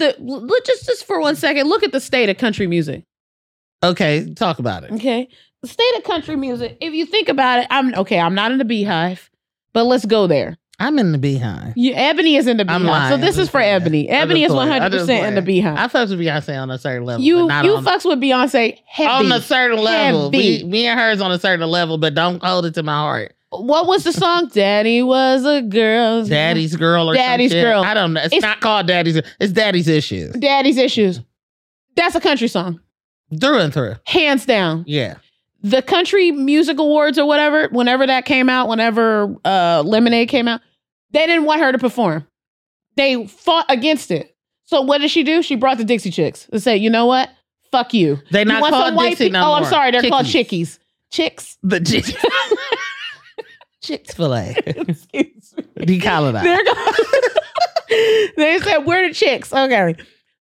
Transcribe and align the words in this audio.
at 0.00 0.16
the 0.18 0.22
look 0.22 0.64
just 0.64 0.86
just 0.86 1.06
for 1.06 1.20
one 1.20 1.36
second. 1.36 1.68
Look 1.68 1.82
at 1.82 1.92
the 1.92 2.00
state 2.00 2.28
of 2.28 2.38
country 2.38 2.66
music. 2.66 3.04
Okay, 3.82 4.32
talk 4.34 4.58
about 4.58 4.84
it. 4.84 4.92
Okay, 4.92 5.28
the 5.62 5.68
state 5.68 5.92
of 5.96 6.04
country 6.04 6.36
music. 6.36 6.78
If 6.80 6.94
you 6.94 7.06
think 7.06 7.28
about 7.28 7.60
it, 7.60 7.66
I'm 7.70 7.94
okay. 7.94 8.18
I'm 8.18 8.34
not 8.34 8.52
in 8.52 8.58
the 8.58 8.64
beehive, 8.64 9.30
but 9.72 9.84
let's 9.84 10.04
go 10.06 10.26
there. 10.26 10.56
I'm 10.80 10.98
in 10.98 11.10
the 11.10 11.18
beehive. 11.18 11.72
You, 11.76 11.92
Ebony 11.94 12.36
is 12.36 12.46
in 12.46 12.56
the 12.56 12.64
I'm 12.68 12.82
beehive, 12.82 13.10
so 13.10 13.16
this 13.16 13.36
is 13.36 13.48
for. 13.48 13.60
Ebony. 13.60 14.08
Ebony 14.08 14.44
is 14.44 14.52
100 14.52 14.92
percent 14.92 15.26
in 15.26 15.34
the 15.34 15.42
beehive. 15.42 15.76
I 15.76 15.88
fucks 15.88 16.10
with 16.10 16.20
Beyonce 16.20 16.60
on 16.60 16.70
a 16.70 16.78
certain 16.78 17.04
level. 17.04 17.24
you 17.24 17.36
but 17.36 17.46
not 17.46 17.64
you 17.64 17.76
fucks 17.78 18.04
with 18.04 18.20
Beyonce 18.20 18.78
heavy. 18.86 19.08
on 19.08 19.32
a 19.32 19.40
certain 19.40 19.82
level. 19.82 20.30
Heavy. 20.30 20.62
Me, 20.62 20.64
me 20.64 20.86
and 20.86 20.98
hers 20.98 21.20
on 21.20 21.32
a 21.32 21.38
certain 21.38 21.68
level, 21.68 21.98
but 21.98 22.14
don't 22.14 22.42
hold 22.42 22.64
it 22.66 22.74
to 22.74 22.84
my 22.84 22.92
heart. 22.94 23.34
What 23.50 23.86
was 23.86 24.04
the 24.04 24.12
song? 24.12 24.48
Daddy 24.52 25.02
was 25.02 25.44
a 25.44 25.62
girl. 25.62 26.24
Daddy's 26.24 26.76
girl 26.76 27.10
or 27.10 27.14
Daddy's. 27.14 27.52
Girl. 27.52 27.82
I 27.82 27.94
don't 27.94 28.12
know. 28.12 28.20
It's, 28.20 28.34
It's- 28.34 28.42
not 28.42 28.60
called 28.60 28.86
Daddy's. 28.86 29.16
It's 29.40 29.52
Daddy's 29.52 29.88
issues 29.88 30.34
Daddy's 30.34 30.76
issues. 30.78 31.20
That's 31.96 32.14
a 32.14 32.20
country 32.20 32.48
song, 32.48 32.80
through 33.40 33.58
and 33.58 33.72
through. 33.74 33.96
hands 34.06 34.46
down. 34.46 34.84
Yeah. 34.86 35.16
the 35.62 35.82
country 35.82 36.30
music 36.30 36.78
awards 36.78 37.18
or 37.18 37.26
whatever, 37.26 37.68
whenever 37.72 38.06
that 38.06 38.24
came 38.24 38.48
out, 38.48 38.68
whenever 38.68 39.34
uh 39.44 39.82
Lemonade 39.84 40.28
came 40.28 40.46
out, 40.46 40.60
they 41.10 41.26
didn't 41.26 41.44
want 41.44 41.60
her 41.60 41.72
to 41.72 41.78
perform. 41.78 42.26
They 42.96 43.26
fought 43.26 43.66
against 43.68 44.10
it. 44.10 44.36
So 44.64 44.82
what 44.82 44.98
did 45.00 45.10
she 45.10 45.22
do? 45.24 45.40
She 45.42 45.56
brought 45.56 45.78
the 45.78 45.84
Dixie 45.84 46.10
Chicks 46.10 46.48
and 46.52 46.62
said, 46.62 46.74
"You 46.80 46.90
know 46.90 47.06
what? 47.06 47.30
Fuck 47.72 47.94
you. 47.94 48.18
They 48.30 48.40
You 48.40 48.44
not 48.46 48.62
some 48.62 48.70
called 48.94 48.98
Dixie 49.08 49.24
pe- 49.26 49.30
no 49.30 49.44
Oh, 49.50 49.52
I'm 49.54 49.64
sorry. 49.64 49.90
They're 49.90 50.02
called 50.08 50.26
Chickies. 50.26 50.78
chickies. 50.78 50.78
Chicks. 51.10 51.58
The 51.62 51.80
Chick 53.88 54.12
Fil 54.12 54.34
A. 54.34 54.54
Excuse 54.66 55.54
me. 55.56 55.64
They're 56.44 56.64
go- 56.64 56.74
they 58.36 58.58
said, 58.60 58.78
"We're 58.86 59.08
the 59.08 59.14
chicks." 59.14 59.52
Okay, 59.52 59.94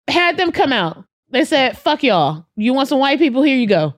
had 0.08 0.38
them 0.38 0.52
come 0.52 0.74
out. 0.74 1.04
They 1.30 1.46
said, 1.46 1.78
"Fuck 1.78 2.04
y'all. 2.04 2.46
You 2.56 2.74
want 2.74 2.90
some 2.90 3.00
white 3.00 3.20
people? 3.20 3.44
Here 3.44 3.58
you 3.58 3.68
go." 3.68 3.94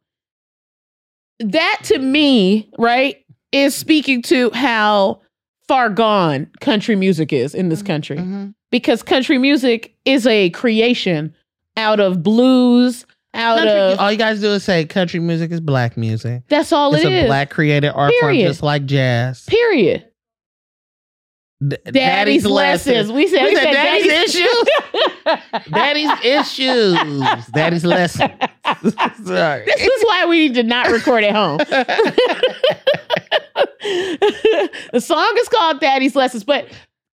That 1.39 1.79
to 1.85 1.99
me, 1.99 2.69
right, 2.77 3.17
is 3.51 3.73
speaking 3.75 4.21
to 4.23 4.51
how 4.51 5.21
far 5.67 5.89
gone 5.89 6.47
country 6.59 6.95
music 6.95 7.31
is 7.31 7.55
in 7.55 7.69
this 7.69 7.81
country. 7.81 8.17
Mhm. 8.17 8.53
Because 8.71 9.01
country 9.03 9.37
music 9.37 9.95
is 10.05 10.27
a 10.27 10.49
creation 10.51 11.33
out 11.77 11.99
of 11.99 12.21
blues, 12.23 13.05
out 13.33 13.57
Country- 13.59 13.93
of 13.93 13.99
all 13.99 14.11
you 14.11 14.17
guys 14.17 14.39
do 14.41 14.51
is 14.53 14.63
say 14.63 14.85
country 14.85 15.19
music 15.19 15.51
is 15.51 15.59
black 15.61 15.95
music. 15.97 16.43
that's 16.49 16.71
all 16.73 16.93
it's 16.95 17.03
it 17.05 17.11
a 17.11 17.25
black 17.27 17.49
created 17.49 17.89
art 17.89 18.11
Period. 18.19 18.41
form, 18.43 18.49
just 18.49 18.63
like 18.63 18.85
jazz. 18.85 19.45
Period. 19.45 20.05
D- 21.67 21.75
Daddy's, 21.91 22.45
lessons. 22.45 23.11
We 23.11 23.27
said, 23.27 23.43
We 23.43 23.49
we 23.49 23.55
said 23.55 23.63
said 23.65 23.73
daddy's 23.73 24.07
daddy's 24.07 24.35
issues. 24.35 24.63
Daddy's 25.69 26.25
issues. 26.25 27.45
Daddy's 27.47 27.83
lessons. 27.85 28.31
Sorry. 29.25 29.65
This 29.65 29.81
is 29.81 30.03
why 30.05 30.25
we 30.27 30.47
need 30.47 30.53
to 30.55 30.63
not 30.63 30.87
record 30.89 31.23
at 31.25 31.35
home. 31.35 31.57
the 34.93 35.01
song 35.01 35.33
is 35.39 35.49
called 35.49 35.81
Daddy's 35.81 36.15
Lessons, 36.15 36.45
but 36.45 36.65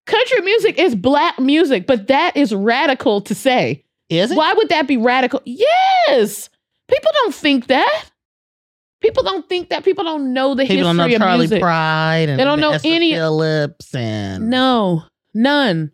country 0.07 0.41
music 0.43 0.79
is 0.79 0.95
black 0.95 1.39
music, 1.41 1.85
but 1.87 2.07
that 2.07 2.37
is 2.37 2.55
radical 2.55 3.21
to 3.23 3.35
say. 3.35 3.83
Is 4.09 4.31
it? 4.31 4.37
Why 4.37 4.53
would 4.53 4.69
that 4.69 4.87
be 4.87 4.97
radical? 4.97 5.41
Yes. 5.45 6.49
People 6.89 7.11
don't 7.15 7.35
think 7.35 7.67
that. 7.69 8.05
People 9.01 9.23
don't 9.25 9.49
think 9.49 9.69
that. 9.71 9.85
People 9.85 10.05
don't 10.05 10.33
know 10.33 10.55
the 10.55 10.65
People 10.65 10.85
don't 10.85 10.97
know 10.97 11.05
history 11.05 11.17
of 11.17 11.21
Charley 11.23 11.39
music. 11.41 11.61
Pride 11.61 12.29
and 12.29 12.39
They 12.41 12.45
don't 12.45 12.61
know 12.61 12.73
Esther 12.73 12.89
any- 12.89 13.13
Phillips 13.13 13.95
and 13.95 14.49
No, 14.49 15.05
none. 15.35 15.93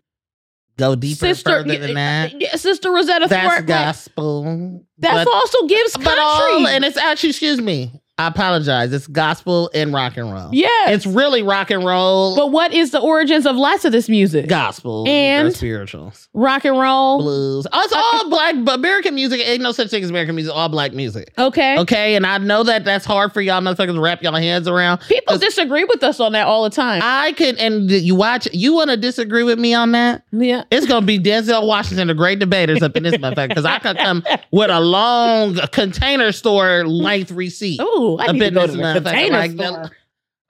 go 0.77 0.95
deeper 0.95 1.33
further 1.35 1.77
than 1.77 1.93
that. 1.95 2.39
yeah, 2.39 2.55
Sister 2.55 2.91
Rosetta 2.91 3.27
That's 3.27 3.43
Thornton. 3.47 3.65
gospel. 3.65 4.81
That's 4.97 5.25
but, 5.25 5.33
also 5.33 5.67
gives 5.67 5.93
country. 5.93 6.11
but 6.11 6.19
all 6.19 6.67
and 6.67 6.85
it's 6.85 6.97
actually 6.97 7.29
excuse 7.31 7.59
me. 7.59 7.91
I 8.19 8.27
apologize. 8.27 8.93
It's 8.93 9.07
gospel 9.07 9.71
and 9.73 9.91
rock 9.91 10.17
and 10.17 10.31
roll. 10.31 10.49
Yeah. 10.51 10.67
It's 10.89 11.07
really 11.07 11.41
rock 11.41 11.71
and 11.71 11.83
roll, 11.83 12.35
but 12.35 12.51
what 12.51 12.71
is 12.71 12.91
the 12.91 12.99
origins 12.99 13.47
of 13.47 13.55
lots 13.55 13.85
of 13.85 13.91
this 13.91 14.07
music? 14.07 14.47
gospel 14.47 15.05
And- 15.07 15.51
spirituals, 15.55 16.29
Rock 16.35 16.63
and 16.63 16.77
roll. 16.77 17.17
blues. 17.23 17.65
Oh, 17.73 17.81
it's 17.83 17.91
uh, 17.91 17.97
all 17.97 18.29
black. 18.29 18.53
American 18.77 19.15
music 19.15 19.41
ain't 19.43 19.63
no 19.63 19.71
such 19.71 19.89
thing 19.89 20.03
as 20.03 20.11
American 20.11 20.35
music. 20.35 20.53
All 20.55 20.69
black 20.69 20.93
music. 20.93 21.33
Okay. 21.39 21.75
Okay, 21.79 22.15
and 22.15 22.23
I 22.27 22.37
know 22.37 22.61
that 22.63 22.85
that's 22.85 23.03
hard 23.03 23.33
for 23.33 23.41
y'all 23.41 23.61
motherfuckers 23.61 23.95
to 23.95 23.99
wrap 23.99 24.21
y'all 24.21 24.35
hands 24.35 24.67
around. 24.67 24.99
People 25.07 25.39
disagree 25.39 25.83
with 25.83 26.03
us 26.03 26.19
on 26.19 26.33
that 26.33 26.45
all 26.45 26.63
the 26.65 26.69
time. 26.69 27.01
I 27.03 27.31
could, 27.31 27.57
and 27.57 27.89
you 27.89 28.13
watch. 28.13 28.47
You 28.53 28.75
want 28.75 28.91
to 28.91 28.97
disagree 28.97 29.43
with 29.43 29.57
me 29.57 29.73
on 29.73 29.91
that? 29.93 30.23
yeah. 30.31 30.65
It's 30.69 30.85
gonna 30.85 31.03
be 31.05 31.17
Denzel 31.19 31.65
Washington, 31.65 32.09
the 32.09 32.13
great 32.13 32.37
debaters 32.37 32.83
up 32.83 32.95
in 32.95 33.01
this 33.01 33.15
motherfucker. 33.15 33.49
Because 33.49 33.65
I 33.65 33.79
could 33.79 33.97
come 33.97 34.23
with 34.51 34.69
a 34.69 34.79
long 34.79 35.55
container 35.71 36.31
store 36.31 36.85
length 36.85 37.31
receipt. 37.31 37.79
I 38.19 38.27
Up 38.27 38.33
need 38.33 38.39
to 38.41 38.51
go 38.51 38.67
to 38.67 38.71
the 38.71 39.01
container 39.01 39.37
like, 39.37 39.51
store. 39.51 39.91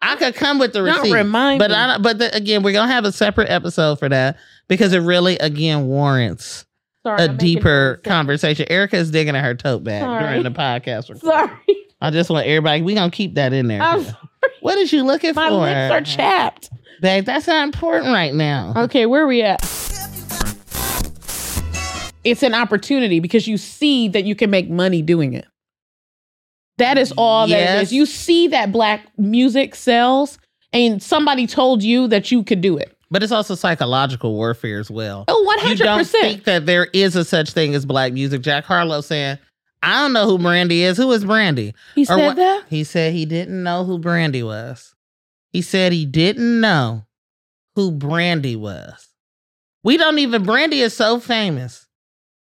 I 0.02 0.16
could 0.18 0.36
come 0.36 0.60
with 0.60 0.74
the 0.74 0.84
Don't 0.84 0.98
receipt. 1.00 1.14
remind 1.14 1.60
but 1.60 1.70
me. 1.72 1.76
I, 1.76 1.98
but 1.98 2.18
the, 2.20 2.36
again, 2.36 2.62
we're 2.64 2.74
gonna 2.74 2.92
have 2.92 3.06
a 3.06 3.12
separate 3.12 3.50
episode 3.50 4.00
for 4.00 4.10
that 4.10 4.38
because 4.68 4.94
it 4.94 5.00
really 5.00 5.38
again 5.38 5.88
warrants 5.88 6.66
Sorry, 7.04 7.22
a 7.22 7.30
I'm 7.30 7.38
deeper 7.38 8.02
conversation. 8.04 8.66
Erica 8.70 8.98
is 8.98 9.12
digging 9.12 9.36
at 9.36 9.44
her 9.44 9.56
tote 9.56 9.84
bag 9.84 10.02
Sorry. 10.04 10.24
during 10.24 10.44
the 10.44 10.52
podcast. 10.52 11.10
recording. 11.14 11.30
Sorry. 11.30 11.78
I 12.02 12.10
just 12.12 12.30
want 12.30 12.48
everybody. 12.48 12.82
We 12.82 12.96
gonna 12.96 13.12
keep 13.12 13.36
that 13.36 13.54
in 13.54 13.68
there. 13.68 13.82
What 14.60 14.78
is 14.78 14.94
you 14.94 15.04
looking 15.04 15.34
My 15.36 15.50
for? 15.50 15.58
My 15.58 15.90
lips 15.90 15.92
are 15.92 16.16
chapped. 16.16 16.70
Babe, 17.02 17.26
that's 17.26 17.48
not 17.48 17.64
important 17.64 18.14
right 18.14 18.34
now. 18.34 18.74
Okay, 18.78 19.06
where 19.06 19.24
are 19.24 19.28
we 19.28 19.42
at? 19.42 19.62
It's 22.24 22.44
an 22.44 22.54
opportunity 22.54 23.20
because 23.20 23.48
you 23.48 23.58
see 23.58 24.08
that 24.10 24.24
you 24.24 24.36
can 24.36 24.50
make 24.50 24.70
money 24.70 25.02
doing 25.02 25.34
it. 25.34 25.46
That 26.78 26.98
is 26.98 27.12
all 27.18 27.48
that 27.48 27.54
Yes. 27.56 27.88
is. 27.88 27.94
You 27.94 28.06
see 28.06 28.48
that 28.50 28.72
black 28.72 29.08
music 29.18 29.76
sells, 29.76 30.40
and 30.72 31.02
somebody 31.02 31.46
told 31.48 31.84
you 31.84 32.08
that 32.08 32.32
you 32.32 32.44
could 32.44 32.62
do 32.62 32.78
it. 32.78 32.98
But 33.12 33.22
it's 33.22 33.32
also 33.32 33.54
psychological 33.54 34.34
warfare 34.34 34.80
as 34.80 34.90
well. 34.90 35.26
Oh, 35.28 35.44
one 35.44 35.60
You 35.60 35.66
hundred 35.68 35.84
don't 35.84 35.98
percent. 36.00 36.24
think 36.24 36.44
that 36.46 36.66
there 36.66 36.86
is 36.94 37.16
a 37.16 37.24
such 37.24 37.52
thing 37.52 37.76
as 37.76 37.86
black 37.86 38.12
music. 38.12 38.42
Jack 38.42 38.66
Harlow 38.66 39.02
saying, 39.02 39.38
I 39.84 40.02
don't 40.02 40.14
know 40.14 40.26
who 40.26 40.40
Brandy 40.40 40.82
is. 40.82 40.98
Who 40.98 41.12
is 41.12 41.24
Brandy? 41.24 41.76
He 41.94 42.04
Or 42.04 42.06
said 42.06 42.26
what- 42.26 42.36
that. 42.38 42.64
He 42.70 42.84
said 42.84 43.14
he 43.14 43.26
didn't 43.26 43.62
know 43.62 43.84
who 43.84 44.00
Brandy 44.00 44.42
was. 44.42 44.96
He 45.52 45.62
said 45.62 45.92
he 45.94 46.06
didn't 46.08 46.60
know 46.60 47.06
who 47.76 47.92
Brandy 47.92 48.56
was. 48.56 49.10
We 49.84 49.98
don't 49.98 50.18
even, 50.18 50.42
Brandy 50.44 50.80
is 50.80 50.96
so 50.96 51.20
famous 51.20 51.86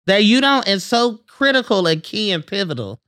that 0.06 0.24
you 0.24 0.40
don't, 0.40 0.66
It's 0.66 0.84
so 0.84 1.18
critical 1.26 1.86
and 1.86 2.02
key 2.02 2.30
and 2.30 2.46
pivotal 2.46 2.98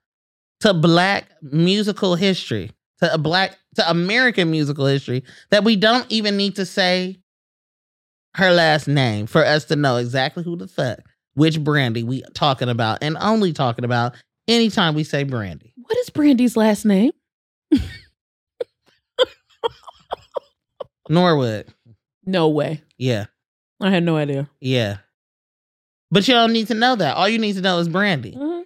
to 0.65 0.73
black 0.73 1.31
musical 1.43 2.15
history, 2.15 2.71
to 2.99 3.13
a 3.13 3.19
black, 3.19 3.59
to 3.75 3.91
American 3.91 4.51
musical 4.51 4.87
history, 4.87 5.23
that 5.51 5.63
we 5.63 5.77
don't 5.77 6.11
even 6.11 6.39
need 6.39 6.57
to 6.57 6.65
say 6.65 7.21
her 8.37 8.51
last 8.51 8.89
name 8.89 9.27
for 9.27 9.45
us 9.45 9.67
to 9.67 9.77
know 9.77 9.99
exactly 9.99 10.43
who 10.43 10.57
the 10.57 10.67
fuck, 10.67 11.01
which 11.35 11.63
Brandy 11.63 12.03
we 12.03 12.23
talking 12.33 12.71
about, 12.71 13.03
and 13.03 13.19
only 13.21 13.53
talking 13.53 13.85
about 13.85 14.15
anytime 14.49 14.95
we 14.95 15.05
say 15.05 15.23
Brandy. 15.23 15.75
What 15.77 15.99
is 15.99 16.09
Brandy's 16.09 16.57
last 16.57 16.87
name? 16.87 17.13
Norwood. 21.11 21.67
No 22.25 22.49
way. 22.49 22.81
Yeah. 22.97 23.27
I 23.83 23.91
had 23.91 24.03
no 24.03 24.17
idea. 24.17 24.49
Yeah. 24.61 24.97
But 26.11 26.27
you 26.27 26.33
don't 26.33 26.55
need 26.55 26.69
to 26.69 26.75
know 26.75 26.97
that. 26.97 27.19
All 27.19 27.29
you 27.29 27.39
need 27.39 27.57
to 27.57 27.61
know 27.61 27.81
is 27.81 27.89
Brandy. 27.91 28.33
Mm-hmm. 28.33 28.63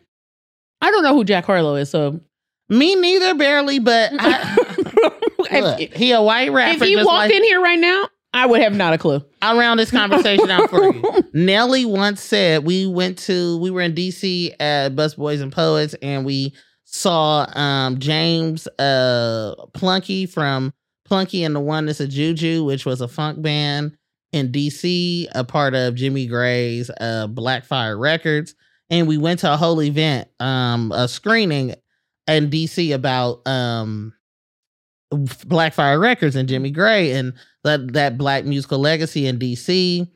I 0.80 0.90
don't 0.90 1.02
know 1.02 1.14
who 1.14 1.24
Jack 1.24 1.44
Harlow 1.44 1.74
is, 1.76 1.90
so 1.90 2.20
Me 2.68 2.94
neither, 2.94 3.34
barely, 3.34 3.78
but 3.78 4.12
I, 4.18 4.56
look, 5.38 5.80
if, 5.80 5.94
he 5.94 6.12
a 6.12 6.22
white 6.22 6.52
rapper. 6.52 6.82
if 6.82 6.88
he 6.88 6.96
walked 6.96 7.08
like, 7.08 7.34
in 7.34 7.42
here 7.42 7.62
right 7.62 7.78
now, 7.78 8.08
I 8.34 8.44
would 8.44 8.60
have 8.60 8.74
not 8.74 8.92
a 8.92 8.98
clue. 8.98 9.24
I'll 9.40 9.58
round 9.58 9.80
this 9.80 9.90
conversation 9.90 10.50
out 10.50 10.68
for 10.68 10.92
you. 10.92 11.24
Nelly 11.32 11.86
once 11.86 12.22
said 12.22 12.64
we 12.64 12.86
went 12.86 13.18
to 13.20 13.58
we 13.58 13.70
were 13.70 13.80
in 13.80 13.94
DC 13.94 14.54
at 14.60 14.94
Bus 14.94 15.14
Boys 15.14 15.40
and 15.40 15.50
Poets 15.50 15.94
and 16.02 16.26
we 16.26 16.52
saw 16.84 17.46
um 17.54 17.98
James 17.98 18.68
uh 18.78 19.54
Plunky 19.72 20.28
from 20.28 20.74
Plunky 21.08 21.46
and 21.46 21.56
the 21.56 21.60
One 21.60 21.86
That's 21.86 22.00
a 22.00 22.06
Juju, 22.06 22.64
which 22.64 22.84
was 22.84 23.00
a 23.00 23.08
funk 23.08 23.40
band 23.40 23.96
in 24.32 24.52
DC, 24.52 25.26
a 25.34 25.42
part 25.42 25.74
of 25.74 25.94
Jimmy 25.94 26.26
Gray's 26.26 26.90
uh 27.00 27.28
Blackfire 27.28 27.98
Records. 27.98 28.54
And 28.90 29.06
we 29.06 29.18
went 29.18 29.40
to 29.40 29.52
a 29.52 29.56
whole 29.56 29.82
event, 29.82 30.28
um, 30.40 30.92
a 30.92 31.08
screening 31.08 31.74
in 32.26 32.50
DC 32.50 32.94
about 32.94 33.46
um 33.46 34.12
Blackfire 35.12 36.00
Records 36.00 36.36
and 36.36 36.48
Jimmy 36.48 36.70
Gray 36.70 37.12
and 37.12 37.32
that 37.64 37.94
that 37.94 38.18
black 38.18 38.44
musical 38.44 38.78
legacy 38.78 39.26
in 39.26 39.38
DC. 39.38 40.06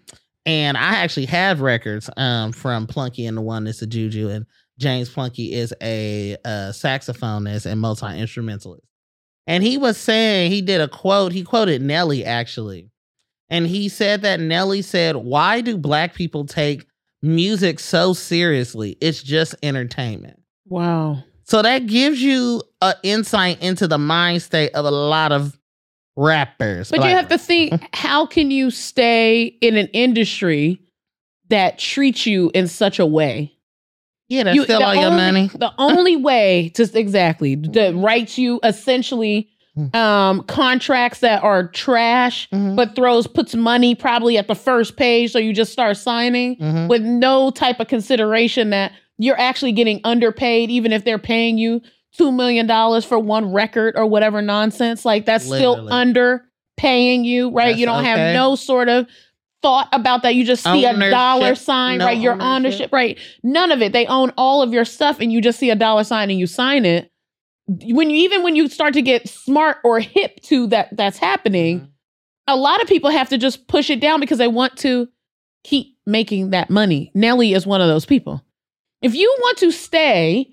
And 0.45 0.77
I 0.77 0.97
actually 0.97 1.27
have 1.27 1.61
records 1.61 2.11
um 2.17 2.53
from 2.53 2.87
Plunky 2.87 3.27
and 3.27 3.37
the 3.37 3.43
Oneness 3.43 3.83
a 3.83 3.87
Juju. 3.87 4.29
And 4.29 4.47
James 4.79 5.09
Plunky 5.09 5.53
is 5.53 5.73
a, 5.83 6.37
uh 6.45 6.73
saxophonist 6.73 7.67
and 7.67 7.81
multi 7.81 8.07
instrumentalist. 8.19 8.87
And 9.47 9.65
he 9.65 9.77
was 9.77 9.97
saying 9.97 10.51
he 10.51 10.63
did 10.63 10.81
a 10.81 10.89
quote. 10.89 11.33
He 11.33 11.43
quoted 11.43 11.83
Nelly 11.83 12.25
actually, 12.25 12.91
and 13.51 13.67
he 13.67 13.89
said 13.89 14.23
that 14.23 14.41
Nelly 14.41 14.83
said, 14.83 15.17
"Why 15.17 15.61
do 15.61 15.77
black 15.77 16.15
people 16.15 16.47
take 16.47 16.87
music 17.23 17.79
so 17.81 18.13
seriously. 18.13 18.97
It's 19.01 19.23
just 19.23 19.55
entertainment. 19.63 20.41
Wow. 20.69 21.23
So 21.45 21.63
that 21.63 21.87
gives 21.87 22.23
you 22.23 22.63
an 22.81 22.95
insight 23.03 23.63
into 23.63 23.87
the 23.89 23.99
mind 23.99 24.43
state 24.43 24.73
of 24.75 24.85
a 24.85 24.91
lot 24.91 25.33
of 25.33 25.59
rappers. 26.17 26.91
But 26.91 27.01
you 27.05 27.11
have 27.11 27.29
to 27.29 27.39
think 27.39 27.81
how 27.95 28.27
can 28.27 28.51
you 28.51 28.71
stay 28.71 29.45
in 29.45 29.77
an 29.77 29.89
industry 29.89 30.81
that 31.49 31.79
treats 31.79 32.27
you 32.27 32.51
in 32.55 32.69
such 32.69 32.99
a 32.99 33.07
way? 33.07 33.53
yeah, 34.29 34.45
that's 34.45 34.57
You- 34.57 34.65
still 34.65 34.79
the 34.81 34.87
all 34.87 34.95
your 34.95 35.11
money. 35.11 35.49
The 35.49 35.73
only 35.79 36.17
way 36.31 36.71
to 36.75 36.91
exactly 36.99 37.55
that 37.57 37.95
writes 37.95 38.39
you 38.39 38.61
essentially. 38.63 39.49
Um 39.95 40.43
contracts 40.45 41.21
that 41.21 41.43
are 41.43 41.69
trash, 41.69 42.49
Mhm. 42.53 42.77
but 42.77 42.95
throws 42.95 43.27
puts 43.27 43.55
money 43.55 43.95
probably 43.95 44.37
at 44.37 44.47
the 44.49 44.55
first 44.55 44.97
page, 44.97 45.33
so 45.33 45.39
you 45.39 45.53
just 45.55 45.73
start 45.73 45.97
signing 45.97 46.57
Mhm. 46.57 46.89
with 46.89 47.03
no 47.03 47.51
type 47.51 47.81
of 47.81 47.89
consideration 47.89 48.71
that 48.71 48.93
you're 49.19 49.39
actually 49.41 49.73
getting 49.73 50.01
underpaid, 50.05 50.71
even 50.71 50.93
if 50.93 51.05
they're 51.05 51.19
paying 51.19 51.57
you 51.57 51.81
two 52.17 52.31
million 52.33 52.67
dollars 52.67 53.05
for 53.05 53.19
one 53.19 53.51
record 53.53 53.95
or 53.97 54.05
whatever 54.07 54.43
nonsense. 54.43 55.05
Like 55.07 55.25
that's 55.25 55.45
still 55.47 55.77
underpaying 56.81 57.25
you, 57.25 57.51
right? 57.51 57.69
That's 57.69 57.79
you 57.79 57.87
don't 57.87 58.01
okay. 58.01 58.09
have 58.09 58.35
no 58.35 58.57
sort 58.57 58.89
of 58.89 59.07
thought 59.63 59.89
about 59.93 60.23
that. 60.25 60.35
You 60.35 60.45
just 60.45 60.65
see 60.65 60.85
a 60.85 61.11
dollar 61.11 61.55
sign, 61.55 61.99
no 61.99 62.07
right? 62.07 62.19
Your 62.19 62.33
ownership. 62.33 62.47
ownership, 62.49 62.93
right? 62.93 63.19
None 63.45 63.71
of 63.71 63.81
it. 63.81 63.93
They 63.93 64.07
own 64.07 64.33
all 64.37 64.61
of 64.61 64.73
your 64.73 64.85
stuff, 64.85 65.21
and 65.21 65.33
you 65.33 65.41
just 65.41 65.59
see 65.59 65.71
a 65.71 65.77
dollar 65.77 66.03
sign 66.05 66.31
and 66.31 66.39
you 66.39 66.49
sign 66.49 66.85
it. 66.85 67.12
When 67.69 68.11
you 68.11 68.17
even 68.17 68.43
when 68.43 68.57
you 68.57 68.69
start 68.69 68.95
to 68.95 69.03
get 69.03 69.29
smart 69.29 69.79
or 69.85 70.01
hip 70.01 70.41
to 70.45 70.67
that 70.69 70.97
that's 70.97 71.19
happening, 71.19 71.81
Mhm. 71.81 71.89
a 72.49 72.57
lot 72.57 72.83
of 72.83 72.89
people 72.89 73.11
have 73.11 73.29
to 73.31 73.39
just 73.39 73.67
push 73.69 73.89
it 73.91 74.01
down 74.01 74.21
because 74.21 74.39
they 74.39 74.49
want 74.49 74.77
to 74.79 75.09
keep 75.65 75.97
making 76.07 76.51
that 76.51 76.71
money. 76.71 77.11
Nelly 77.15 77.53
is 77.53 77.67
one 77.67 77.81
of 77.81 77.89
those 77.89 78.05
people. 78.05 78.45
If 79.01 79.15
you 79.15 79.33
want 79.41 79.59
to 79.59 79.71
stay 79.71 80.53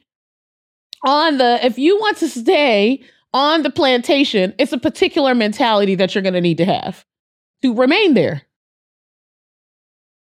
on 1.05 1.37
the, 1.39 1.59
if 1.65 1.79
you 1.79 1.97
want 1.99 2.17
to 2.17 2.27
stay 2.29 3.01
on 3.33 3.63
the 3.63 3.69
plantation, 3.71 4.53
it's 4.59 4.71
a 4.73 4.77
particular 4.77 5.33
mentality 5.33 5.95
that 5.95 6.13
you're 6.13 6.21
going 6.21 6.33
to 6.35 6.41
need 6.41 6.57
to 6.57 6.65
have 6.65 7.05
to 7.63 7.73
remain 7.73 8.13
there. 8.13 8.43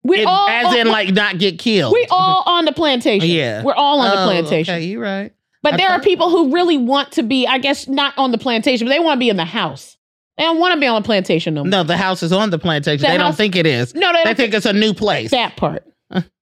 We 0.04 0.20
It- 0.20 0.26
all, 0.26 0.48
as 0.48 0.74
in, 0.74 0.88
like, 0.88 1.12
not 1.12 1.38
get 1.38 1.58
killed. 1.58 1.92
we 1.92 2.06
all 2.10 2.42
on 2.46 2.64
the 2.64 2.72
plantation. 2.72 3.28
Yeah. 3.28 3.62
we're 3.62 3.74
all 3.74 4.00
on 4.00 4.10
the 4.16 4.22
Oh, 4.22 4.24
plantation. 4.26 4.74
Okay, 4.74 4.84
you 4.86 5.00
right. 5.00 5.32
But 5.62 5.76
there 5.76 5.90
are 5.90 6.00
people 6.00 6.28
who 6.30 6.52
really 6.52 6.76
want 6.76 7.12
to 7.12 7.22
be, 7.22 7.46
I 7.46 7.58
guess, 7.58 7.86
not 7.88 8.16
on 8.18 8.32
the 8.32 8.38
plantation, 8.38 8.86
but 8.86 8.90
they 8.92 8.98
want 9.00 9.18
to 9.18 9.20
be 9.20 9.28
in 9.28 9.36
the 9.36 9.44
house. 9.44 9.96
They 10.36 10.44
don't 10.44 10.58
want 10.58 10.74
to 10.74 10.80
be 10.80 10.86
on 10.86 11.00
the 11.02 11.06
plantation 11.06 11.54
no 11.54 11.62
more. 11.62 11.70
No, 11.70 11.82
the 11.84 11.96
house 11.96 12.22
is 12.22 12.32
on 12.32 12.50
the 12.50 12.58
plantation. 12.58 13.02
The 13.02 13.08
they 13.12 13.18
don't 13.18 13.36
think 13.36 13.54
it 13.54 13.66
is. 13.66 13.94
No, 13.94 14.12
they 14.12 14.24
They 14.24 14.34
think 14.34 14.54
it's 14.54 14.66
a 14.66 14.72
new 14.72 14.92
place. 14.94 15.30
that 15.30 15.56
part. 15.56 15.84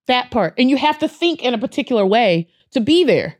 that 0.07 0.31
part. 0.31 0.55
And 0.57 0.69
you 0.69 0.77
have 0.77 0.97
to 0.99 1.07
think 1.07 1.43
in 1.43 1.53
a 1.53 1.57
particular 1.57 2.05
way 2.05 2.47
to 2.71 2.79
be 2.81 3.03
there. 3.03 3.37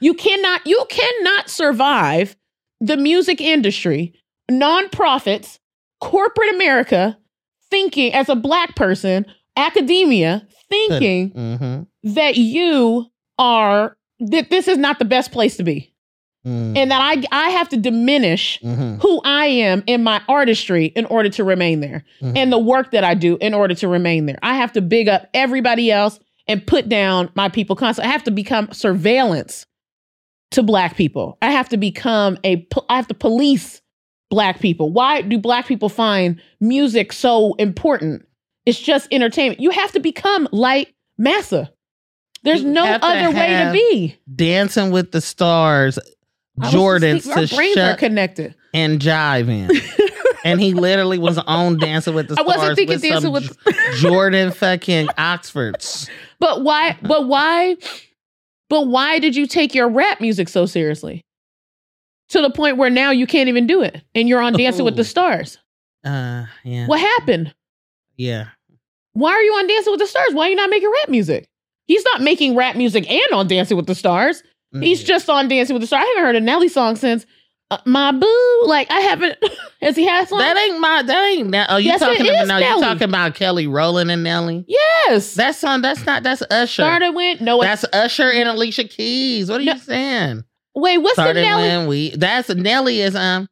You 0.00 0.14
cannot 0.14 0.64
you 0.66 0.84
cannot 0.88 1.50
survive 1.50 2.36
the 2.80 2.96
music 2.96 3.40
industry, 3.40 4.12
nonprofits, 4.50 5.58
corporate 6.00 6.54
America 6.54 7.18
thinking 7.70 8.12
as 8.14 8.28
a 8.28 8.36
black 8.36 8.76
person, 8.76 9.26
academia 9.56 10.46
thinking 10.70 11.30
Mm-hmm. 11.30 12.12
that 12.14 12.36
you 12.36 13.06
are 13.38 13.96
that 14.20 14.50
this 14.50 14.68
is 14.68 14.78
not 14.78 14.98
the 14.98 15.04
best 15.04 15.32
place 15.32 15.56
to 15.56 15.62
be. 15.62 15.92
Mm-hmm. 16.46 16.76
And 16.76 16.90
that 16.90 17.00
I 17.00 17.24
I 17.32 17.50
have 17.50 17.68
to 17.70 17.76
diminish 17.76 18.60
mm-hmm. 18.60 19.00
who 19.00 19.20
I 19.24 19.46
am 19.46 19.82
in 19.86 20.04
my 20.04 20.22
artistry 20.28 20.86
in 20.86 21.04
order 21.06 21.28
to 21.30 21.44
remain 21.44 21.80
there 21.80 22.04
Mhm. 22.22 22.36
and 22.36 22.52
the 22.52 22.58
work 22.58 22.92
that 22.92 23.02
I 23.02 23.14
do 23.14 23.36
in 23.40 23.54
order 23.54 23.74
to 23.74 23.88
remain 23.88 24.26
there. 24.26 24.38
I 24.42 24.54
have 24.54 24.72
to 24.72 24.80
big 24.80 25.08
up 25.08 25.28
everybody 25.34 25.90
else 25.90 26.20
and 26.46 26.64
put 26.64 26.88
down 26.88 27.30
my 27.34 27.48
people 27.48 27.74
constantly. 27.76 28.08
I 28.08 28.12
have 28.12 28.22
to 28.24 28.30
become 28.30 28.72
surveillance 28.72 29.66
to 30.52 30.62
black 30.62 30.96
people. 30.96 31.36
I 31.42 31.50
have 31.50 31.68
to 31.70 31.76
become 31.76 32.38
a 32.44 32.66
I 32.88 32.96
have 32.96 33.08
to 33.08 33.14
police 33.14 33.82
black 34.30 34.60
people. 34.60 34.92
Why 34.92 35.22
do 35.22 35.38
black 35.38 35.66
people 35.66 35.88
find 35.88 36.40
music 36.60 37.12
so 37.12 37.54
important? 37.54 38.26
It's 38.64 38.78
just 38.78 39.08
entertainment. 39.12 39.60
You 39.60 39.70
have 39.70 39.90
to 39.92 40.00
become 40.00 40.48
like 40.52 40.94
Massa. 41.18 41.72
There's 42.42 42.62
You 42.62 42.68
no 42.68 42.84
other 42.84 43.36
way 43.36 43.48
to 43.64 43.70
be. 43.72 44.16
Dancing 44.34 44.90
with 44.90 45.10
the 45.12 45.20
Stars, 45.20 45.98
Jordan 46.70 47.20
to 47.20 47.30
our 47.30 47.46
brains 47.46 47.76
are 47.76 47.96
connected. 47.96 48.54
and 48.74 49.00
jiving. 49.00 49.70
and 50.44 50.60
he 50.60 50.72
literally 50.74 51.18
was 51.18 51.38
on 51.38 51.78
Dancing 51.78 52.14
with 52.14 52.28
the 52.28 52.34
Stars. 52.34 52.46
I 52.46 52.56
wasn't 52.56 52.76
thinking 52.76 52.94
with 52.94 53.02
dancing 53.02 53.32
with 53.32 53.56
Jordan 53.96 54.52
fucking 54.52 55.08
Oxfords. 55.18 56.08
But 56.40 56.62
why? 56.62 56.96
But 57.02 57.26
why? 57.26 57.74
But 58.70 58.86
why 58.86 59.18
did 59.18 59.34
you 59.34 59.48
take 59.48 59.74
your 59.74 59.88
rap 59.88 60.20
music 60.20 60.48
so 60.48 60.66
seriously? 60.66 61.24
To 62.28 62.40
the 62.40 62.50
point 62.50 62.76
where 62.76 62.90
now 62.90 63.10
you 63.10 63.26
can't 63.26 63.48
even 63.48 63.66
do 63.66 63.82
it, 63.82 64.02
and 64.14 64.28
you're 64.28 64.40
on 64.40 64.52
Dancing 64.52 64.84
with 64.84 64.94
the. 64.94 65.02
Stars. 65.02 65.58
Uh, 66.04 66.44
yeah, 66.62 66.86
What 66.86 67.00
happened? 67.00 67.52
yeah. 68.16 68.48
Why 69.14 69.32
are 69.32 69.42
you 69.42 69.52
on 69.54 69.66
Dancing 69.66 69.90
with 69.92 69.98
the 69.98 70.06
Stars? 70.06 70.32
Why 70.32 70.46
are 70.46 70.50
you 70.50 70.54
not 70.54 70.70
making 70.70 70.92
rap 70.92 71.08
music? 71.08 71.48
He's 71.88 72.04
not 72.12 72.20
making 72.20 72.54
rap 72.54 72.76
music 72.76 73.10
and 73.10 73.32
on 73.32 73.48
Dancing 73.48 73.76
with 73.76 73.86
the 73.86 73.94
Stars. 73.96 74.42
He's 74.80 75.02
Mm. 75.02 75.06
just 75.06 75.28
on 75.28 75.48
Dancing 75.48 75.74
with 75.74 75.80
the 75.80 75.86
Stars. 75.88 76.04
I 76.04 76.06
haven't 76.08 76.22
heard 76.22 76.36
a 76.36 76.40
Nelly 76.40 76.68
song 76.68 76.94
since 76.94 77.26
uh, 77.70 77.78
My 77.86 78.12
Boo. 78.12 78.62
Like 78.66 78.90
I 78.90 79.00
haven't. 79.00 79.36
Has 79.82 79.96
he 79.96 80.06
had 80.06 80.28
one? 80.30 80.40
that 80.40 80.56
ain't 80.56 80.78
my. 80.80 81.02
That 81.02 81.24
ain't. 81.32 81.50
That, 81.52 81.66
oh, 81.70 81.76
you 81.78 81.86
Yes, 81.86 82.00
talking 82.00 82.20
about? 82.28 82.46
No, 82.46 82.58
you 82.58 82.80
talking 82.80 83.02
about 83.08 83.34
Kelly 83.34 83.66
Rowland 83.66 84.10
and 84.10 84.22
Nelly? 84.22 84.64
yes. 84.68 85.34
That 85.34 85.54
song. 85.54 85.80
That's 85.82 86.04
not. 86.06 86.22
That's 86.22 86.42
Usher. 86.50 86.66
started 86.82 87.10
with 87.12 87.40
no. 87.40 87.60
That's 87.62 87.84
Usher 87.92 88.30
and 88.30 88.48
Alicia 88.48 88.84
Keys. 88.84 89.50
What 89.50 89.60
are 89.60 89.64
No, 89.64 89.72
you 89.72 89.78
saying? 89.78 90.44
wait, 90.74 90.98
what's 90.98 91.16
the 91.16 91.22
Started 91.22 91.42
Nelly? 91.42 91.68
when 91.68 91.86
we. 91.88 92.10
That's 92.16 92.48
Nelly 92.50 93.00
is 93.00 93.14
um. 93.16 93.48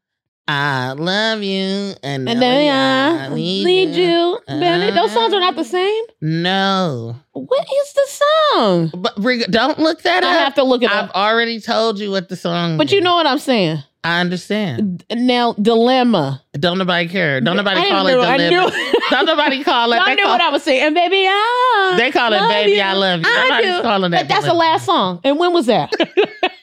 I 0.49 0.93
love 0.93 1.43
you 1.43 1.95
and, 2.05 2.29
And 2.29 2.41
then 2.41 2.73
I 2.73 3.35
need 3.35 3.97
you, 3.97 4.39
Benny. 4.47 4.93
Those 4.93 5.11
songs 5.13 5.35
are 5.35 5.41
not 5.41 5.57
the 5.57 5.65
same. 5.65 6.05
No, 6.21 7.17
What 7.33 7.67
is 7.67 7.93
the 7.93 8.07
song? 8.53 8.91
but 8.95 9.17
don't 9.51 9.79
look 9.81 10.03
that 10.03 10.23
I 10.23 10.29
up. 10.29 10.35
I 10.37 10.39
have 10.45 10.55
to 10.55 10.63
look 10.63 10.83
it 10.83 10.91
up. 10.93 11.11
I've 11.11 11.11
already 11.33 11.61
told 11.61 11.99
you 11.99 12.13
what 12.13 12.29
the 12.29 12.37
song. 12.37 12.77
But 12.79 12.93
you 12.93 13.01
know 13.01 13.15
what 13.17 13.27
I'm 13.27 13.39
saying. 13.41 13.83
I 14.05 14.21
understand. 14.21 15.05
Now, 15.11 15.55
dilemma. 15.55 16.41
Don't 16.53 16.79
nobody 16.79 17.09
care. 17.09 17.41
Don't 17.41 17.57
nobody 17.57 17.81
I 17.81 17.89
call 17.89 18.07
it 18.07 18.13
dilemma. 18.13 18.73
Don't 19.11 19.27
nobody 19.27 19.65
call 19.65 19.93
it. 19.93 19.97
I 20.01 20.15
knew 20.15 20.23
call, 20.23 20.33
what 20.33 20.41
I 20.41 20.51
was 20.51 20.63
saying. 20.63 20.81
And 20.81 20.95
baby, 20.95 21.27
I 21.27 21.95
they 21.99 22.13
call 22.13 22.33
it 22.33 22.39
"Baby, 22.49 22.73
you. 22.77 22.83
I 22.83 22.93
Love 22.93 23.21
You." 23.21 23.27
I 23.29 23.49
Nobody's 23.49 23.77
do. 23.77 23.83
calling 23.83 24.11
that. 24.13 24.23
But 24.23 24.29
that's 24.29 24.47
the 24.47 24.55
last 24.55 24.85
song. 24.87 25.21
And 25.25 25.41
when 25.41 25.53
was 25.53 25.67
that? 25.67 25.93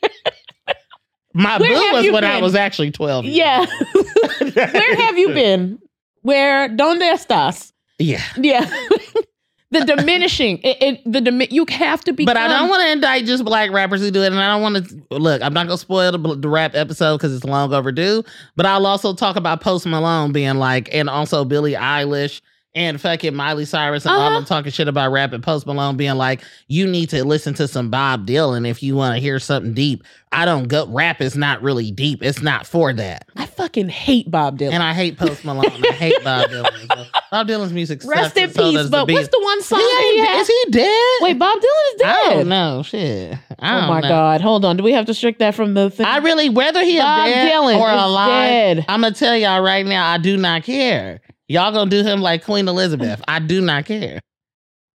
My 1.34 1.58
Where 1.58 1.70
boo 1.70 1.98
was 1.98 2.12
when 2.12 2.24
I 2.24 2.40
was 2.42 2.56
actually 2.56 2.92
twelve. 2.92 3.26
yeah. 3.26 3.66
Where 4.54 4.96
have 4.96 5.18
you 5.18 5.30
been? 5.30 5.80
Where? 6.22 6.70
Donde 6.70 7.02
estás? 7.02 7.72
Yeah, 8.00 8.22
Yeah. 8.38 8.66
the 9.72 9.84
diminishing. 9.86 10.60
It, 10.64 10.78
it, 10.82 11.02
the 11.12 11.20
dimi- 11.20 11.52
You 11.52 11.66
have 11.70 12.04
to 12.04 12.14
be. 12.14 12.26
but 12.26 12.38
I 12.38 12.48
don't 12.48 12.70
want 12.70 12.84
to 12.84 12.92
indict 12.92 13.26
just 13.26 13.44
black 13.44 13.72
rappers 13.72 14.02
who 14.02 14.12
do 14.12 14.22
it, 14.22 14.28
and 14.28 14.40
I 14.40 14.54
don't 14.54 14.62
want 14.62 14.88
to 14.88 15.18
look. 15.18 15.42
I'm 15.42 15.54
not 15.54 15.68
gonna 15.68 15.78
spoil 15.78 16.12
the, 16.12 16.36
the 16.36 16.50
rap 16.50 16.76
episode 16.76 17.18
because 17.18 17.36
it's 17.36 17.44
long 17.44 17.74
overdue. 17.74 18.24
But 18.56 18.66
I'll 18.68 18.86
also 18.86 19.14
talk 19.14 19.36
about 19.36 19.62
Post 19.62 19.86
Malone 19.86 20.32
being 20.32 20.56
like, 20.56 20.90
and 20.94 21.10
also 21.10 21.44
Billie 21.46 21.74
Eilish. 21.74 22.42
And 22.76 23.00
fucking 23.00 23.36
Miley 23.36 23.66
Cyrus 23.66 24.04
and 24.06 24.16
all 24.16 24.22
Uh-huh. 24.22 24.36
them 24.36 24.46
talking 24.46 24.72
shit 24.72 24.88
about 24.88 25.12
rap 25.12 25.32
and 25.32 25.44
Post 25.44 25.68
Malone 25.68 25.96
being 25.96 26.16
like, 26.16 26.42
you 26.68 26.88
need 26.88 27.10
to 27.12 27.24
listen 27.24 27.54
to 27.54 27.68
some 27.68 27.92
Bob 27.92 28.26
Dylan 28.26 28.68
if 28.68 28.82
you 28.82 28.96
want 28.96 29.16
to 29.16 29.22
hear 29.22 29.38
something 29.40 29.76
deep. 29.76 30.04
I 30.32 30.46
don't 30.46 30.68
go, 30.68 30.88
rap 30.88 31.22
is 31.22 31.38
not 31.38 31.62
really 31.62 31.92
deep. 31.92 32.24
It's 32.24 32.42
not 32.42 32.66
for 32.66 32.92
that. 32.94 33.28
I 33.36 33.46
fucking 33.46 33.90
hate 33.90 34.32
Bob 34.32 34.58
Dylan. 34.58 34.72
And 34.74 34.82
I 34.82 34.94
hate 34.94 35.20
Post 35.20 35.46
Malone. 35.46 35.86
I 35.86 35.92
hate 35.94 36.24
Bob 36.24 36.50
Dylan. 36.50 36.88
So 36.98 37.06
Bob 37.32 37.48
Dylan's 37.48 37.74
music 37.74 38.02
sucks. 38.02 38.16
Rest 38.16 38.38
in 38.38 38.50
so 38.52 38.64
peace. 38.64 38.74
does 38.74 38.90
the 38.90 38.98
But 39.06 39.12
what's 39.12 39.28
the 39.28 39.40
one 39.44 39.62
song 39.62 39.78
He 39.80 39.86
that 39.86 40.12
he 40.16 40.20
had? 40.22 40.42
Is 40.42 40.48
he 40.48 40.72
dead? 40.72 41.18
Wait, 41.22 41.38
Bob 41.38 41.60
Dylan 41.60 41.94
is 41.94 42.02
dead. 42.02 42.08
I 42.26 42.30
don't 42.34 42.50
know. 42.50 42.82
Shit. 42.84 43.38
I 43.60 43.86
Oh 43.86 43.88
my 43.88 44.00
know. 44.00 44.10
God! 44.10 44.42
Hold 44.42 44.66
on. 44.66 44.78
Do 44.78 44.84
we 44.84 44.94
have 44.94 45.06
to 45.06 45.14
strict 45.14 45.38
that 45.40 45.54
from 45.54 45.76
the 45.76 45.92
thing? 45.92 46.08
I 46.08 46.18
really, 46.18 46.50
whether 46.50 46.84
he 46.84 46.98
is 46.98 47.04
Bob 47.04 47.28
dead 47.28 47.52
Dylan 47.52 47.80
or 47.80 47.88
is 47.94 48.02
alive, 48.02 48.50
dead. 48.50 48.86
I'm 48.90 49.02
gonna 49.02 49.14
tell 49.14 49.38
y'all 49.38 49.62
right 49.62 49.86
now, 49.86 50.10
I 50.10 50.18
do 50.18 50.38
not 50.38 50.64
care. 50.64 51.22
Y'all 51.54 51.72
gonna 51.72 51.90
do 51.90 52.04
him 52.04 52.20
like 52.22 52.44
Queen 52.44 52.68
Elizabeth. 52.68 53.22
I 53.28 53.40
do 53.40 53.62
not 53.62 53.86
care. 53.86 54.20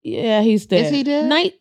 yeah, 0.03 0.43
he's 0.43 0.67
dead. 0.67 0.87
Is 0.87 0.91
he 0.91 1.03
dead? 1.05 1.27
Night. 1.27 1.55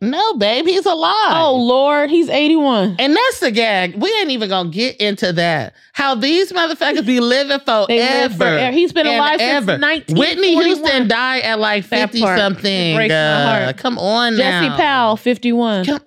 No, 0.00 0.34
babe, 0.34 0.66
he's 0.66 0.84
alive. 0.84 1.14
Oh 1.30 1.56
Lord, 1.56 2.10
he's 2.10 2.28
eighty-one. 2.28 2.96
And 2.98 3.16
that's 3.16 3.40
the 3.40 3.50
gag. 3.50 3.94
We 3.96 4.08
ain't 4.20 4.30
even 4.30 4.48
gonna 4.50 4.68
get 4.68 4.96
into 5.00 5.32
that. 5.32 5.72
How 5.94 6.14
these 6.14 6.52
motherfuckers 6.52 7.06
be 7.06 7.20
living 7.20 7.58
forever. 7.60 7.86
They 7.88 7.98
live 8.00 8.36
forever. 8.36 8.72
He's 8.72 8.92
been 8.92 9.06
and 9.06 9.16
alive 9.16 9.40
ever. 9.40 9.66
since 9.72 9.80
nineteen. 9.80 10.16
Whitney 10.18 10.54
Houston 10.62 11.08
died 11.08 11.42
at 11.42 11.58
like 11.58 11.84
50 11.84 12.18
something. 12.20 12.94
Breaks 12.96 13.10
my 13.12 13.16
Uh, 13.16 13.64
heart. 13.64 13.76
come 13.78 13.98
on 13.98 14.36
Jesse 14.36 14.68
now. 14.68 14.76
Powell, 14.76 15.16
fifty-one. 15.16 15.84
Come- 15.86 16.00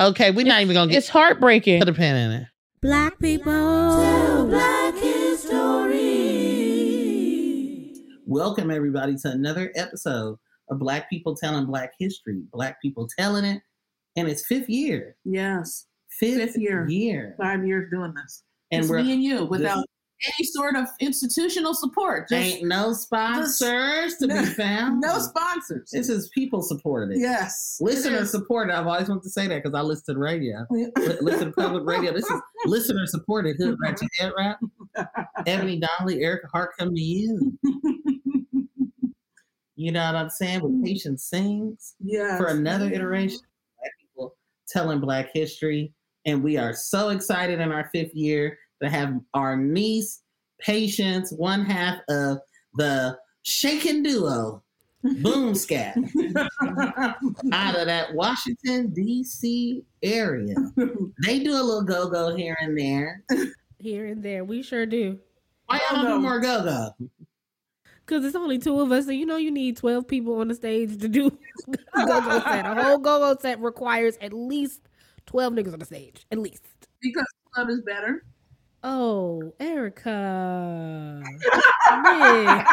Okay, 0.00 0.30
we're 0.32 0.44
not 0.46 0.60
even 0.60 0.74
gonna 0.74 0.90
get 0.90 0.98
It's 0.98 1.08
heartbreaking. 1.08 1.80
put 1.80 1.88
a 1.88 1.92
pin 1.92 2.16
in 2.16 2.30
it. 2.32 2.46
Black 2.82 3.18
people 3.18 3.52
Welcome 8.34 8.72
everybody 8.72 9.14
to 9.18 9.30
another 9.30 9.70
episode 9.76 10.36
of 10.68 10.80
Black 10.80 11.08
people 11.08 11.36
telling 11.36 11.66
Black 11.66 11.92
history, 12.00 12.42
Black 12.52 12.82
people 12.82 13.08
telling 13.16 13.44
it, 13.44 13.62
and 14.16 14.26
it's 14.26 14.44
fifth 14.44 14.68
year, 14.68 15.14
Yes, 15.24 15.86
fifth, 16.18 16.38
Fifth 16.38 16.56
year. 16.58 16.84
year, 16.88 17.36
five 17.38 17.64
years 17.64 17.88
doing 17.92 18.12
this. 18.12 18.42
and 18.72 18.80
It's 18.80 18.90
we're 18.90 19.04
me 19.04 19.12
and 19.12 19.22
you 19.22 19.44
without 19.44 19.86
any 20.26 20.46
sort 20.46 20.76
of 20.76 20.86
institutional 21.00 21.74
support. 21.74 22.28
Just 22.28 22.42
ain't 22.42 22.68
no 22.68 22.92
sponsors 22.92 24.16
to 24.16 24.28
be 24.28 24.44
found. 24.44 25.00
no 25.00 25.18
sponsors. 25.18 25.90
This 25.92 26.08
is 26.08 26.28
people 26.30 26.62
supported. 26.62 27.18
yes, 27.18 27.78
Listener 27.80 28.24
supported. 28.24 28.74
I've 28.74 28.86
always 28.86 29.08
wanted 29.08 29.24
to 29.24 29.30
say 29.30 29.46
that 29.48 29.62
because 29.62 29.76
I 29.76 29.82
listen 29.82 30.14
to 30.14 30.20
radio. 30.20 30.66
Li- 30.70 30.90
listen 31.20 31.46
to 31.46 31.52
public 31.52 31.84
radio. 31.84 32.12
This 32.12 32.28
is 32.30 32.40
listener 32.66 33.06
supported. 33.06 33.56
Hood 33.56 33.76
Ratchet 33.82 34.08
Head 34.18 34.32
Rap. 34.36 34.58
Ebony 35.46 35.80
Donnelly, 35.80 36.22
Erica 36.22 36.46
Hart 36.52 36.70
come 36.78 36.94
to 36.94 37.00
you. 37.00 37.58
You 39.76 39.92
know 39.92 40.06
what 40.06 40.14
I'm 40.14 40.30
saying? 40.30 40.62
With 40.62 40.72
mm. 40.72 40.84
Patience 40.84 41.24
Sings 41.24 41.94
yes. 42.00 42.38
for 42.38 42.46
another 42.46 42.86
iteration. 42.92 43.40
Black 43.80 43.92
people 44.00 44.36
telling 44.68 45.00
Black 45.00 45.30
history. 45.32 45.92
And 46.26 46.42
we 46.42 46.56
are 46.56 46.72
so 46.72 47.10
excited 47.10 47.60
in 47.60 47.70
our 47.70 47.90
fifth 47.92 48.14
year 48.14 48.58
to 48.84 48.90
have 48.90 49.18
our 49.34 49.56
niece, 49.56 50.20
Patience, 50.60 51.32
one 51.32 51.64
half 51.64 51.98
of 52.08 52.38
the 52.76 53.18
shaking 53.42 54.02
duo, 54.02 54.62
Boom 55.22 55.54
Scat, 55.54 55.96
out 57.52 57.76
of 57.76 57.86
that 57.86 58.14
Washington, 58.14 58.90
D.C. 58.94 59.82
area. 60.02 60.54
They 61.26 61.40
do 61.40 61.50
a 61.52 61.60
little 61.62 61.82
go 61.82 62.08
go 62.08 62.34
here 62.34 62.56
and 62.60 62.78
there. 62.78 63.22
Here 63.78 64.06
and 64.06 64.22
there, 64.22 64.44
we 64.44 64.62
sure 64.62 64.86
do. 64.86 65.18
Why 65.66 65.80
y'all 65.90 66.02
don't 66.02 66.04
Go-go. 66.06 66.20
more 66.20 66.40
go 66.40 66.64
go? 66.64 67.08
Cause 68.06 68.24
it's 68.24 68.36
only 68.36 68.58
two 68.58 68.80
of 68.80 68.92
us, 68.92 69.06
and 69.08 69.18
you 69.18 69.24
know 69.26 69.36
you 69.36 69.50
need 69.50 69.76
twelve 69.76 70.06
people 70.06 70.38
on 70.40 70.48
the 70.48 70.54
stage 70.54 70.98
to 71.00 71.08
do 71.08 71.26
a 71.26 71.76
go-go 72.06 72.40
set. 72.40 72.66
A 72.66 72.82
whole 72.82 72.98
go-go 72.98 73.36
set 73.40 73.60
requires 73.60 74.16
at 74.22 74.32
least 74.32 74.88
twelve 75.26 75.52
niggas 75.54 75.72
on 75.72 75.78
the 75.78 75.86
stage, 75.86 76.26
at 76.30 76.38
least. 76.38 76.64
because 77.00 77.26
club 77.54 77.70
is 77.70 77.80
better. 77.82 78.24
Oh, 78.86 79.54
Erica. 79.58 81.22
Nib. 82.02 82.66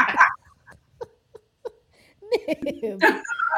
Nib. 2.63 3.03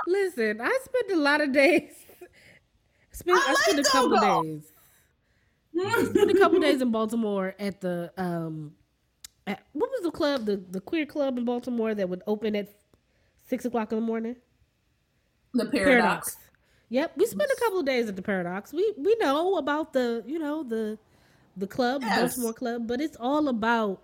Listen, 0.06 0.62
I 0.62 0.80
spent 0.84 1.12
a 1.12 1.16
lot 1.16 1.42
of 1.42 1.52
days. 1.52 2.06
Spent, 3.12 3.40
I, 3.40 3.52
I 3.52 3.54
spent 3.56 3.80
a 3.80 3.84
couple 3.84 4.10
go-go. 4.12 4.44
days. 4.44 4.72
spent 6.10 6.30
a 6.30 6.38
couple 6.38 6.60
days 6.60 6.82
in 6.82 6.92
Baltimore 6.92 7.56
at 7.58 7.82
the 7.82 8.12
um, 8.18 8.74
at, 9.48 9.64
what 9.74 9.90
was 9.90 10.04
the 10.04 10.12
club? 10.12 10.46
The 10.46 10.58
the 10.58 10.80
queer 10.80 11.08
club 11.08 11.40
in 11.40 11.46
Baltimore 11.46 11.96
that 11.96 12.08
would 12.08 12.22
open 12.28 12.56
at 12.56 12.70
six 13.48 13.66
o'clock 13.66 13.92
in 13.92 13.98
the 13.98 14.06
morning. 14.06 14.36
The 15.56 15.66
paradox. 15.66 16.38
Yep, 16.90 17.14
we 17.18 17.26
spent 17.26 17.50
a 17.50 17.60
couple 17.60 17.80
of 17.80 17.86
days 17.88 18.08
at 18.08 18.16
the 18.16 18.22
Paradox. 18.22 18.72
We 18.72 18.94
we 18.98 19.16
know 19.20 19.58
about 19.58 19.94
the 19.94 20.24
you 20.28 20.38
know 20.38 20.62
the 20.64 21.00
the 21.58 21.68
club, 21.68 22.02
the 22.02 22.08
Yes. 22.08 22.36
Baltimore 22.36 22.54
club, 22.54 22.88
but 22.88 23.02
it's 23.02 23.18
all 23.20 23.48
about 23.48 24.02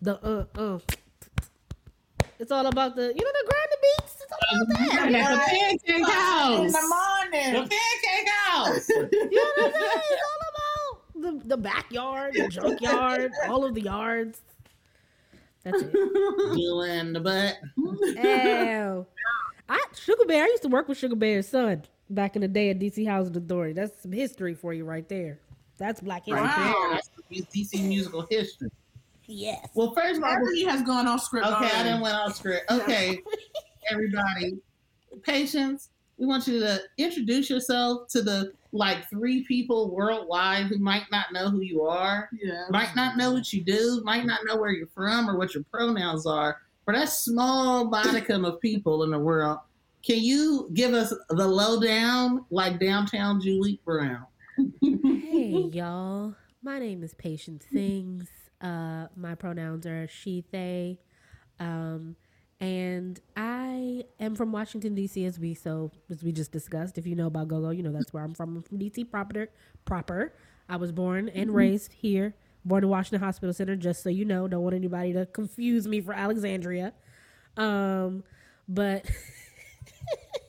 the 0.00 0.14
uh 0.24 0.44
uh. 0.58 0.78
It's 2.38 2.50
all 2.50 2.66
about 2.66 2.96
the 2.96 3.02
you 3.02 3.24
know 3.24 3.32
the 3.32 3.50
grinding 3.50 3.78
beats. 3.82 4.16
It's 4.22 4.32
all 4.32 4.62
about 4.62 5.12
that. 5.12 5.14
At 5.14 5.30
the 5.30 5.86
pancake 5.86 6.12
house. 6.12 6.58
In 6.60 6.72
the 6.72 6.94
morning. 6.96 7.52
The 7.62 7.70
pancake 7.70 8.28
house. 8.46 8.88
You 8.88 9.30
know 9.30 9.50
what 9.56 9.66
I'm 9.66 9.72
saying? 9.72 10.02
It's 10.10 10.22
all 10.30 10.40
about 10.50 11.42
the 11.42 11.48
the 11.48 11.56
backyard, 11.56 12.34
the 12.34 12.48
junkyard, 12.48 13.32
all 13.48 13.64
of 13.64 13.74
the 13.74 13.80
yards. 13.82 14.40
That's 15.62 15.80
it. 15.82 15.92
Doing 16.54 17.12
the 17.14 17.20
butt. 17.20 17.56
Ew. 17.76 19.06
I 19.68 19.80
Sugar 19.94 20.24
Bear. 20.26 20.44
I 20.44 20.46
used 20.48 20.62
to 20.62 20.68
work 20.68 20.88
with 20.88 20.98
Sugar 20.98 21.16
Bear's 21.16 21.48
son 21.48 21.84
back 22.10 22.36
in 22.36 22.42
the 22.42 22.48
day 22.48 22.68
at 22.70 22.78
DC 22.78 23.06
Housing 23.06 23.34
Authority. 23.36 23.72
That's 23.72 24.02
some 24.02 24.12
history 24.12 24.54
for 24.54 24.74
you 24.74 24.84
right 24.84 25.08
there. 25.08 25.38
That's 25.78 26.00
Black 26.00 26.24
History. 26.24 26.40
Wow. 26.42 26.90
That's 26.92 27.10
DC 27.54 27.82
musical 27.86 28.26
history. 28.30 28.70
Yes. 29.26 29.68
Well, 29.74 29.92
first 29.92 30.18
of 30.18 30.24
all, 30.24 30.30
Everybody 30.32 30.64
has 30.64 30.82
gone 30.82 31.08
off 31.08 31.22
script. 31.22 31.46
okay, 31.46 31.70
I 31.74 31.82
didn't 31.82 32.00
went 32.00 32.14
off 32.14 32.36
script. 32.36 32.70
Okay, 32.70 33.20
everybody, 33.90 34.58
patience. 35.22 35.88
We 36.18 36.26
want 36.26 36.46
you 36.46 36.60
to 36.60 36.80
introduce 36.98 37.50
yourself 37.50 38.08
to 38.08 38.22
the 38.22 38.52
like 38.72 39.08
three 39.08 39.44
people 39.44 39.90
worldwide 39.90 40.66
who 40.66 40.78
might 40.78 41.04
not 41.10 41.32
know 41.32 41.48
who 41.50 41.60
you 41.60 41.82
are, 41.82 42.28
Yeah. 42.40 42.66
might 42.70 42.94
not 42.94 43.16
know 43.16 43.32
what 43.32 43.52
you 43.52 43.62
do, 43.62 44.02
might 44.04 44.26
not 44.26 44.40
know 44.44 44.56
where 44.56 44.70
you're 44.72 44.86
from 44.88 45.28
or 45.28 45.36
what 45.38 45.54
your 45.54 45.64
pronouns 45.72 46.26
are. 46.26 46.58
For 46.84 46.92
that 46.94 47.08
small 47.08 47.84
modicum 47.86 48.44
of 48.44 48.60
people 48.60 49.04
in 49.04 49.10
the 49.10 49.18
world, 49.18 49.58
can 50.04 50.18
you 50.22 50.68
give 50.74 50.92
us 50.92 51.14
the 51.30 51.46
lowdown 51.48 52.44
like 52.50 52.78
downtown 52.78 53.40
Julie 53.40 53.80
Brown? 53.84 54.26
Hey 54.56 55.68
y'all, 55.72 56.34
my 56.62 56.78
name 56.78 57.02
is 57.02 57.14
Patience 57.14 57.64
Sings. 57.72 58.28
Uh, 58.60 59.08
my 59.16 59.34
pronouns 59.34 59.84
are 59.86 60.06
she, 60.06 60.44
they, 60.52 60.98
um, 61.58 62.14
and 62.60 63.18
I 63.36 64.04
am 64.20 64.36
from 64.36 64.52
Washington 64.52 64.94
D.C. 64.94 65.24
as 65.24 65.38
we 65.38 65.54
so 65.54 65.90
as 66.08 66.22
we 66.22 66.32
just 66.32 66.52
discussed. 66.52 66.98
If 66.98 67.06
you 67.06 67.16
know 67.16 67.26
about 67.26 67.48
GoGo, 67.48 67.70
you 67.70 67.82
know 67.82 67.92
that's 67.92 68.12
where 68.12 68.22
I'm 68.22 68.34
from. 68.34 68.56
I'm 68.56 68.62
from 68.62 68.78
D.C. 68.78 69.04
proper. 69.04 69.48
Proper. 69.84 70.32
I 70.68 70.76
was 70.76 70.92
born 70.92 71.28
and 71.28 71.52
raised 71.52 71.92
here. 71.92 72.34
Born 72.64 72.84
in 72.84 72.90
Washington 72.90 73.20
Hospital 73.20 73.52
Center. 73.52 73.76
Just 73.76 74.02
so 74.02 74.08
you 74.08 74.24
know, 74.24 74.46
don't 74.46 74.62
want 74.62 74.74
anybody 74.74 75.12
to 75.14 75.26
confuse 75.26 75.88
me 75.88 76.00
for 76.00 76.14
Alexandria. 76.14 76.94
Um, 77.56 78.22
but 78.68 79.04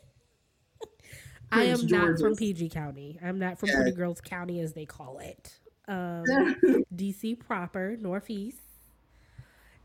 I 1.55 1.63
am 1.65 1.85
not 1.87 2.19
from 2.19 2.35
PG 2.35 2.69
County. 2.69 3.19
I'm 3.23 3.39
not 3.39 3.59
from 3.59 3.69
Yeah. 3.69 3.75
Pretty 3.75 3.91
Girls 3.91 4.21
County, 4.21 4.59
as 4.59 4.73
they 4.73 4.85
call 4.85 5.19
it. 5.19 5.59
Um, 5.87 6.23
DC 6.95 7.39
proper, 7.39 7.95
Northeast. 7.99 8.61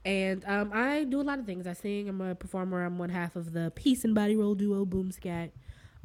And 0.05 0.45
um, 0.47 0.71
I 0.73 1.05
do 1.05 1.21
a 1.21 1.23
lot 1.23 1.39
of 1.39 1.47
things. 1.47 1.67
I 1.67 1.75
sing. 1.75 2.09
I'm 2.09 2.21
a 2.21 2.35
performer. 2.35 2.85
I'm 2.85 2.99
one 2.99 3.11
half 3.11 3.37
of 3.37 3.53
the 3.53 3.71
Peace 3.75 4.05
and 4.05 4.15
Body 4.15 4.35
Roll 4.35 4.55
duo 4.55 4.85
Boom 4.85 5.13
Scat. 5.13 5.51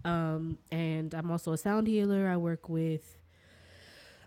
Um, 0.04 0.58
and 0.72 1.14
I'm 1.14 1.32
also 1.32 1.54
a 1.54 1.58
sound 1.58 1.88
healer. 1.88 2.28
I 2.28 2.38
work 2.38 2.68
with 2.70 3.18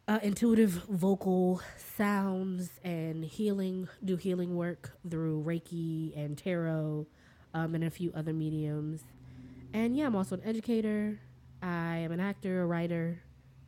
uh, 0.08 0.18
intuitive 0.22 0.70
vocal 0.88 1.60
sounds 1.96 2.70
and 2.82 3.24
healing, 3.24 3.88
do 4.04 4.16
healing 4.16 4.56
work 4.56 4.92
through 5.08 5.44
Reiki 5.44 6.16
and 6.16 6.36
tarot 6.38 7.06
um, 7.52 7.74
and 7.74 7.84
a 7.84 7.90
few 7.90 8.10
other 8.14 8.32
mediums. 8.32 9.02
And 9.74 9.94
yeah, 9.96 10.06
I'm 10.06 10.16
also 10.16 10.36
an 10.36 10.42
educator. 10.44 11.20
I 11.62 11.98
am 11.98 12.12
an 12.12 12.20
actor, 12.20 12.62
a 12.62 12.66
writer, 12.66 13.20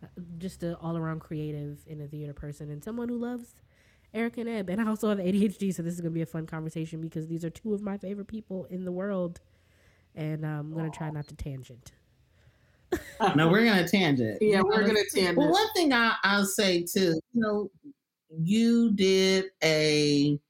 uh, 0.03 0.07
just 0.39 0.63
an 0.63 0.75
all 0.75 0.97
around 0.97 1.21
creative 1.21 1.79
and 1.89 2.01
a 2.01 2.07
theater 2.07 2.33
person, 2.33 2.71
and 2.71 2.83
someone 2.83 3.09
who 3.09 3.19
loves 3.19 3.55
Eric 4.15 4.39
and 4.39 4.49
Ebb. 4.49 4.71
And 4.71 4.81
I 4.81 4.87
also 4.87 5.09
have 5.09 5.19
ADHD, 5.19 5.75
so 5.75 5.83
this 5.83 5.95
is 5.95 6.01
going 6.01 6.13
to 6.13 6.15
be 6.15 6.23
a 6.23 6.27
fun 6.27 6.47
conversation 6.47 7.01
because 7.01 7.27
these 7.27 7.45
are 7.45 7.51
two 7.51 7.75
of 7.75 7.83
my 7.83 7.97
favorite 7.97 8.29
people 8.29 8.67
in 8.67 8.85
the 8.85 8.93
world. 8.93 9.41
And 10.15 10.45
um, 10.45 10.73
I'm 10.73 10.75
going 10.75 10.91
to 10.91 10.97
try 10.97 11.11
not 11.11 11.29
to 11.29 11.35
tangent. 11.35 11.93
No, 13.37 13.49
we're 13.49 13.65
gonna 13.65 13.87
tangent. 13.87 14.39
Yeah, 14.41 14.63
we're 14.63 14.85
gonna 14.85 15.05
tend 15.15 15.37
Well, 15.37 15.51
one 15.51 15.73
thing 15.75 15.93
I, 15.93 16.17
I'll 16.25 16.45
say 16.45 16.83
too, 16.83 17.21
you 17.33 17.41
know, 17.41 17.71
you 18.31 18.93
did 18.93 19.47
a, 19.63 20.41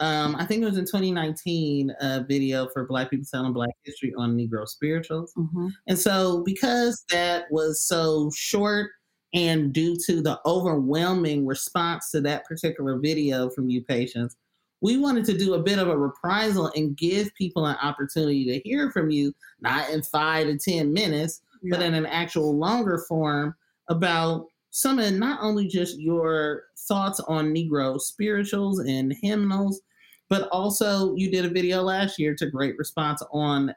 um, 0.00 0.34
I 0.36 0.46
think 0.46 0.62
it 0.62 0.66
was 0.66 0.78
in 0.78 0.84
2019, 0.86 1.94
a 2.00 2.24
video 2.24 2.68
for 2.68 2.86
Black 2.86 3.10
people 3.10 3.26
telling 3.30 3.52
Black 3.52 3.70
history 3.84 4.14
on 4.16 4.36
Negro 4.36 4.66
spirituals. 4.66 5.32
Mhm. 5.36 5.70
And 5.86 5.98
so, 5.98 6.42
because 6.44 7.04
that 7.10 7.44
was 7.50 7.82
so 7.82 8.30
short 8.34 8.90
and 9.32 9.72
due 9.72 9.96
to 10.06 10.20
the 10.22 10.40
overwhelming 10.46 11.46
response 11.46 12.10
to 12.10 12.20
that 12.22 12.46
particular 12.46 12.98
video 12.98 13.48
from 13.50 13.68
you 13.70 13.82
Patience, 13.84 14.36
we 14.80 14.96
wanted 14.96 15.24
to 15.26 15.36
do 15.36 15.54
a 15.54 15.62
bit 15.62 15.78
of 15.78 15.88
a 15.88 15.96
reprisal 15.96 16.72
and 16.74 16.96
give 16.96 17.32
people 17.34 17.66
an 17.66 17.76
opportunity 17.82 18.46
to 18.46 18.68
hear 18.68 18.90
from 18.90 19.10
you, 19.10 19.32
not 19.60 19.90
in 19.90 20.02
five 20.02 20.46
to 20.46 20.58
10 20.58 20.92
minutes, 20.92 21.42
but 21.70 21.82
in 21.82 21.94
an 21.94 22.06
actual 22.06 22.56
longer 22.56 23.04
form 23.06 23.54
about 23.88 24.46
some 24.70 24.98
of 24.98 25.12
not 25.12 25.38
only 25.42 25.66
just 25.68 25.98
your 26.00 26.62
thoughts 26.88 27.20
on 27.20 27.52
Negro 27.54 28.00
spirituals 28.00 28.78
and 28.80 29.14
hymnals, 29.20 29.82
but 30.30 30.48
also 30.48 31.14
you 31.16 31.30
did 31.30 31.44
a 31.44 31.50
video 31.50 31.82
last 31.82 32.18
year 32.18 32.34
to 32.36 32.46
great 32.46 32.78
response 32.78 33.22
on 33.32 33.74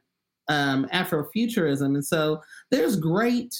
um, 0.47 0.87
Afrofuturism. 0.93 1.95
And 1.95 2.05
so 2.05 2.41
there's 2.71 2.95
great 2.95 3.53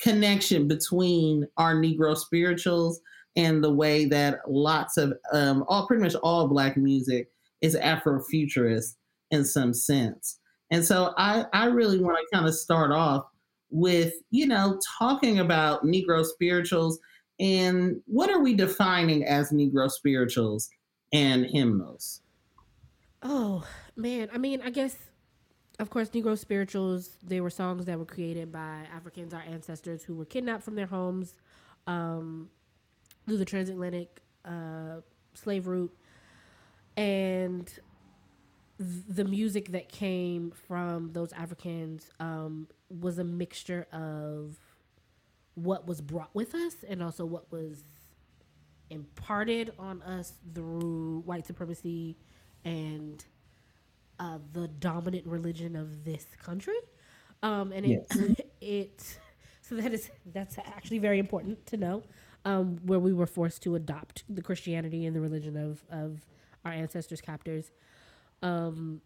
connection 0.00 0.66
between 0.66 1.46
our 1.58 1.74
Negro 1.74 2.16
spirituals 2.16 3.00
and 3.36 3.62
the 3.62 3.72
way 3.72 4.06
that 4.06 4.38
lots 4.48 4.96
of 4.96 5.12
um, 5.32 5.64
all 5.68 5.86
pretty 5.86 6.02
much 6.02 6.14
all 6.16 6.48
Black 6.48 6.76
music 6.76 7.28
is 7.60 7.76
Afrofuturist 7.76 8.96
in 9.30 9.44
some 9.44 9.72
sense. 9.72 10.38
And 10.70 10.84
so 10.84 11.12
I, 11.18 11.44
I 11.52 11.66
really 11.66 12.00
want 12.00 12.16
to 12.18 12.36
kind 12.36 12.48
of 12.48 12.54
start 12.54 12.90
off 12.90 13.26
with, 13.70 14.14
you 14.30 14.46
know, 14.46 14.80
talking 14.98 15.40
about 15.40 15.84
Negro 15.84 16.24
spirituals 16.24 16.98
and 17.38 18.00
what 18.06 18.30
are 18.30 18.40
we 18.40 18.54
defining 18.54 19.24
as 19.24 19.50
Negro 19.50 19.90
spirituals 19.90 20.68
and 21.12 21.46
hymnals? 21.46 22.20
Oh 23.22 23.66
man, 23.96 24.28
I 24.32 24.38
mean, 24.38 24.62
I 24.62 24.70
guess 24.70 24.96
of 25.80 25.88
course, 25.88 26.10
Negro 26.10 26.36
spirituals, 26.36 27.16
they 27.22 27.40
were 27.40 27.48
songs 27.48 27.86
that 27.86 27.98
were 27.98 28.04
created 28.04 28.52
by 28.52 28.82
Africans, 28.94 29.32
our 29.32 29.40
ancestors 29.40 30.04
who 30.04 30.14
were 30.14 30.26
kidnapped 30.26 30.62
from 30.62 30.74
their 30.74 30.86
homes 30.86 31.34
um, 31.86 32.50
through 33.26 33.38
the 33.38 33.46
transatlantic 33.46 34.20
uh, 34.44 35.00
slave 35.32 35.66
route. 35.66 35.96
And 36.98 37.66
th- 38.78 39.04
the 39.08 39.24
music 39.24 39.72
that 39.72 39.88
came 39.88 40.50
from 40.50 41.14
those 41.14 41.32
Africans 41.32 42.10
um, 42.20 42.68
was 42.90 43.18
a 43.18 43.24
mixture 43.24 43.86
of 43.90 44.58
what 45.54 45.86
was 45.86 46.02
brought 46.02 46.34
with 46.34 46.54
us 46.54 46.74
and 46.86 47.02
also 47.02 47.24
what 47.24 47.50
was 47.50 47.84
imparted 48.90 49.72
on 49.78 50.02
us 50.02 50.34
through 50.54 51.22
white 51.24 51.46
supremacy 51.46 52.18
and 52.64 53.24
uh, 54.18 54.38
the 54.52 54.68
dominant 54.68 55.26
religion 55.26 55.76
of 55.76 56.04
this 56.04 56.26
country. 56.42 56.78
Um, 57.42 57.72
and 57.72 57.86
it, 57.86 58.46
it, 58.60 59.18
so 59.62 59.76
that 59.76 59.92
is 59.92 60.10
that's 60.26 60.58
actually 60.58 60.98
very 60.98 61.18
important 61.18 61.66
to 61.66 61.76
know. 61.76 62.02
Um, 62.46 62.78
where 62.86 62.98
we 62.98 63.12
were 63.12 63.26
forced 63.26 63.62
to 63.64 63.74
adopt 63.74 64.24
the 64.26 64.40
Christianity 64.40 65.04
and 65.04 65.14
the 65.14 65.20
religion 65.20 65.56
of 65.56 65.84
of 65.90 66.20
our 66.64 66.72
ancestors' 66.72 67.20
captors. 67.20 67.70
Um, 68.42 69.02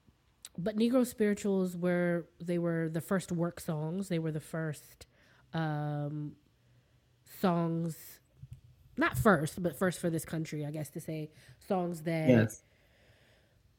but 0.56 0.76
Negro 0.76 1.06
spirituals 1.06 1.76
were 1.76 2.26
they 2.40 2.58
were 2.58 2.88
the 2.88 3.00
first 3.00 3.32
work 3.32 3.61
songs. 3.61 4.08
They 4.08 4.18
were 4.20 4.30
the 4.30 4.40
first 4.40 5.06
um, 5.52 6.37
songs, 7.40 7.96
not 8.96 9.18
first, 9.18 9.62
but 9.62 9.76
first 9.76 9.99
for 9.99 10.11
this 10.11 10.25
country, 10.25 10.64
I 10.64 10.70
guess 10.70 10.90
to 10.90 11.00
say 11.00 11.30
songs 11.66 12.02
that 12.02 12.28
Yes. 12.28 12.62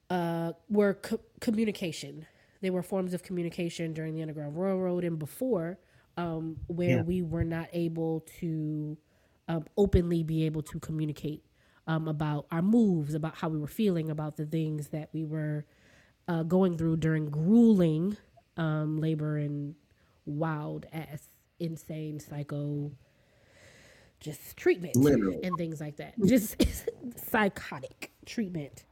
Uh, 0.10 0.54
were 0.70 0.96
co- 0.96 1.22
communication. 1.42 2.26
They 2.62 2.70
were 2.70 2.84
forms 2.84 3.14
of 3.14 3.24
communication 3.24 3.94
during 3.94 4.14
the 4.16 4.22
Underground 4.22 4.58
Railroad 4.58 5.04
and 5.04 5.18
before, 5.20 5.80
um, 6.18 6.58
where 6.68 6.98
Yeah. 6.98 7.02
we 7.02 7.22
were 7.22 7.44
not 7.44 7.68
able 7.74 8.22
to 8.40 8.98
um, 9.48 9.66
openly 9.78 10.24
be 10.24 10.46
able 10.46 10.62
to 10.64 10.80
communicate 10.80 11.44
um, 11.88 12.08
about 12.08 12.48
our 12.52 12.62
moves, 12.62 13.14
about 13.14 13.36
how 13.36 13.50
we 13.50 13.60
were 13.60 13.68
feeling, 13.68 14.10
about 14.10 14.38
the 14.38 14.46
things 14.46 14.90
that 14.90 15.10
we 15.14 15.24
were 15.26 15.66
uh, 16.28 16.44
going 16.44 16.78
through 16.78 16.98
during 16.98 17.30
grueling 17.30 18.18
um, 18.58 18.98
labor 19.00 19.38
and 19.38 19.76
wild 20.26 20.86
ass, 20.94 21.28
insane, 21.60 22.20
psycho, 22.20 22.92
just 24.20 24.58
treatment 24.58 24.98
and 25.44 25.58
things 25.58 25.80
like 25.80 25.98
that. 25.98 26.16
Just 26.24 26.56
psychotic 27.16 28.12
treatment 28.26 28.86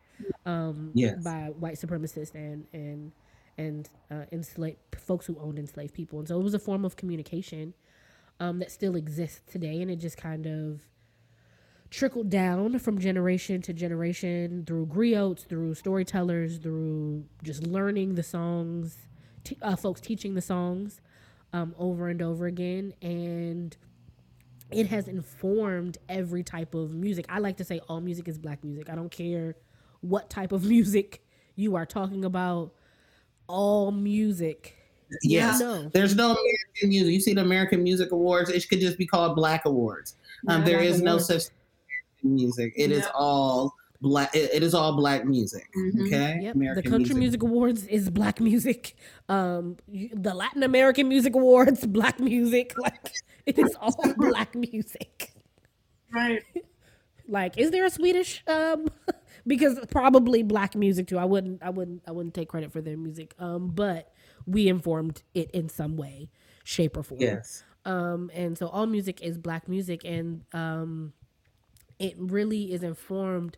um, 0.46 0.94
Yes. 0.94 1.24
by 1.24 1.52
white 1.60 1.76
supremacists 1.76 2.34
and 2.36 2.66
and 2.74 3.12
and 3.58 3.90
uh, 4.12 4.26
enslaved 4.32 4.78
folks 4.98 5.26
who 5.26 5.38
owned 5.40 5.60
enslaved 5.60 5.94
people, 5.94 6.20
and 6.20 6.28
so 6.28 6.40
it 6.40 6.44
was 6.44 6.54
a 6.54 6.60
form 6.60 6.86
of 6.86 6.96
communication 6.96 7.74
um, 8.40 8.60
that 8.60 8.72
still 8.72 8.96
exists 8.96 9.42
today, 9.52 9.82
and 9.82 9.92
it 9.92 9.98
just 9.98 10.18
kind 10.18 10.46
of 10.48 10.82
trickled 11.90 12.30
down 12.30 12.80
from 12.80 12.98
generation 13.00 13.62
to 13.62 13.74
generation 13.74 14.64
through 14.66 14.88
griots, 14.88 15.46
through 15.48 15.76
storytellers, 15.76 16.58
through 16.58 17.24
just 17.44 17.68
learning 17.68 18.16
the 18.16 18.24
songs, 18.24 18.98
t- 19.44 19.58
uh, 19.62 19.76
folks 19.76 20.02
teaching 20.02 20.34
the 20.34 20.42
songs 20.42 21.02
um, 21.54 21.76
over 21.78 22.10
and 22.10 22.22
over 22.22 22.48
again, 22.48 22.94
and 23.02 23.78
it 24.72 24.88
has 24.88 25.08
informed 25.08 25.98
every 26.10 26.44
type 26.44 26.74
of 26.74 26.94
music. 26.94 27.26
I 27.30 27.40
like 27.40 27.58
to 27.58 27.64
say 27.64 27.80
all 27.88 28.02
music 28.02 28.28
is 28.28 28.38
black 28.40 28.64
music. 28.64 28.90
I 28.90 28.96
don't 28.96 29.12
care 29.12 29.56
what 30.04 30.30
type 30.30 30.52
of 30.52 30.64
music 30.70 31.24
you 31.56 31.76
are 31.76 31.86
talking 31.86 32.24
about. 32.26 32.72
All 33.48 33.92
music. 33.92 34.76
Yes. 35.22 35.60
No. 35.60 35.90
There's 35.90 36.16
no 36.16 36.32
American 36.32 36.90
music. 36.90 37.14
You 37.14 37.20
see 37.20 37.34
the 37.34 37.42
American 37.42 37.84
Music 37.84 38.12
Awards, 38.12 38.50
it 38.50 38.68
could 38.70 38.80
just 38.80 38.98
be 38.98 39.06
called 39.06 39.36
Black 39.36 39.66
Awards. 39.66 40.16
Um, 40.48 40.62
Black 40.62 40.66
there 40.66 40.80
is 40.80 41.02
no 41.02 41.12
Awards. 41.12 41.28
such 41.28 41.42
thing 41.44 41.52
as 41.52 42.24
music. 42.24 42.74
It 42.76 42.92
is 42.92 43.06
all 43.14 43.76
black. 44.02 44.34
It, 44.36 44.50
it 44.54 44.64
is 44.64 44.74
all 44.74 44.96
black 44.96 45.26
music. 45.26 45.68
Mhm. 45.78 46.08
Okay. 46.08 46.40
Yep. 46.44 46.76
the 46.76 46.90
Country 46.90 47.16
Music. 47.16 47.44
Awards 47.44 47.86
is 47.88 48.10
black 48.10 48.40
music. 48.40 48.96
Um, 49.30 49.78
the 49.88 50.34
Latin 50.34 50.64
American 50.64 51.10
Music 51.10 51.36
Awards, 51.36 51.86
black 51.88 52.20
music. 52.20 52.74
Like 52.82 53.12
it 53.46 53.60
is 53.60 53.76
all 53.82 54.14
black 54.18 54.56
music. 54.56 55.34
Right. 56.12 56.42
Like, 57.28 57.58
is 57.58 57.72
there 57.72 57.86
a 57.86 57.90
Swedish? 57.90 58.42
Um, 58.48 58.88
because 59.48 59.80
probably 59.92 60.44
black 60.44 60.76
music 60.76 61.08
too. 61.08 61.18
I 61.18 61.26
wouldn't. 61.26 61.62
I 61.64 61.70
wouldn't. 61.70 62.04
I 62.08 62.12
wouldn't 62.12 62.34
take 62.34 62.50
credit 62.50 62.72
for 62.72 62.82
their 62.82 62.98
music. 62.98 63.34
Um, 63.40 63.70
but 63.70 64.12
we 64.46 64.68
informed 64.68 65.24
it 65.34 65.52
in 65.52 65.70
some 65.70 65.96
way, 65.98 66.30
shape, 66.64 66.98
or 66.98 67.04
form. 67.04 67.22
Yes. 67.22 67.64
um 67.86 68.30
and 68.34 68.58
so 68.58 68.68
all 68.68 68.86
music 68.88 69.22
is 69.22 69.38
black 69.38 69.68
music 69.68 70.04
and 70.06 70.44
um 70.54 71.14
it 72.00 72.16
really 72.18 72.74
is 72.74 72.84
informed 72.84 73.58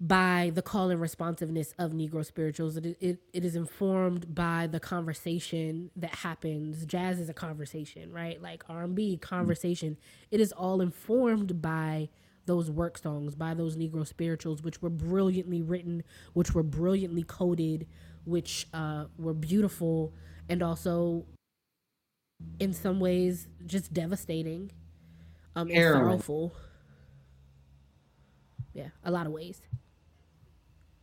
by 0.00 0.50
the 0.54 0.62
call 0.62 0.90
and 0.90 1.00
responsiveness 1.00 1.74
of 1.78 1.92
negro 1.92 2.24
spirituals 2.26 2.76
it, 2.76 2.84
it, 3.00 3.18
it 3.32 3.44
is 3.44 3.54
informed 3.54 4.34
by 4.34 4.66
the 4.66 4.80
conversation 4.80 5.90
that 5.94 6.14
happens 6.16 6.84
jazz 6.86 7.20
is 7.20 7.28
a 7.28 7.34
conversation 7.34 8.10
right 8.12 8.42
like 8.42 8.64
r&b 8.68 9.16
conversation 9.18 9.96
it 10.30 10.40
is 10.40 10.50
all 10.52 10.80
informed 10.80 11.62
by 11.62 12.08
those 12.46 12.70
work 12.70 12.98
songs 12.98 13.34
by 13.34 13.54
those 13.54 13.76
negro 13.76 14.06
spirituals 14.06 14.62
which 14.62 14.82
were 14.82 14.90
brilliantly 14.90 15.62
written 15.62 16.02
which 16.32 16.54
were 16.54 16.62
brilliantly 16.62 17.22
coded 17.22 17.86
which 18.24 18.66
uh, 18.74 19.04
were 19.18 19.34
beautiful 19.34 20.12
and 20.48 20.62
also 20.62 21.24
in 22.58 22.72
some 22.72 23.00
ways 23.00 23.48
just 23.66 23.92
devastating 23.92 24.70
um 25.54 25.68
and 25.70 25.94
sorrowful. 25.94 26.54
Yeah 28.74 28.88
a 29.04 29.10
lot 29.10 29.26
of 29.26 29.32
ways. 29.32 29.62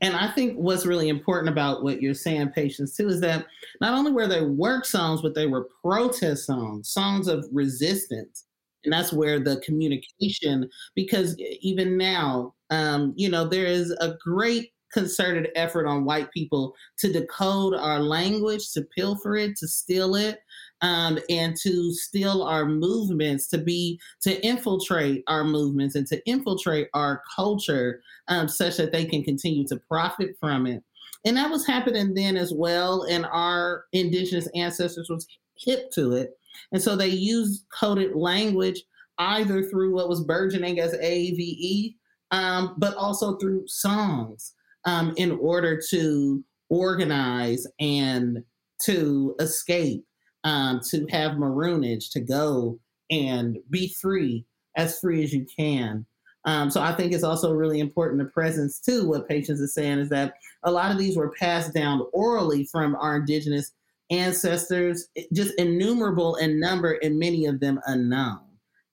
And 0.02 0.16
I 0.16 0.32
think 0.32 0.56
what's 0.56 0.86
really 0.86 1.10
important 1.10 1.50
about 1.50 1.84
what 1.84 2.02
you're 2.02 2.14
saying, 2.14 2.52
patience, 2.52 2.96
too, 2.96 3.10
is 3.10 3.20
that 3.20 3.46
not 3.82 3.98
only 3.98 4.12
were 4.12 4.28
they 4.28 4.46
work 4.46 4.86
songs, 4.86 5.22
but 5.22 5.36
they 5.36 5.46
were 5.46 5.68
protest 5.84 6.46
songs, 6.46 6.90
songs 6.90 7.28
of 7.28 7.46
resistance. 7.52 8.46
And 8.84 8.94
that's 8.94 9.12
where 9.12 9.40
the 9.40 9.62
communication, 9.66 10.70
because 10.96 11.38
even 11.62 11.98
now, 11.98 12.54
um, 12.70 13.14
you 13.16 13.30
know, 13.30 13.46
there 13.48 13.66
is 13.66 13.92
a 14.00 14.16
great 14.24 14.72
concerted 14.92 15.50
effort 15.56 15.86
on 15.86 16.06
white 16.06 16.32
people 16.32 16.74
to 16.98 17.12
decode 17.12 17.76
our 17.76 18.00
language, 18.00 18.72
to 18.72 18.82
pilfer 18.96 19.36
it, 19.36 19.56
to 19.58 19.68
steal 19.68 20.16
it, 20.16 20.40
um, 20.82 21.20
and 21.30 21.56
to 21.62 21.94
steal 21.94 22.42
our 22.42 22.66
movements, 22.66 23.48
to 23.48 23.58
be, 23.58 24.00
to 24.22 24.44
infiltrate 24.46 25.24
our 25.28 25.44
movements 25.44 25.96
and 25.96 26.08
to 26.08 26.20
infiltrate 26.26 26.88
our 26.94 27.22
culture 27.36 28.02
um, 28.30 28.48
such 28.48 28.78
that 28.78 28.92
they 28.92 29.06
can 29.06 29.24
continue 29.24 29.68
to 29.68 29.78
profit 29.88 30.36
from 30.40 30.66
it. 30.66 30.84
And 31.26 31.36
that 31.38 31.52
was 31.52 31.68
happening 31.68 32.14
then 32.14 32.38
as 32.38 32.54
well. 32.54 33.04
And 33.04 33.26
our 33.26 33.86
indigenous 33.92 34.48
ancestors 34.56 35.10
was 35.10 35.28
hip 35.58 35.92
to 35.92 36.14
it. 36.14 36.39
And 36.72 36.82
so 36.82 36.96
they 36.96 37.08
used 37.08 37.66
coded 37.78 38.16
language 38.16 38.84
either 39.18 39.64
through 39.64 39.94
what 39.94 40.10
was 40.10 40.24
burgeoning 40.24 40.80
as 40.80 40.94
AAVE, 40.94 41.96
um, 42.32 42.76
but 42.78 42.96
also 42.96 43.38
through 43.38 43.68
songs 43.68 44.54
um, 44.86 45.14
in 45.18 45.32
order 45.32 45.80
to 45.90 46.44
organize 46.70 47.68
and 47.80 48.44
to 48.84 49.36
escape, 49.40 50.06
um, 50.44 50.80
to 50.90 51.06
have 51.10 51.34
maroonage, 51.34 52.12
to 52.12 52.20
go 52.20 52.80
and 53.12 53.58
be 53.70 53.94
free, 54.02 54.46
as 54.78 55.00
free 55.00 55.24
as 55.24 55.34
you 55.34 55.46
can. 55.58 56.06
Um, 56.46 56.72
so 56.72 56.82
I 56.82 56.94
think 56.94 57.12
it's 57.12 57.24
also 57.24 57.54
really 57.54 57.80
important 57.80 58.20
the 58.20 58.30
presence 58.30 58.80
too. 58.80 59.08
What 59.08 59.28
Patience 59.28 59.60
is 59.60 59.74
saying 59.74 60.00
is 60.00 60.10
that 60.10 60.36
a 60.64 60.72
lot 60.72 60.92
of 60.92 60.98
these 60.98 61.18
were 61.18 61.34
passed 61.38 61.74
down 61.74 62.02
orally 62.14 62.66
from 62.66 62.96
our 62.96 63.18
indigenous 63.18 63.72
ancestors, 64.10 65.08
just 65.34 65.54
innumerable 65.58 66.36
in 66.36 66.60
number, 66.60 66.98
and 67.04 67.20
many 67.20 67.46
of 67.46 67.60
them 67.60 67.80
unknown. 67.86 68.40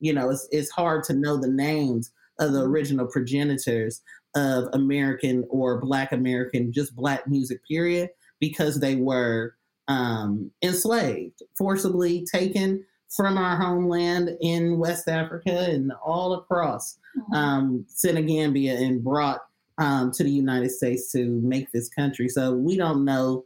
You 0.00 0.12
know, 0.12 0.30
it's 0.30 0.46
it's 0.50 0.70
hard 0.70 1.04
to 1.04 1.14
know 1.14 1.36
the 1.36 1.50
names 1.50 2.12
of 2.38 2.52
the 2.52 2.62
original 2.62 3.06
progenitors 3.06 4.02
of 4.34 4.68
American 4.74 5.44
or 5.48 5.80
Black 5.80 6.12
American, 6.12 6.72
just 6.72 6.94
Black 6.94 7.26
music, 7.26 7.60
period, 7.66 8.10
because 8.40 8.80
they 8.80 8.96
were 8.96 9.54
um, 9.88 10.50
enslaved, 10.62 11.42
forcibly 11.56 12.26
taken 12.30 12.84
from 13.08 13.38
our 13.38 13.56
homeland 13.56 14.36
in 14.40 14.78
West 14.78 15.08
Africa 15.08 15.70
and 15.70 15.92
all 16.04 16.34
across 16.34 16.98
um, 17.32 17.86
Senegambia 17.88 18.74
and 18.74 19.02
brought 19.02 19.40
um, 19.78 20.10
to 20.12 20.24
the 20.24 20.30
United 20.30 20.70
States 20.70 21.10
to 21.12 21.40
make 21.42 21.70
this 21.72 21.88
country. 21.88 22.28
So 22.28 22.52
we 22.52 22.76
don't 22.76 23.04
know 23.04 23.44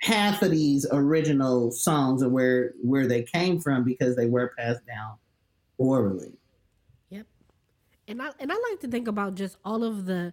half 0.00 0.42
of 0.42 0.50
these 0.50 0.86
original 0.92 1.70
songs 1.70 2.22
or 2.22 2.28
where 2.28 2.72
where 2.82 3.06
they 3.06 3.22
came 3.22 3.60
from 3.60 3.84
because 3.84 4.16
they 4.16 4.26
were 4.26 4.52
passed 4.58 4.86
down 4.86 5.16
orally. 5.76 6.32
Yep. 7.10 7.26
And 8.06 8.22
I 8.22 8.30
and 8.38 8.52
I 8.52 8.56
like 8.70 8.80
to 8.80 8.88
think 8.88 9.08
about 9.08 9.34
just 9.34 9.56
all 9.64 9.84
of 9.84 10.06
the 10.06 10.32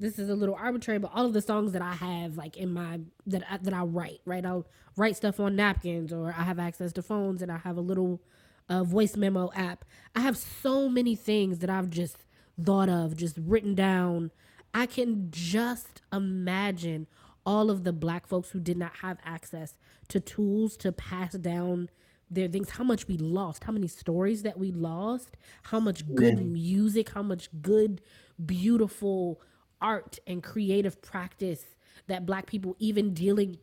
this 0.00 0.18
is 0.18 0.28
a 0.28 0.34
little 0.34 0.56
arbitrary, 0.56 0.98
but 0.98 1.12
all 1.14 1.24
of 1.24 1.32
the 1.32 1.40
songs 1.40 1.72
that 1.72 1.82
I 1.82 1.92
have 1.92 2.36
like 2.36 2.56
in 2.56 2.72
my 2.72 3.00
that 3.26 3.44
I, 3.48 3.58
that 3.58 3.72
I 3.72 3.82
write, 3.82 4.20
right? 4.24 4.44
I'll 4.44 4.66
write 4.96 5.16
stuff 5.16 5.40
on 5.40 5.56
napkins, 5.56 6.12
or 6.12 6.34
I 6.36 6.42
have 6.42 6.58
access 6.58 6.92
to 6.94 7.02
phones, 7.02 7.42
and 7.42 7.50
I 7.50 7.58
have 7.58 7.76
a 7.76 7.80
little 7.80 8.20
uh, 8.68 8.84
voice 8.84 9.16
memo 9.16 9.50
app. 9.54 9.84
I 10.14 10.20
have 10.20 10.36
so 10.36 10.88
many 10.88 11.14
things 11.14 11.60
that 11.60 11.70
I've 11.70 11.90
just 11.90 12.16
thought 12.62 12.88
of, 12.88 13.16
just 13.16 13.38
written 13.38 13.74
down. 13.74 14.30
I 14.72 14.86
can 14.86 15.28
just 15.30 16.02
imagine 16.12 17.06
all 17.46 17.70
of 17.70 17.84
the 17.84 17.92
black 17.92 18.26
folks 18.26 18.50
who 18.50 18.60
did 18.60 18.76
not 18.76 18.96
have 18.96 19.18
access 19.24 19.76
to 20.08 20.20
tools 20.20 20.76
to 20.78 20.92
pass 20.92 21.32
down 21.34 21.90
their 22.30 22.48
things, 22.48 22.70
how 22.70 22.84
much 22.84 23.06
we 23.06 23.16
lost, 23.16 23.64
how 23.64 23.72
many 23.72 23.86
stories 23.86 24.42
that 24.42 24.58
we 24.58 24.72
lost, 24.72 25.36
how 25.64 25.78
much 25.78 26.06
good 26.14 26.44
music, 26.44 27.10
how 27.10 27.22
much 27.22 27.48
good, 27.60 28.00
beautiful 28.44 29.40
art 29.80 30.18
and 30.26 30.42
creative 30.42 31.00
practice 31.02 31.64
that 32.06 32.24
black 32.24 32.46
people 32.46 32.74
even 32.78 33.12
dealing 33.12 33.58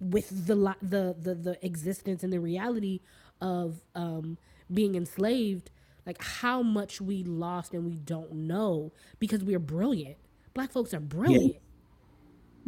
with 0.00 0.46
the 0.46 0.54
the 0.80 1.14
the, 1.20 1.34
the 1.34 1.64
existence 1.64 2.22
and 2.22 2.32
the 2.32 2.40
reality 2.40 3.00
of 3.40 3.82
um, 3.94 4.38
being 4.72 4.94
enslaved 4.94 5.70
like 6.06 6.22
how 6.22 6.62
much 6.62 7.00
we 7.02 7.22
lost 7.22 7.74
and 7.74 7.84
we 7.84 7.94
don't 7.94 8.32
know 8.32 8.92
because 9.18 9.44
we're 9.44 9.58
brilliant. 9.58 10.16
Black 10.54 10.72
folks 10.72 10.94
are 10.94 11.00
brilliant 11.00 11.56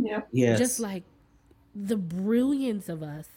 Yep. 0.05 0.29
Yes. 0.33 0.59
just 0.59 0.81
like 0.81 1.05
the 1.75 1.97
brilliance 1.97 2.89
of 2.89 3.03
us 3.03 3.29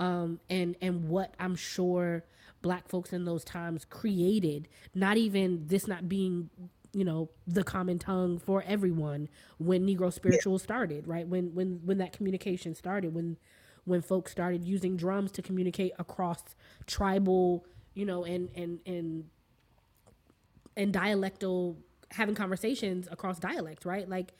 um 0.00 0.40
and 0.50 0.76
and 0.80 1.08
what 1.08 1.34
i'm 1.38 1.54
sure 1.54 2.24
black 2.62 2.88
folks 2.88 3.12
in 3.12 3.24
those 3.24 3.44
times 3.44 3.84
created 3.84 4.68
not 4.94 5.16
even 5.16 5.66
this 5.66 5.86
not 5.86 6.08
being 6.08 6.50
you 6.92 7.04
know 7.04 7.30
the 7.46 7.62
common 7.62 7.98
tongue 7.98 8.38
for 8.38 8.64
everyone 8.66 9.28
when 9.58 9.86
negro 9.86 10.12
spiritual 10.12 10.58
started 10.58 11.06
right 11.06 11.28
when 11.28 11.54
when 11.54 11.80
when 11.84 11.98
that 11.98 12.12
communication 12.12 12.74
started 12.74 13.14
when 13.14 13.36
when 13.84 14.02
folks 14.02 14.32
started 14.32 14.64
using 14.64 14.96
drums 14.96 15.30
to 15.30 15.42
communicate 15.42 15.92
across 15.98 16.42
tribal 16.86 17.64
you 17.94 18.04
know 18.04 18.24
and 18.24 18.48
and 18.54 18.80
and 18.86 19.24
and 20.76 20.92
dialectal 20.92 21.76
having 22.10 22.34
conversations 22.34 23.08
across 23.10 23.38
dialect 23.38 23.84
right 23.84 24.08
like 24.08 24.32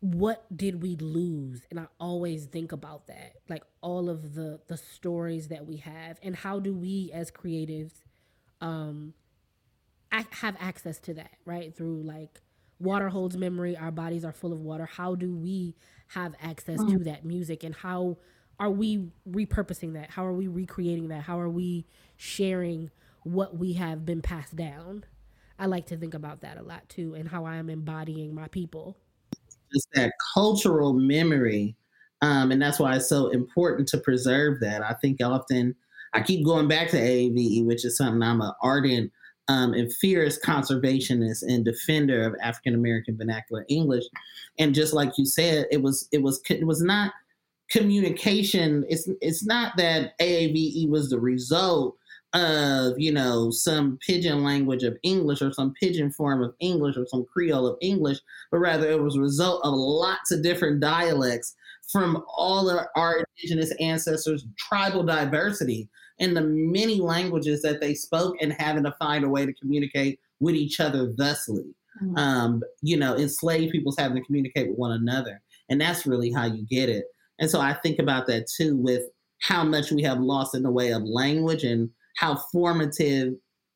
what 0.00 0.44
did 0.56 0.82
we 0.82 0.96
lose? 0.96 1.62
And 1.70 1.80
i 1.80 1.86
always 1.98 2.46
think 2.46 2.72
about 2.72 3.06
that 3.08 3.34
like 3.48 3.64
all 3.80 4.08
of 4.08 4.34
the 4.34 4.60
the 4.68 4.76
stories 4.76 5.48
that 5.48 5.66
we 5.66 5.78
have 5.78 6.18
and 6.22 6.36
how 6.36 6.60
do 6.60 6.74
we 6.74 7.10
as 7.12 7.30
creatives 7.30 7.92
um 8.60 9.14
ac- 10.12 10.26
have 10.30 10.56
access 10.60 10.98
to 11.00 11.14
that 11.14 11.32
right? 11.44 11.74
Through 11.74 12.02
like 12.02 12.40
water 12.78 13.08
holds 13.08 13.36
memory 13.36 13.76
our 13.76 13.90
bodies 13.90 14.24
are 14.24 14.32
full 14.32 14.52
of 14.52 14.60
water. 14.60 14.86
How 14.86 15.14
do 15.14 15.34
we 15.34 15.76
have 16.08 16.34
access 16.40 16.84
to 16.84 17.04
that 17.04 17.24
music 17.24 17.64
and 17.64 17.74
how 17.74 18.18
are 18.58 18.70
we 18.70 19.08
repurposing 19.28 19.94
that? 19.94 20.10
How 20.10 20.24
are 20.26 20.32
we 20.32 20.48
recreating 20.48 21.08
that? 21.08 21.22
How 21.22 21.38
are 21.40 21.48
we 21.50 21.86
sharing 22.16 22.90
what 23.24 23.56
we 23.56 23.74
have 23.74 24.04
been 24.04 24.22
passed 24.22 24.56
down? 24.56 25.04
I 25.58 25.66
like 25.66 25.86
to 25.86 25.96
think 25.96 26.14
about 26.14 26.40
that 26.42 26.56
a 26.56 26.62
lot 26.62 26.88
too 26.88 27.14
and 27.14 27.28
how 27.28 27.44
i 27.44 27.56
am 27.56 27.68
embodying 27.68 28.32
my 28.34 28.46
people 28.48 28.96
just 29.72 29.88
that 29.94 30.12
cultural 30.34 30.92
memory. 30.92 31.76
Um, 32.20 32.50
and 32.50 32.60
that's 32.60 32.78
why 32.78 32.96
it's 32.96 33.08
so 33.08 33.28
important 33.28 33.88
to 33.88 33.98
preserve 33.98 34.60
that. 34.60 34.82
I 34.82 34.94
think 34.94 35.22
often 35.22 35.74
I 36.14 36.20
keep 36.20 36.44
going 36.44 36.68
back 36.68 36.88
to 36.90 36.96
AAVE, 36.96 37.66
which 37.66 37.84
is 37.84 37.96
something 37.96 38.22
I'm 38.22 38.40
an 38.40 38.52
ardent 38.62 39.12
um, 39.48 39.72
and 39.72 39.92
fierce 39.92 40.38
conservationist 40.38 41.42
and 41.42 41.64
defender 41.64 42.22
of 42.22 42.34
African 42.42 42.74
American 42.74 43.16
vernacular 43.16 43.64
English. 43.68 44.04
And 44.58 44.74
just 44.74 44.92
like 44.92 45.12
you 45.16 45.26
said, 45.26 45.66
it 45.70 45.82
was 45.82 46.08
it 46.12 46.22
was 46.22 46.40
it 46.50 46.66
was 46.66 46.82
not 46.82 47.12
communication. 47.70 48.84
It's 48.88 49.08
it's 49.20 49.44
not 49.44 49.76
that 49.76 50.18
AAVE 50.18 50.88
was 50.88 51.10
the 51.10 51.20
result 51.20 51.96
of 52.34 52.94
you 52.98 53.10
know 53.12 53.50
some 53.50 53.98
pidgin 54.06 54.44
language 54.44 54.82
of 54.82 54.96
English 55.02 55.40
or 55.40 55.52
some 55.52 55.74
pidgin 55.80 56.10
form 56.10 56.42
of 56.42 56.54
English 56.60 56.96
or 56.96 57.06
some 57.06 57.24
Creole 57.24 57.66
of 57.66 57.78
English, 57.80 58.18
but 58.50 58.58
rather 58.58 58.88
it 58.90 59.02
was 59.02 59.16
a 59.16 59.20
result 59.20 59.62
of 59.64 59.72
lots 59.74 60.30
of 60.30 60.42
different 60.42 60.80
dialects 60.80 61.54
from 61.90 62.22
all 62.36 62.68
of 62.68 62.86
our 62.96 63.24
indigenous 63.38 63.72
ancestors, 63.80 64.46
tribal 64.58 65.02
diversity, 65.02 65.88
and 66.20 66.36
the 66.36 66.42
many 66.42 67.00
languages 67.00 67.62
that 67.62 67.80
they 67.80 67.94
spoke 67.94 68.36
and 68.40 68.52
having 68.52 68.84
to 68.84 68.94
find 68.98 69.24
a 69.24 69.28
way 69.28 69.46
to 69.46 69.54
communicate 69.54 70.20
with 70.40 70.54
each 70.54 70.80
other 70.80 71.10
thusly. 71.16 71.74
Mhm. 72.02 72.18
Um, 72.18 72.62
you 72.82 72.96
know, 72.96 73.16
enslaved 73.16 73.72
peoples 73.72 73.96
having 73.98 74.18
to 74.18 74.26
communicate 74.26 74.68
with 74.68 74.78
one 74.78 74.92
another. 74.92 75.40
And 75.68 75.80
that's 75.80 76.06
really 76.06 76.30
how 76.30 76.44
you 76.44 76.64
get 76.66 76.88
it. 76.88 77.06
And 77.38 77.50
so 77.50 77.60
I 77.60 77.72
think 77.72 77.98
about 77.98 78.26
that 78.26 78.46
too 78.48 78.76
with 78.76 79.04
how 79.40 79.64
much 79.64 79.90
we 79.90 80.02
have 80.02 80.20
lost 80.20 80.54
in 80.54 80.62
the 80.62 80.70
way 80.70 80.92
of 80.92 81.02
language 81.04 81.64
and 81.64 81.90
how 82.18 82.34
formative 82.50 83.34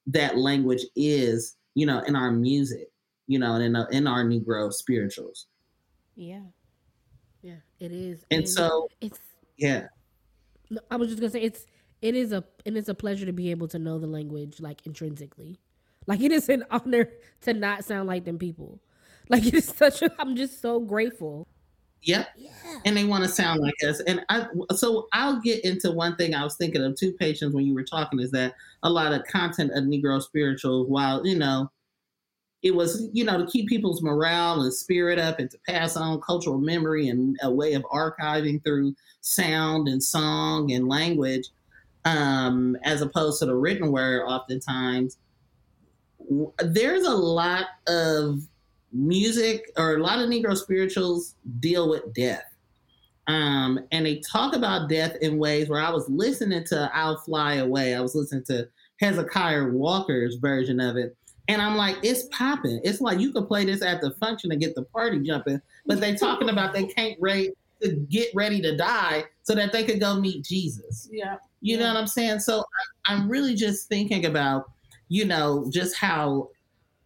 that 0.08 0.36
language 0.36 0.84
is, 0.96 1.56
you 1.74 1.86
know, 1.86 2.00
in 2.00 2.16
our 2.16 2.32
music, 2.32 2.88
you 3.28 3.38
know, 3.38 3.54
and 3.54 3.62
in, 3.62 3.76
uh, 3.76 3.86
in 3.92 4.08
our 4.08 4.24
Negro 4.24 4.72
spirituals. 4.72 5.46
Yeah. 6.16 6.40
Yeah, 7.40 7.56
it 7.78 7.92
is. 7.92 8.24
And 8.32 8.48
so, 8.48 8.88
it's 9.00 9.20
yeah, 9.56 9.86
I 10.90 10.96
was 10.96 11.08
just 11.08 11.20
gonna 11.20 11.30
say 11.30 11.42
it's 11.42 11.66
it 12.00 12.14
is 12.14 12.32
a 12.32 12.44
and 12.66 12.76
it's 12.76 12.88
a 12.88 12.94
pleasure 12.94 13.26
to 13.26 13.32
be 13.32 13.50
able 13.50 13.68
to 13.68 13.78
know 13.78 13.98
the 13.98 14.06
language 14.06 14.60
like 14.60 14.86
intrinsically. 14.86 15.58
Like 16.06 16.20
it 16.20 16.32
is 16.32 16.48
an 16.48 16.64
honor 16.70 17.08
to 17.42 17.54
not 17.54 17.84
sound 17.84 18.08
like 18.08 18.24
them 18.24 18.38
people. 18.38 18.80
Like 19.28 19.46
it 19.46 19.54
is 19.54 19.66
such 19.66 20.02
a 20.02 20.10
I'm 20.20 20.36
just 20.36 20.60
so 20.60 20.80
grateful. 20.80 21.46
Yep. 22.02 22.28
And 22.84 22.96
they 22.96 23.04
want 23.04 23.22
to 23.22 23.30
sound 23.30 23.60
like 23.60 23.74
us. 23.86 24.00
And 24.00 24.24
I, 24.28 24.46
so 24.74 25.06
I'll 25.12 25.40
get 25.40 25.64
into 25.64 25.92
one 25.92 26.16
thing 26.16 26.34
I 26.34 26.42
was 26.42 26.56
thinking 26.56 26.82
of 26.82 26.96
two 26.96 27.12
Patience 27.12 27.54
when 27.54 27.64
you 27.64 27.74
were 27.74 27.84
talking 27.84 28.18
is 28.18 28.30
that 28.32 28.54
a 28.82 28.90
lot 28.90 29.12
of 29.12 29.24
content 29.26 29.70
of 29.72 29.84
Negro 29.84 30.20
spirituals, 30.20 30.88
while, 30.88 31.24
you 31.24 31.38
know, 31.38 31.70
it 32.62 32.74
was, 32.74 33.08
you 33.12 33.24
know, 33.24 33.38
to 33.38 33.50
keep 33.50 33.68
people's 33.68 34.02
morale 34.02 34.62
and 34.62 34.72
spirit 34.72 35.18
up 35.18 35.38
and 35.38 35.50
to 35.50 35.58
pass 35.68 35.96
on 35.96 36.20
cultural 36.20 36.58
memory 36.58 37.08
and 37.08 37.36
a 37.42 37.50
way 37.50 37.74
of 37.74 37.82
archiving 37.84 38.62
through 38.64 38.94
sound 39.20 39.88
and 39.88 40.02
song 40.02 40.72
and 40.72 40.88
language, 40.88 41.48
um, 42.04 42.76
as 42.84 43.02
opposed 43.02 43.40
to 43.40 43.46
the 43.46 43.54
written 43.54 43.92
word, 43.92 44.24
oftentimes. 44.26 45.18
There's 46.58 47.04
a 47.04 47.14
lot 47.14 47.66
of 47.88 48.40
music 48.92 49.70
or 49.76 49.96
a 49.96 50.02
lot 50.02 50.18
of 50.18 50.28
Negro 50.28 50.56
spirituals 50.56 51.34
deal 51.60 51.88
with 51.88 52.12
death. 52.14 52.44
Um, 53.28 53.80
and 53.92 54.04
they 54.04 54.20
talk 54.20 54.54
about 54.54 54.88
death 54.88 55.16
in 55.20 55.38
ways 55.38 55.68
where 55.68 55.80
I 55.80 55.90
was 55.90 56.08
listening 56.08 56.64
to 56.66 56.90
I'll 56.92 57.18
Fly 57.18 57.54
Away. 57.54 57.94
I 57.94 58.00
was 58.00 58.14
listening 58.14 58.44
to 58.44 58.68
Hezekiah 59.00 59.68
Walker's 59.68 60.36
version 60.36 60.80
of 60.80 60.96
it. 60.96 61.16
And 61.48 61.60
I'm 61.60 61.76
like, 61.76 61.96
it's 62.02 62.24
popping. 62.30 62.80
It's 62.84 63.00
like 63.00 63.18
you 63.18 63.32
could 63.32 63.48
play 63.48 63.64
this 63.64 63.82
at 63.82 64.00
the 64.00 64.12
function 64.12 64.52
and 64.52 64.60
get 64.60 64.74
the 64.74 64.84
party 64.84 65.20
jumping, 65.20 65.60
but 65.86 66.00
they 66.00 66.14
talking 66.14 66.48
about 66.48 66.72
they 66.72 66.84
can't 66.84 67.20
wait 67.20 67.52
to 67.82 67.92
get 68.08 68.28
ready 68.34 68.60
to 68.62 68.76
die 68.76 69.24
so 69.42 69.54
that 69.54 69.72
they 69.72 69.84
could 69.84 69.98
go 69.98 70.18
meet 70.18 70.44
Jesus. 70.44 71.08
Yeah. 71.10 71.36
You 71.60 71.78
know 71.78 71.88
what 71.88 71.96
I'm 71.96 72.06
saying? 72.06 72.40
So 72.40 72.60
I, 72.60 73.12
I'm 73.12 73.28
really 73.28 73.54
just 73.54 73.88
thinking 73.88 74.26
about, 74.26 74.70
you 75.08 75.24
know, 75.24 75.68
just 75.72 75.96
how 75.96 76.48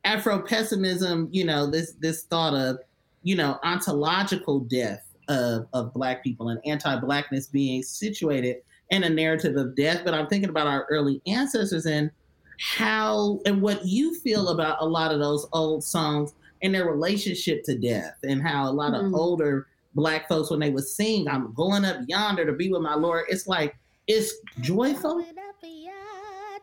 Afro 0.07 0.39
pessimism, 0.41 1.29
you 1.33 1.45
know, 1.45 1.67
this 1.67 1.95
this 2.01 2.23
thought 2.23 2.55
of, 2.55 2.79
you 3.25 3.35
know, 3.35 3.59
ontological 3.65 4.61
death 4.61 5.05
of, 5.29 5.67
of 5.73 5.93
black 5.93 6.23
people 6.23 6.51
and 6.51 6.61
anti-blackness 6.65 7.49
being 7.49 7.83
situated 7.83 8.59
in 8.91 9.03
a 9.03 9.11
narrative 9.11 9.57
of 9.57 9.75
death. 9.75 10.03
But 10.05 10.15
I'm 10.15 10.29
thinking 10.29 10.49
about 10.49 10.69
our 10.69 10.87
early 10.91 11.21
ancestors 11.27 11.87
and 11.87 12.11
how 12.59 13.41
and 13.47 13.61
what 13.61 13.85
you 13.85 14.15
feel 14.21 14.51
about 14.51 14.79
a 14.81 14.87
lot 14.87 15.13
of 15.13 15.19
those 15.19 15.47
old 15.53 15.83
songs 15.83 16.33
and 16.63 16.73
their 16.73 16.89
relationship 16.89 17.65
to 17.65 17.77
death 17.77 18.17
and 18.23 18.41
how 18.41 18.71
a 18.71 18.73
lot 18.73 18.95
of 18.95 19.07
Mhm. 19.07 19.19
older 19.19 19.67
black 19.97 20.29
folks 20.29 20.51
when 20.51 20.61
they 20.61 20.71
would 20.71 20.87
sing, 20.87 21.27
I'm 21.29 21.53
going 21.53 21.85
up 21.85 21.99
yonder 22.07 22.47
to 22.47 22.53
be 22.53 22.71
with 22.71 22.83
my 22.83 22.95
Lord, 22.95 23.25
it's 23.29 23.49
like 23.49 23.77
it's 24.07 24.33
joyful. 24.61 25.21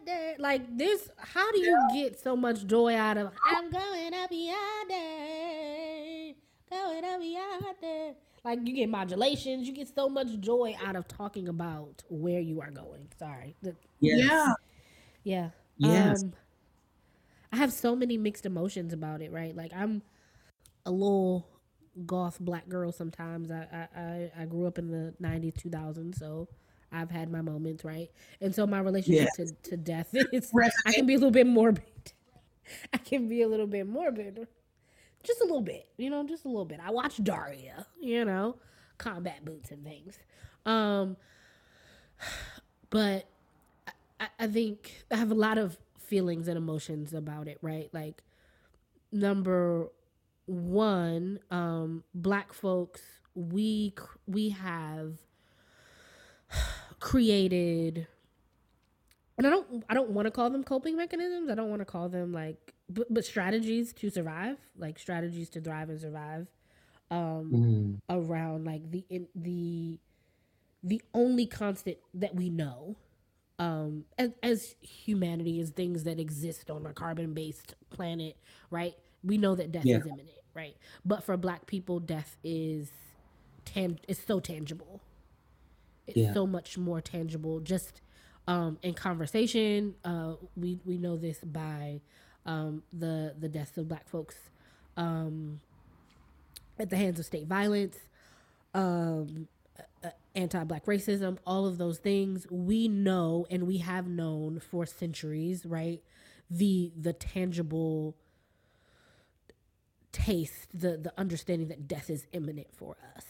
Going 0.06 0.18
yonder. 0.18 0.42
Like 0.42 0.78
this, 0.78 1.10
how 1.18 1.52
do 1.52 1.60
you 1.60 1.78
get 1.94 2.20
so 2.20 2.36
much 2.36 2.66
joy 2.66 2.96
out 2.96 3.18
of 3.18 3.32
I'm 3.46 3.70
going 3.70 4.14
up 4.14 4.30
yonder, 4.32 4.96
going 6.70 7.06
up 7.06 7.22
yonder? 7.22 8.16
Like 8.44 8.60
you 8.64 8.74
get 8.74 8.90
modulations, 8.90 9.68
you 9.68 9.74
get 9.74 9.94
so 9.94 10.10
much 10.10 10.40
joy 10.40 10.76
out 10.86 10.96
of 10.96 11.08
talking 11.08 11.48
about 11.48 12.04
where 12.10 12.42
you 12.42 12.62
are 12.62 12.72
going. 12.72 13.08
Sorry, 13.18 13.56
Yes. 14.00 14.30
Yeah. 14.30 14.54
yeah. 15.24 15.50
Yes. 15.78 16.24
Um, 16.24 16.34
I 17.52 17.58
have 17.58 17.72
so 17.72 17.96
many 17.96 18.18
mixed 18.18 18.46
emotions 18.46 18.94
about 18.94 19.22
it, 19.22 19.32
right? 19.32 19.56
Like 19.56 19.72
I'm 19.74 20.02
a 20.86 20.92
little 20.92 21.48
goth 22.06 22.40
black 22.40 22.68
girl 22.68 22.92
sometimes. 22.92 23.52
I 23.52 23.68
I, 23.72 24.00
I, 24.02 24.32
I 24.42 24.46
grew 24.46 24.66
up 24.66 24.78
in 24.78 24.90
the 24.90 25.14
90s, 25.22 25.54
2000s, 25.64 26.18
so 26.18 26.48
I've 26.94 27.12
had 27.12 27.32
my 27.32 27.42
moments, 27.42 27.84
right? 27.84 28.10
And 28.40 28.54
so 28.54 28.68
my 28.68 28.80
relationship 28.80 29.30
to, 29.38 29.52
to 29.70 29.78
death 29.78 30.10
is 30.32 30.52
I 30.86 30.94
can 30.94 31.06
be 31.06 31.16
a 31.16 31.18
little 31.18 31.32
bit 31.32 31.48
morbid. 31.48 32.14
I 32.94 32.98
can 32.98 33.28
be 33.28 33.42
a 33.42 33.48
little 33.48 33.68
bit 33.68 33.88
morbid 33.88 34.48
just 35.24 35.42
a 35.42 35.46
little 35.46 35.62
bit, 35.62 35.88
you 35.98 36.10
know, 36.10 36.26
just 36.28 36.46
a 36.46 36.48
little 36.48 36.66
bit. 36.66 36.80
I 36.86 36.92
watch 36.92 37.24
Daria, 37.24 37.86
you 38.00 38.26
know, 38.26 38.58
combat 38.98 39.44
boots 39.44 39.72
and 39.72 39.84
things. 39.84 40.20
Um, 40.66 41.18
but 42.90 43.26
I, 44.20 44.28
I 44.40 44.48
think 44.48 45.06
I 45.10 45.16
have 45.16 45.32
a 45.32 45.36
lot 45.36 45.58
of 45.58 45.78
feelings 45.98 46.48
and 46.48 46.58
emotions 46.58 47.14
about 47.14 47.48
it, 47.48 47.58
right? 47.62 47.90
Like, 47.94 48.22
number 49.12 49.88
one, 50.46 51.40
um, 51.50 52.04
black 52.14 52.54
folks, 52.54 53.02
we 53.34 53.94
we 54.28 54.50
have 54.50 55.14
created 57.04 58.08
and 59.38 59.48
I 59.48 59.50
don't 59.50 59.84
I 59.90 59.94
don't 59.94 60.12
want 60.12 60.26
to 60.28 60.32
call 60.32 60.50
them 60.50 60.64
coping 60.64 60.96
mechanisms. 60.98 61.50
I 61.50 61.56
don't 61.56 61.70
want 61.70 61.82
to 61.82 61.86
call 61.86 62.10
them 62.10 62.34
like 62.34 62.74
but, 62.90 63.12
but 63.14 63.26
strategies 63.26 63.94
to 63.94 64.10
survive, 64.10 64.58
like 64.78 65.00
strategies 65.00 65.50
to 65.52 65.62
thrive 65.62 65.90
and 65.90 66.00
survive 66.00 66.48
um 67.12 67.58
Mhm. 67.58 68.00
around 68.10 68.66
like 68.66 68.92
the 68.92 69.04
in, 69.10 69.28
the 69.36 70.00
the 70.84 71.02
only 71.14 71.46
constant 71.48 71.98
that 72.14 72.36
we 72.36 72.50
know 72.50 72.96
um 73.60 74.06
as, 74.18 74.32
as 74.44 74.76
humanity 74.82 75.60
is 75.60 75.72
things 75.72 76.04
that 76.06 76.20
exist 76.20 76.72
on 76.72 76.86
a 76.88 76.94
carbon 76.94 77.34
based 77.34 77.76
planet, 77.92 78.38
right? 78.72 78.96
We 79.24 79.38
know 79.38 79.56
that 79.56 79.72
death 79.72 79.88
Yeah. 79.88 79.96
is 79.96 80.06
imminent, 80.08 80.38
right? 80.56 80.78
But 81.06 81.24
for 81.24 81.38
black 81.38 81.68
people 81.68 82.00
death 82.00 82.38
is 82.44 82.92
tan- 83.66 84.00
it's 84.08 84.24
so 84.26 84.40
tangible. 84.42 85.02
It's 86.08 86.20
Yeah. 86.20 86.34
so 86.34 86.46
much 86.48 86.78
more 86.78 87.02
tangible 87.02 87.60
just 87.60 88.02
um, 88.48 88.78
in 88.82 88.94
conversation. 88.94 89.96
Uh, 90.04 90.36
we 90.56 90.80
we 90.86 90.98
know 90.98 91.18
this 91.18 91.40
by 91.40 92.02
um, 92.46 92.84
the 92.92 93.36
the 93.40 93.50
deaths 93.50 93.78
of 93.78 93.88
Black 93.88 94.08
folks 94.08 94.36
um, 94.98 95.60
at 96.80 96.90
the 96.90 96.96
hands 96.98 97.20
of 97.20 97.26
state 97.26 97.48
violence, 97.48 97.98
um, 98.74 99.48
uh, 100.04 100.10
anti-Black 100.36 100.86
racism, 100.86 101.38
all 101.46 101.66
of 101.66 101.78
those 101.78 102.00
things. 102.00 102.46
We 102.50 102.88
know 102.88 103.46
and 103.50 103.68
we 103.68 103.78
have 103.78 104.08
known 104.08 104.60
for 104.60 104.86
centuries, 104.86 105.66
right? 105.66 106.02
The 106.50 106.92
the 107.00 107.14
tangible 107.14 108.16
taste, 110.12 110.68
the 110.74 110.98
the 110.98 111.14
understanding 111.18 111.68
that 111.70 111.88
death 111.88 112.10
is 112.10 112.26
imminent 112.34 112.68
for 112.76 112.98
us, 113.16 113.26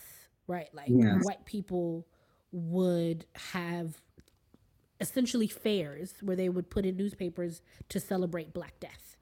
right? 0.48 0.70
Like 0.74 0.96
Yes. 0.96 1.24
white 1.24 1.46
people 1.46 2.06
would 2.54 3.26
have 3.52 4.02
essentially 5.02 5.48
fairs 5.48 6.14
where 6.22 6.36
they 6.36 6.48
would 6.48 6.70
put 6.70 6.86
in 6.86 6.96
newspapers 6.96 7.62
to 7.90 8.00
celebrate 8.00 8.54
Black 8.54 8.80
Death. 8.80 9.18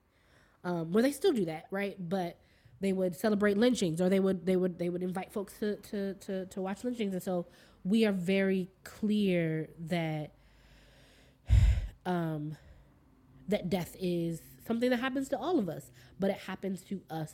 Um, 0.63 0.91
where 0.91 1.01
they 1.01 1.11
still 1.11 1.33
do 1.33 1.45
that, 1.45 1.65
right? 1.71 1.95
But 1.97 2.37
they 2.81 2.93
would 2.93 3.15
celebrate 3.15 3.57
lynchings, 3.57 3.99
or 3.99 4.09
they 4.09 4.19
would 4.19 4.45
they 4.45 4.55
would 4.55 4.77
they 4.77 4.89
would 4.89 5.01
invite 5.01 5.31
folks 5.31 5.57
to 5.59 5.77
to 5.77 6.13
to, 6.15 6.45
to 6.47 6.61
watch 6.61 6.83
lynchings, 6.83 7.13
and 7.13 7.23
so 7.23 7.47
we 7.83 8.05
are 8.05 8.11
very 8.11 8.69
clear 8.83 9.69
that 9.79 10.33
um, 12.05 12.57
that 13.47 13.69
death 13.69 13.95
is 13.99 14.41
something 14.67 14.91
that 14.91 14.99
happens 14.99 15.29
to 15.29 15.37
all 15.37 15.57
of 15.57 15.67
us, 15.67 15.91
but 16.19 16.29
it 16.29 16.37
happens 16.37 16.83
to 16.83 17.01
us 17.09 17.33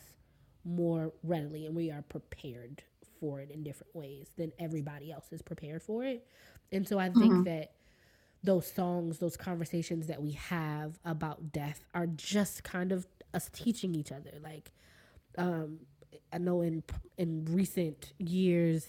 more 0.63 1.11
readily, 1.23 1.65
and 1.65 1.75
we 1.75 1.91
are 1.91 2.01
prepared 2.03 2.83
for 3.19 3.39
it 3.39 3.51
in 3.51 3.63
different 3.63 3.95
ways 3.95 4.27
than 4.37 4.51
everybody 4.59 5.11
else 5.11 5.31
is 5.31 5.41
prepared 5.41 5.81
for 5.81 6.03
it. 6.03 6.25
And 6.71 6.87
so 6.87 6.99
I 6.99 7.09
think 7.09 7.45
that 7.45 7.71
those 8.43 8.71
songs, 8.71 9.19
those 9.19 9.37
conversations 9.37 10.07
that 10.07 10.21
we 10.21 10.31
have 10.33 10.99
about 11.05 11.51
death 11.51 11.83
are 11.93 12.07
just 12.07 12.63
kind 12.63 12.91
of 12.91 13.07
us 13.33 13.49
teaching 13.53 13.95
each 13.95 14.11
other. 14.11 14.31
Like, 14.43 14.71
um, 15.37 15.79
I 16.31 16.37
know 16.37 16.61
in 16.61 16.83
in 17.17 17.45
recent 17.45 18.13
years, 18.17 18.87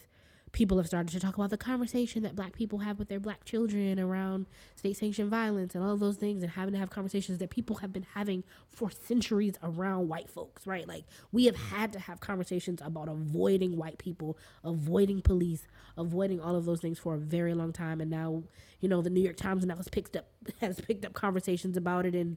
people 0.53 0.77
have 0.79 0.87
started 0.87 1.11
to 1.13 1.21
talk 1.21 1.37
about 1.37 1.51
the 1.51 1.57
conversation 1.57 2.23
that 2.23 2.35
Black 2.35 2.55
people 2.55 2.81
have 2.81 2.99
with 2.99 3.09
their 3.09 3.21
Black 3.21 3.45
children 3.45 3.99
around 4.01 4.47
state 4.77 4.97
sanctioned 4.97 5.31
violence 5.31 5.75
and 5.75 5.85
all 5.85 5.97
those 5.97 6.17
things, 6.17 6.43
and 6.43 6.53
having 6.53 6.73
to 6.73 6.79
have 6.79 6.91
conversations 6.91 7.39
that 7.39 7.51
people 7.51 7.77
have 7.77 7.93
been 7.93 8.07
having 8.15 8.45
for 8.71 8.91
centuries 8.91 9.55
around 9.63 10.09
white 10.09 10.29
folks. 10.29 10.67
Right? 10.67 10.87
Like 10.87 11.05
we 11.33 11.47
have 11.47 11.57
had 11.57 11.93
to 11.93 11.99
have 11.99 12.21
conversations 12.21 12.81
about 12.83 13.09
avoiding 13.09 13.77
white 13.77 13.99
people, 13.99 14.39
avoiding 14.65 15.21
police, 15.21 15.67
avoiding 15.97 16.41
all 16.41 16.57
of 16.57 16.65
those 16.65 16.81
things 16.81 16.99
for 16.99 17.15
a 17.15 17.19
very 17.19 17.55
long 17.55 17.73
time, 17.73 18.01
and 18.01 18.11
now 18.11 18.43
you 18.81 18.89
know 18.89 19.03
the 19.03 19.11
New 19.11 19.23
York 19.23 19.37
Times 19.37 19.65
now 19.65 19.77
has 19.77 19.89
picked 19.89 20.17
up 20.17 20.27
has 20.61 20.81
picked 20.81 21.05
up 21.05 21.13
conversations 21.13 21.77
about 21.77 22.07
it 22.07 22.15
and 22.15 22.37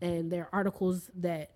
and 0.00 0.32
there 0.32 0.42
are 0.42 0.48
articles 0.52 1.10
that 1.14 1.52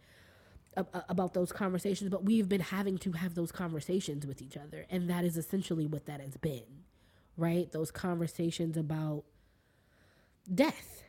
about 0.77 1.35
those 1.35 1.53
conversations, 1.53 2.11
but 2.11 2.25
we've 2.25 2.49
been 2.49 2.61
having 2.61 2.99
to 2.99 3.12
have 3.12 3.35
those 3.35 3.51
conversations 3.51 4.27
with 4.27 4.43
each 4.43 4.57
other. 4.57 4.87
And 4.91 5.09
that 5.09 5.25
is 5.25 5.37
essentially 5.37 5.87
what 5.87 6.07
that 6.07 6.21
has 6.21 6.37
been, 6.37 6.85
right? 7.37 7.71
Those 7.73 7.91
conversations 7.91 8.77
about 8.77 9.25
death 10.53 11.03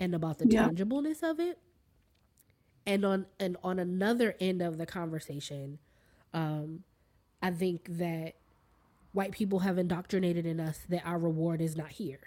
and 0.00 0.14
about 0.14 0.38
the 0.38 0.46
Yeah. 0.46 0.68
tangibleness 0.68 1.22
of 1.22 1.40
it. 1.40 1.58
And 2.86 3.04
on 3.04 3.26
and 3.38 3.56
on 3.62 3.78
another 3.78 4.34
end 4.40 4.62
of 4.62 4.78
the 4.78 4.86
conversation, 4.86 5.78
um, 6.32 6.84
I 7.42 7.50
think 7.50 7.86
that 7.98 8.36
white 9.12 9.32
people 9.32 9.60
have 9.60 9.78
indoctrinated 9.78 10.46
in 10.46 10.58
us 10.60 10.80
that 10.88 11.04
our 11.04 11.18
reward 11.18 11.60
is 11.60 11.76
not 11.76 11.90
here, 11.90 12.20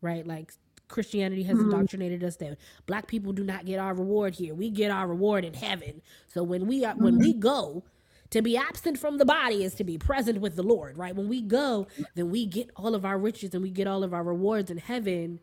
right? 0.00 0.26
Like 0.26 0.52
Christianity 0.88 1.42
has 1.44 1.58
indoctrinated 1.58 2.22
us 2.22 2.36
that 2.36 2.58
black 2.86 3.06
people 3.06 3.32
do 3.32 3.44
not 3.44 3.66
get 3.66 3.78
our 3.78 3.94
reward 3.94 4.34
here. 4.34 4.54
We 4.54 4.70
get 4.70 4.90
our 4.90 5.06
reward 5.06 5.44
in 5.44 5.54
heaven. 5.54 6.02
So 6.28 6.42
when 6.42 6.66
we 6.66 6.84
are 6.84 6.94
when 6.94 7.18
we 7.18 7.32
go, 7.32 7.84
to 8.30 8.42
be 8.42 8.56
absent 8.56 8.98
from 8.98 9.18
the 9.18 9.24
body 9.24 9.62
is 9.64 9.74
to 9.76 9.84
be 9.84 9.98
present 9.98 10.40
with 10.40 10.56
the 10.56 10.62
Lord, 10.62 10.98
right? 10.98 11.14
When 11.14 11.28
we 11.28 11.40
go, 11.40 11.86
then 12.14 12.30
we 12.30 12.46
get 12.46 12.70
all 12.76 12.94
of 12.94 13.04
our 13.04 13.18
riches 13.18 13.54
and 13.54 13.62
we 13.62 13.70
get 13.70 13.86
all 13.86 14.02
of 14.02 14.12
our 14.12 14.24
rewards 14.24 14.70
in 14.70 14.78
heaven. 14.78 15.40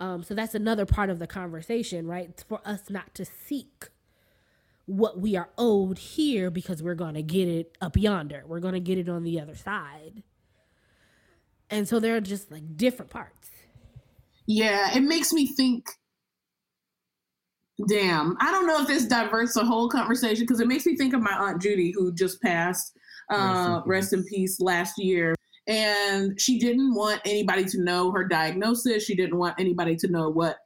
Um, 0.00 0.22
so 0.22 0.34
that's 0.34 0.54
another 0.54 0.84
part 0.84 1.08
of 1.08 1.18
the 1.18 1.26
conversation, 1.26 2.06
right? 2.06 2.28
It's 2.28 2.42
for 2.42 2.60
us 2.64 2.90
not 2.90 3.14
to 3.14 3.24
seek 3.24 3.88
what 4.84 5.18
we 5.18 5.34
are 5.36 5.48
owed 5.58 5.98
here 5.98 6.50
because 6.50 6.82
we're 6.82 6.94
going 6.94 7.14
to 7.14 7.22
get 7.22 7.48
it 7.48 7.76
up 7.80 7.96
yonder. 7.96 8.44
We're 8.46 8.60
going 8.60 8.74
to 8.74 8.80
get 8.80 8.98
it 8.98 9.08
on 9.08 9.24
the 9.24 9.40
other 9.40 9.54
side. 9.54 10.22
And 11.70 11.88
so 11.88 11.98
there 11.98 12.14
are 12.16 12.20
just 12.20 12.52
like 12.52 12.76
different 12.76 13.10
parts. 13.10 13.50
Yeah, 14.46 14.96
it 14.96 15.02
makes 15.02 15.32
me 15.32 15.46
think. 15.46 15.86
Damn, 17.88 18.36
I 18.40 18.50
don't 18.50 18.66
know 18.66 18.80
if 18.80 18.86
this 18.86 19.04
diverts 19.04 19.54
the 19.54 19.64
whole 19.64 19.88
conversation 19.88 20.44
because 20.44 20.60
it 20.60 20.66
makes 20.66 20.86
me 20.86 20.96
think 20.96 21.12
of 21.12 21.20
my 21.20 21.32
aunt 21.32 21.60
Judy 21.60 21.92
who 21.94 22.12
just 22.12 22.40
passed. 22.40 22.92
Uh, 23.28 23.82
Rest 23.84 23.86
rest 23.86 24.12
in 24.12 24.20
in 24.20 24.24
peace 24.26 24.60
last 24.60 24.94
year, 24.98 25.34
and 25.66 26.40
she 26.40 26.60
didn't 26.60 26.94
want 26.94 27.20
anybody 27.24 27.64
to 27.64 27.82
know 27.82 28.12
her 28.12 28.24
diagnosis. 28.24 29.04
She 29.04 29.16
didn't 29.16 29.36
want 29.36 29.58
anybody 29.58 29.96
to 29.96 30.08
know 30.08 30.30
what 30.30 30.58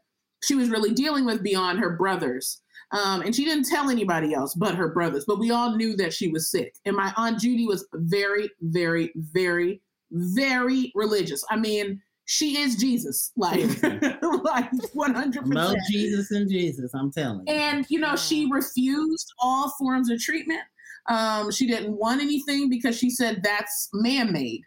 she 0.42 0.54
was 0.54 0.68
really 0.68 0.92
dealing 0.92 1.24
with 1.24 1.42
beyond 1.42 1.78
her 1.78 1.96
brothers. 1.96 2.62
Um, 2.92 3.22
and 3.22 3.34
she 3.34 3.44
didn't 3.44 3.68
tell 3.68 3.88
anybody 3.88 4.34
else 4.34 4.54
but 4.54 4.74
her 4.74 4.88
brothers. 4.88 5.24
But 5.26 5.38
we 5.38 5.50
all 5.50 5.76
knew 5.76 5.96
that 5.96 6.12
she 6.12 6.28
was 6.28 6.50
sick. 6.50 6.74
And 6.84 6.96
my 6.96 7.12
aunt 7.16 7.38
Judy 7.40 7.66
was 7.66 7.86
very, 7.94 8.50
very, 8.60 9.12
very, 9.16 9.80
very 10.10 10.92
religious. 10.94 11.44
I 11.50 11.56
mean, 11.56 12.02
she 12.30 12.58
is 12.58 12.76
Jesus, 12.76 13.32
like, 13.36 13.82
like 13.82 14.70
one 14.92 15.14
hundred 15.14 15.48
Mo 15.48 15.74
percent. 15.74 15.80
Jesus 15.90 16.30
and 16.30 16.48
Jesus, 16.48 16.94
I'm 16.94 17.10
telling 17.10 17.44
you. 17.44 17.52
And 17.52 17.84
you 17.88 17.98
know, 17.98 18.14
she 18.14 18.48
refused 18.48 19.32
all 19.40 19.72
forms 19.80 20.08
of 20.12 20.20
treatment. 20.20 20.60
Um, 21.08 21.50
she 21.50 21.66
didn't 21.66 21.90
want 21.90 22.22
anything 22.22 22.70
because 22.70 22.96
she 22.96 23.10
said 23.10 23.42
that's 23.42 23.88
man-made. 23.92 24.62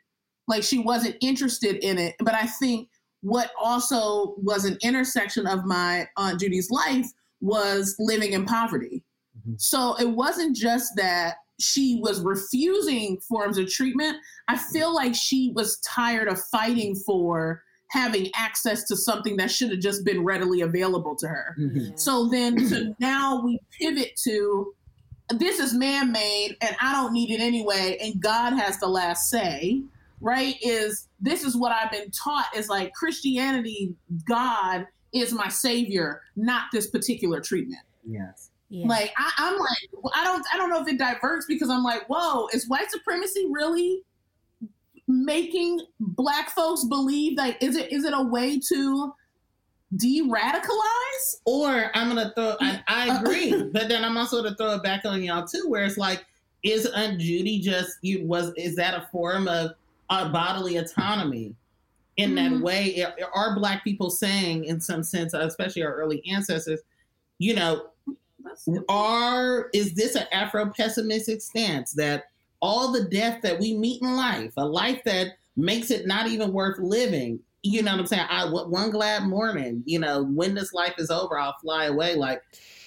Like 0.49 0.61
she 0.61 0.79
wasn't 0.79 1.15
interested 1.21 1.77
in 1.85 1.97
it. 1.97 2.15
But 2.19 2.33
I 2.33 2.47
think 2.47 2.89
what 3.21 3.51
also 3.57 4.35
was 4.39 4.65
an 4.65 4.77
intersection 4.81 5.47
of 5.47 5.63
my 5.63 6.05
aunt 6.17 6.41
Judy's 6.41 6.69
life 6.69 7.07
was 7.39 7.95
living 7.97 8.33
in 8.33 8.43
poverty. 8.45 9.05
Mhm. 9.39 9.55
So 9.57 9.95
it 10.01 10.09
wasn't 10.09 10.53
just 10.53 10.97
that 10.97 11.35
she 11.59 11.99
was 12.01 12.21
refusing 12.21 13.19
forms 13.19 13.57
of 13.57 13.69
treatment. 13.69 14.17
I 14.47 14.57
feel 14.57 14.93
like 14.93 15.15
she 15.15 15.51
was 15.55 15.77
tired 15.79 16.27
of 16.27 16.41
fighting 16.45 16.95
for 16.95 17.63
having 17.89 18.29
access 18.35 18.83
to 18.85 18.97
something 18.97 19.37
that 19.37 19.51
should 19.51 19.69
have 19.69 19.79
just 19.79 20.03
been 20.03 20.23
readily 20.23 20.61
available 20.61 21.15
to 21.15 21.27
her. 21.27 21.55
Mhm. 21.59 21.97
So 21.99 22.27
then 22.27 22.67
so 22.67 22.95
now 22.99 23.43
we 23.43 23.59
pivot 23.79 24.15
to 24.23 24.73
this 25.29 25.59
is 25.59 25.73
man 25.73 26.11
made 26.11 26.57
and 26.61 26.75
I 26.81 26.91
don't 26.91 27.13
need 27.13 27.29
it 27.29 27.39
anyway, 27.39 27.97
and 28.01 28.19
God 28.19 28.53
has 28.53 28.79
the 28.79 28.87
last 28.87 29.29
say, 29.29 29.83
right? 30.21 30.55
Is 30.61 31.07
this 31.21 31.43
is 31.43 31.55
what 31.55 31.71
I've 31.71 31.91
been 31.91 32.11
taught 32.11 32.47
is 32.55 32.67
like 32.67 32.93
Christianity, 32.93 33.95
God 34.27 34.87
is 35.13 35.31
my 35.31 35.47
savior, 35.47 36.21
not 36.35 36.63
this 36.73 36.87
particular 36.87 37.39
treatment. 37.39 37.83
Yes. 38.05 38.49
Yeah. 38.73 38.87
Like 38.87 39.13
I, 39.17 39.31
I'm 39.37 39.59
like, 39.59 40.13
I 40.15 40.23
don't 40.23 40.43
I 40.51 40.57
don't 40.57 40.71
know 40.71 40.81
if 40.81 40.87
it 40.87 40.97
diverts 40.97 41.45
because 41.47 41.69
I'm 41.69 41.83
like, 41.83 42.07
whoa, 42.09 42.47
is 42.53 42.67
white 42.67 42.89
supremacy 42.89 43.47
really 43.51 44.01
making 45.07 45.79
black 45.99 46.49
folks 46.49 46.83
believe 46.85 47.37
like 47.37 47.61
is 47.61 47.75
it 47.75 47.91
is 47.91 48.03
it 48.03 48.13
a 48.15 48.21
way 48.23 48.59
to 48.59 49.13
de-radicalize? 49.95 51.35
Or 51.45 51.91
I'm 51.95 52.07
gonna 52.09 52.31
throw. 52.35 52.55
I, 52.61 52.81
I 52.87 53.19
agree, 53.21 53.51
but 53.71 53.89
then 53.89 54.03
I'm 54.03 54.17
also 54.17 54.41
gonna 54.41 54.55
throw 54.55 54.73
it 54.73 54.81
back 54.83 55.05
on 55.05 55.21
y'all 55.21 55.45
too, 55.45 55.65
where 55.67 55.83
it's 55.83 55.97
like 55.97 56.25
is 56.63 56.87
Aunt 56.87 57.19
Judy 57.19 57.59
just 57.59 57.99
you 58.01 58.25
was 58.25 58.51
is 58.57 58.75
that 58.77 58.95
a 58.95 59.07
form 59.11 59.47
of 59.47 59.71
uh, 60.09 60.29
bodily 60.31 60.77
autonomy? 60.77 61.53
In 62.17 62.35
that 62.35 62.51
Mhm. 62.51 62.61
way, 62.61 63.03
are- 63.03 63.15
are 63.33 63.55
Black 63.55 63.83
people 63.83 64.11
saying, 64.11 64.65
in 64.65 64.79
some 64.79 65.01
sense, 65.03 65.33
especially 65.33 65.81
our 65.83 65.95
early 65.95 66.23
ancestors, 66.29 66.79
you 67.39 67.55
know, 67.55 67.87
are 68.89 69.69
is 69.73 69.93
this 69.93 70.15
an 70.15 70.25
Afro 70.31 70.71
pessimistic 70.75 71.41
stance 71.41 71.91
that 71.93 72.25
all 72.61 72.91
the 72.91 73.03
death 73.05 73.41
that 73.41 73.59
we 73.59 73.73
meet 73.75 74.01
in 74.01 74.15
life, 74.15 74.53
a 74.57 74.65
life 74.65 75.01
that 75.05 75.37
makes 75.55 75.91
it 75.91 76.07
not 76.07 76.27
even 76.27 76.53
worth 76.53 76.79
living, 76.79 77.39
you 77.61 77.81
know 77.83 77.91
what 77.91 77.99
I'm 78.01 78.07
saying? 78.07 78.25
I 78.29 78.45
one 78.49 78.89
glad 78.89 79.23
morning, 79.23 79.83
you 79.85 79.99
know, 79.99 80.23
when 80.23 80.53
this 80.55 80.73
life 80.73 80.95
is 80.97 81.09
over, 81.09 81.37
I'll 81.37 81.55
fly 81.61 81.85
away. 81.85 82.15
Like, 82.15 82.41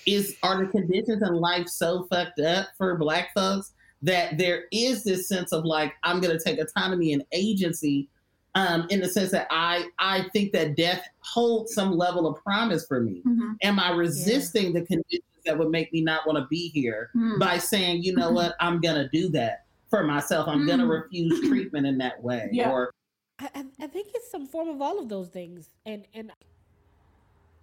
is 0.07 0.37
are 0.43 0.65
the 0.65 0.71
conditions 0.71 1.23
in 1.23 1.35
life 1.35 1.69
so 1.69 2.07
fucked 2.11 2.41
up 2.41 2.69
for 2.79 2.97
black 2.97 3.35
folks 3.35 3.73
that 4.03 4.39
there 4.39 4.65
is 4.73 5.03
this 5.05 5.29
sense 5.29 5.53
of 5.53 5.65
like, 5.65 5.95
I'm 6.03 6.21
gonna 6.21 6.39
take 6.39 6.59
autonomy 6.59 7.13
and 7.13 7.25
agency 7.33 8.09
um, 8.55 8.87
in 8.89 9.01
the 9.01 9.09
sense 9.09 9.31
that 9.33 9.47
I 9.51 9.89
I 9.99 10.29
think 10.33 10.53
that 10.53 10.77
death 10.77 11.07
holds 11.21 11.75
some 11.75 11.93
level 11.97 12.27
of 12.27 12.43
promise 12.43 12.87
for 12.87 13.01
me 13.01 13.23
Mhm. 13.27 13.57
am 13.63 13.79
I 13.79 13.91
resisting 13.91 14.73
the 14.73 14.81
conditions 14.83 15.23
that 15.47 15.57
would 15.59 15.71
make 15.71 15.93
me 15.93 16.03
not 16.03 16.27
want 16.27 16.39
to 16.39 16.47
be 16.49 16.69
here 16.69 17.11
Mm. 17.17 17.39
by 17.39 17.57
saying, 17.59 18.03
you 18.03 18.15
know 18.15 18.31
what, 18.31 18.55
I'm 18.61 18.81
gonna 18.81 19.09
do 19.13 19.29
that 19.31 19.65
for 19.89 20.05
myself. 20.05 20.47
I'm 20.49 20.67
gonna 20.67 20.85
Mm. 20.85 21.03
refuse 21.03 21.41
treatment 21.49 21.87
in 21.87 21.97
that 21.99 22.23
way. 22.23 22.49
Yeah. 22.53 22.71
Or 22.71 22.91
I, 23.39 23.49
I, 23.55 23.65
I 23.83 23.87
think 23.87 24.09
it's 24.15 24.31
some 24.31 24.47
form 24.47 24.69
of 24.69 24.83
all 24.83 24.99
of 24.99 25.09
those 25.09 25.29
things, 25.29 25.71
and 25.87 26.07
and 26.13 26.33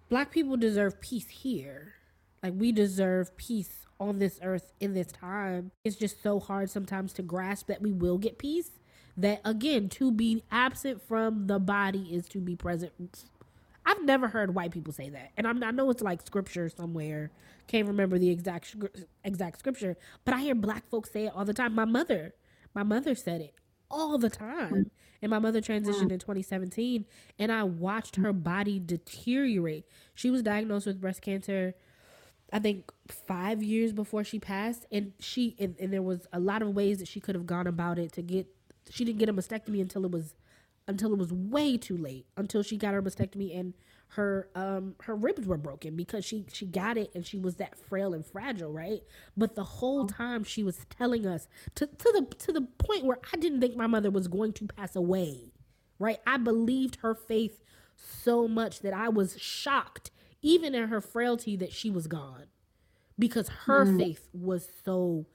black 0.08 0.30
people 0.30 0.56
deserve 0.56 1.00
peace 1.00 1.28
here. 1.28 1.94
Like 2.42 2.54
we 2.56 2.72
deserve 2.72 3.36
peace 3.36 3.86
on 4.00 4.18
this 4.18 4.38
earth 4.42 4.72
in 4.80 4.92
this 4.94 5.08
time. 5.08 5.70
It's 5.84 5.96
just 5.96 6.22
so 6.22 6.40
hard 6.40 6.68
sometimes 6.70 7.12
to 7.14 7.22
grasp 7.22 7.66
that 7.68 7.80
we 7.80 7.92
will 7.92 8.18
get 8.18 8.38
peace. 8.38 8.70
That 9.16 9.40
again, 9.44 9.88
to 9.90 10.10
be 10.10 10.42
absent 10.50 11.00
from 11.00 11.46
the 11.46 11.58
body 11.60 12.08
is 12.12 12.26
to 12.28 12.38
be 12.40 12.56
present. 12.56 13.24
I've 13.86 14.02
never 14.04 14.28
heard 14.28 14.54
white 14.54 14.70
people 14.70 14.92
say 14.92 15.10
that, 15.10 15.32
and 15.36 15.46
I'm, 15.46 15.62
I 15.62 15.70
know 15.70 15.90
it's 15.90 16.02
like 16.02 16.22
scripture 16.22 16.68
somewhere. 16.68 17.30
Can't 17.66 17.86
remember 17.86 18.18
the 18.18 18.30
exact 18.30 18.74
exact 19.24 19.58
scripture, 19.58 19.96
but 20.24 20.34
I 20.34 20.40
hear 20.40 20.54
black 20.54 20.88
folks 20.88 21.10
say 21.10 21.26
it 21.26 21.32
all 21.34 21.44
the 21.44 21.54
time. 21.54 21.74
My 21.74 21.84
mother, 21.84 22.34
my 22.74 22.82
mother 22.82 23.14
said 23.14 23.40
it 23.40 23.54
all 23.90 24.18
the 24.18 24.30
time. 24.30 24.90
And 25.22 25.30
my 25.30 25.38
mother 25.38 25.60
transitioned 25.62 26.12
in 26.12 26.18
2017, 26.18 27.06
and 27.38 27.50
I 27.50 27.62
watched 27.64 28.16
her 28.16 28.32
body 28.34 28.78
deteriorate. 28.78 29.86
She 30.14 30.30
was 30.30 30.42
diagnosed 30.42 30.86
with 30.86 31.00
breast 31.00 31.22
cancer, 31.22 31.74
I 32.52 32.58
think, 32.58 32.92
five 33.08 33.62
years 33.62 33.94
before 33.94 34.22
she 34.22 34.38
passed, 34.38 34.84
and 34.92 35.12
she 35.18 35.56
and, 35.58 35.76
and 35.80 35.92
there 35.92 36.02
was 36.02 36.26
a 36.32 36.40
lot 36.40 36.60
of 36.60 36.74
ways 36.74 36.98
that 36.98 37.08
she 37.08 37.20
could 37.20 37.34
have 37.34 37.46
gone 37.46 37.66
about 37.66 37.98
it 37.98 38.12
to 38.12 38.22
get. 38.22 38.46
She 38.90 39.04
didn't 39.04 39.18
get 39.18 39.30
a 39.30 39.32
mastectomy 39.32 39.80
until 39.80 40.04
it 40.04 40.10
was 40.10 40.34
until 40.86 41.12
it 41.12 41.18
was 41.18 41.32
way 41.32 41.76
too 41.76 41.96
late 41.96 42.26
until 42.36 42.62
she 42.62 42.76
got 42.76 42.94
her 42.94 43.02
mastectomy 43.02 43.58
and 43.58 43.74
her 44.08 44.48
um 44.54 44.94
her 45.02 45.16
ribs 45.16 45.46
were 45.46 45.56
broken 45.56 45.96
because 45.96 46.24
she 46.24 46.44
she 46.52 46.66
got 46.66 46.96
it 46.96 47.10
and 47.14 47.26
she 47.26 47.38
was 47.38 47.56
that 47.56 47.78
frail 47.78 48.12
and 48.14 48.24
fragile 48.24 48.70
right? 48.72 49.02
But 49.36 49.54
the 49.54 49.64
whole 49.64 50.06
time 50.06 50.44
she 50.44 50.62
was 50.62 50.86
telling 50.90 51.26
us 51.26 51.48
to 51.76 51.86
to 51.86 52.12
the 52.12 52.36
to 52.36 52.52
the 52.52 52.62
point 52.62 53.04
where 53.04 53.18
I 53.32 53.36
didn't 53.36 53.60
think 53.60 53.76
my 53.76 53.86
mother 53.86 54.10
was 54.10 54.28
going 54.28 54.52
to 54.54 54.66
pass 54.66 54.94
away 54.94 55.52
right? 55.98 56.18
I 56.26 56.36
believed 56.36 56.96
her 56.96 57.14
faith 57.14 57.62
so 57.96 58.46
much 58.48 58.80
that 58.80 58.92
I 58.92 59.08
was 59.08 59.38
shocked 59.38 60.10
even 60.42 60.74
in 60.74 60.88
her 60.88 61.00
frailty 61.00 61.56
that 61.56 61.72
she 61.72 61.88
was 61.90 62.06
gone 62.06 62.46
because 63.18 63.48
her 63.66 63.86
faith 63.98 64.28
was 64.32 64.68
so 64.84 65.26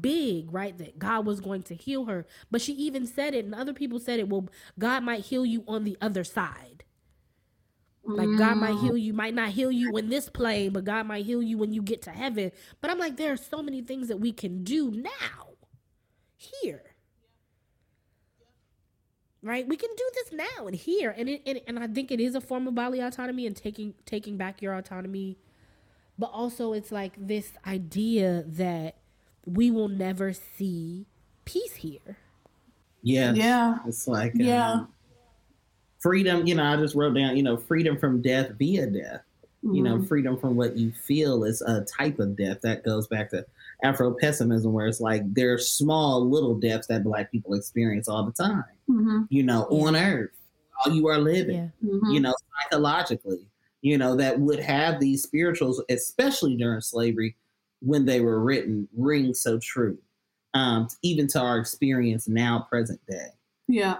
big, 0.00 0.52
right? 0.52 0.76
That 0.78 0.98
God 0.98 1.26
was 1.26 1.40
going 1.40 1.62
to 1.64 1.74
heal 1.74 2.06
her. 2.06 2.26
But 2.50 2.60
she 2.60 2.72
even 2.74 3.06
said 3.06 3.34
it, 3.34 3.44
and 3.44 3.54
other 3.54 3.72
people 3.72 3.98
said 3.98 4.18
it, 4.18 4.28
well, 4.28 4.48
God 4.78 5.02
might 5.02 5.24
heal 5.24 5.44
you 5.44 5.64
on 5.66 5.84
the 5.84 5.96
other 6.00 6.24
side. 6.24 6.84
Like 8.02 8.38
God 8.38 8.56
might 8.56 8.74
mm. 8.74 8.80
heal 8.80 8.96
you, 8.96 9.12
might 9.12 9.34
not 9.34 9.50
heal 9.50 9.70
you 9.70 9.96
in 9.96 10.08
this 10.08 10.28
plane, 10.28 10.72
but 10.72 10.84
God 10.84 11.06
might 11.06 11.26
heal 11.26 11.42
you 11.42 11.58
when 11.58 11.72
you 11.72 11.82
get 11.82 12.02
to 12.02 12.10
heaven. 12.10 12.50
But 12.80 12.90
I'm 12.90 12.98
like, 12.98 13.16
there 13.16 13.32
are 13.32 13.36
so 13.36 13.62
many 13.62 13.82
things 13.82 14.08
that 14.08 14.16
we 14.16 14.32
can 14.32 14.64
do 14.64 14.90
now, 14.90 15.48
here. 16.36 16.82
Right? 19.42 19.66
We 19.66 19.76
can 19.76 19.90
do 19.96 20.10
this 20.14 20.32
now 20.32 20.66
and 20.66 20.74
here. 20.74 21.14
And 21.16 21.28
it 21.28 21.42
and, 21.46 21.60
and 21.66 21.78
I 21.78 21.86
think 21.86 22.10
it 22.10 22.20
is 22.20 22.34
a 22.34 22.40
form 22.40 22.66
of 22.66 22.74
bodily 22.74 23.00
autonomy 23.00 23.46
and 23.46 23.56
taking 23.56 23.94
taking 24.06 24.36
back 24.36 24.60
your 24.60 24.74
autonomy. 24.74 25.38
But 26.18 26.30
also 26.32 26.72
it's 26.72 26.92
like 26.92 27.14
this 27.16 27.52
idea 27.66 28.44
that 28.48 28.96
we 29.46 29.70
will 29.70 29.88
never 29.88 30.32
see 30.32 31.06
peace 31.44 31.74
here. 31.76 32.16
yeah, 33.02 33.32
Yeah. 33.32 33.78
it's 33.86 34.06
like 34.06 34.32
Yeah. 34.34 34.72
um, 34.72 34.88
freedom. 36.00 36.46
You 36.46 36.54
know, 36.54 36.64
I 36.64 36.76
just 36.76 36.94
wrote 36.94 37.14
down, 37.14 37.36
you 37.36 37.42
know, 37.42 37.56
freedom 37.56 37.96
from 37.98 38.20
death 38.22 38.52
via 38.58 38.86
death. 38.86 39.22
You 39.62 39.82
know, 39.82 39.98
Mhm. 39.98 40.08
freedom 40.08 40.38
from 40.38 40.56
what 40.56 40.76
you 40.78 40.90
feel 40.90 41.44
is 41.44 41.60
a 41.60 41.84
type 41.84 42.18
of 42.18 42.34
death 42.34 42.62
that 42.62 42.82
goes 42.82 43.06
back 43.08 43.28
to 43.30 43.44
Afro 43.82 44.14
pessimism, 44.18 44.72
where 44.72 44.86
it's 44.86 45.00
like 45.02 45.22
there 45.34 45.52
are 45.52 45.58
small 45.58 46.26
little 46.26 46.54
deaths 46.58 46.86
that 46.86 47.04
Black 47.04 47.30
people 47.30 47.52
experience 47.54 48.08
all 48.08 48.24
the 48.24 48.32
time. 48.32 48.64
Mhm. 48.88 49.26
You 49.28 49.42
know, 49.42 49.64
on 49.64 49.96
Earth, 49.96 50.30
while 50.84 50.94
you 50.94 51.06
are 51.08 51.18
living. 51.18 51.70
Mhm. 51.84 52.12
you 52.14 52.20
know, 52.20 52.34
psychologically, 52.62 53.46
you 53.82 53.98
know, 53.98 54.16
that 54.16 54.40
would 54.40 54.60
have 54.60 54.98
these 54.98 55.22
spirituals, 55.22 55.82
especially 55.90 56.56
during 56.56 56.80
slavery, 56.80 57.36
when 57.80 58.04
they 58.04 58.20
were 58.20 58.40
written, 58.40 58.88
ring 58.96 59.34
so 59.34 59.58
true, 59.58 59.98
um, 60.54 60.88
even 61.02 61.26
to 61.28 61.40
our 61.40 61.58
experience 61.58 62.28
now, 62.28 62.66
present 62.68 63.00
day. 63.08 63.28
Yeah. 63.68 63.96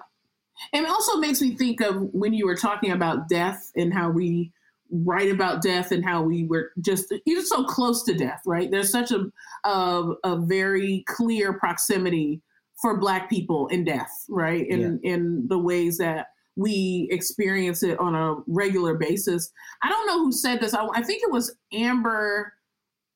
And 0.72 0.84
it 0.84 0.90
also 0.90 1.16
makes 1.18 1.40
me 1.40 1.56
think 1.56 1.80
of 1.80 1.96
when 2.12 2.34
you 2.34 2.46
were 2.46 2.56
talking 2.56 2.92
about 2.92 3.28
death 3.28 3.70
and 3.76 3.92
how 3.92 4.10
we 4.10 4.52
write 4.90 5.30
about 5.30 5.62
death 5.62 5.92
and 5.92 6.04
how 6.04 6.22
we 6.22 6.44
were 6.44 6.72
just 6.80 7.14
even 7.24 7.46
so 7.46 7.64
close 7.64 8.02
to 8.04 8.14
death, 8.14 8.42
right? 8.44 8.70
There's 8.70 8.90
such 8.90 9.10
a 9.12 9.26
a, 9.64 10.12
a 10.24 10.36
very 10.36 11.04
clear 11.06 11.52
proximity 11.54 12.42
for 12.82 12.98
black 12.98 13.30
people 13.30 13.68
in 13.68 13.84
death, 13.84 14.10
right? 14.28 14.66
In 14.66 15.00
in 15.02 15.46
the 15.48 15.58
ways 15.58 15.98
that 15.98 16.26
we 16.56 17.08
experience 17.10 17.82
it 17.82 17.98
on 17.98 18.14
a 18.14 18.36
regular 18.46 18.94
basis. 18.94 19.50
I 19.82 19.88
don't 19.88 20.06
know 20.06 20.24
who 20.24 20.32
said 20.32 20.60
this. 20.60 20.74
I, 20.74 20.86
I 20.94 21.02
think 21.02 21.22
it 21.22 21.30
was 21.30 21.54
Amber 21.72 22.52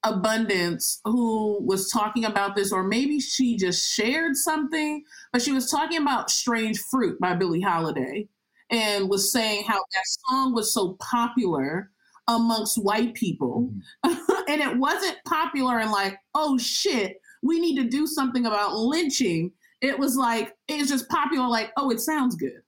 Abundance 0.05 1.01
who 1.05 1.63
was 1.65 1.91
talking 1.91 2.25
about 2.25 2.55
this, 2.55 2.73
or 2.73 2.83
maybe 2.83 3.21
she 3.21 3.57
just 3.57 3.93
shared 3.93 4.37
something, 4.37 5.03
but 5.33 5.43
she 5.43 5.53
was 5.53 5.71
talking 5.71 6.01
about 6.01 6.31
Strange 6.31 6.79
Fruit 6.91 7.19
by 7.21 7.35
Billie 7.35 7.61
Holiday 7.61 8.29
and 8.71 9.09
was 9.09 9.33
saying 9.33 9.65
how 9.67 9.79
that 9.79 10.05
song 10.29 10.55
was 10.55 10.73
so 10.73 10.97
popular 11.01 11.91
amongst 12.29 12.83
white 12.83 13.15
people. 13.15 13.71
Mm-hmm. 14.05 14.33
and 14.49 14.61
it 14.61 14.77
wasn't 14.77 15.17
popular 15.27 15.79
and 15.79 15.91
like, 15.91 16.19
oh 16.35 16.59
shit, 16.59 17.17
we 17.43 17.61
need 17.61 17.77
to 17.77 17.89
do 17.89 18.07
something 18.07 18.47
about 18.47 18.75
lynching. 18.75 19.53
It 19.81 19.99
was 19.99 20.17
like, 20.17 20.55
it's 20.69 20.89
just 20.89 21.09
popular, 21.09 21.47
like, 21.47 21.73
oh, 21.77 21.91
it 21.91 22.01
sounds 22.01 22.37
good. 22.37 22.63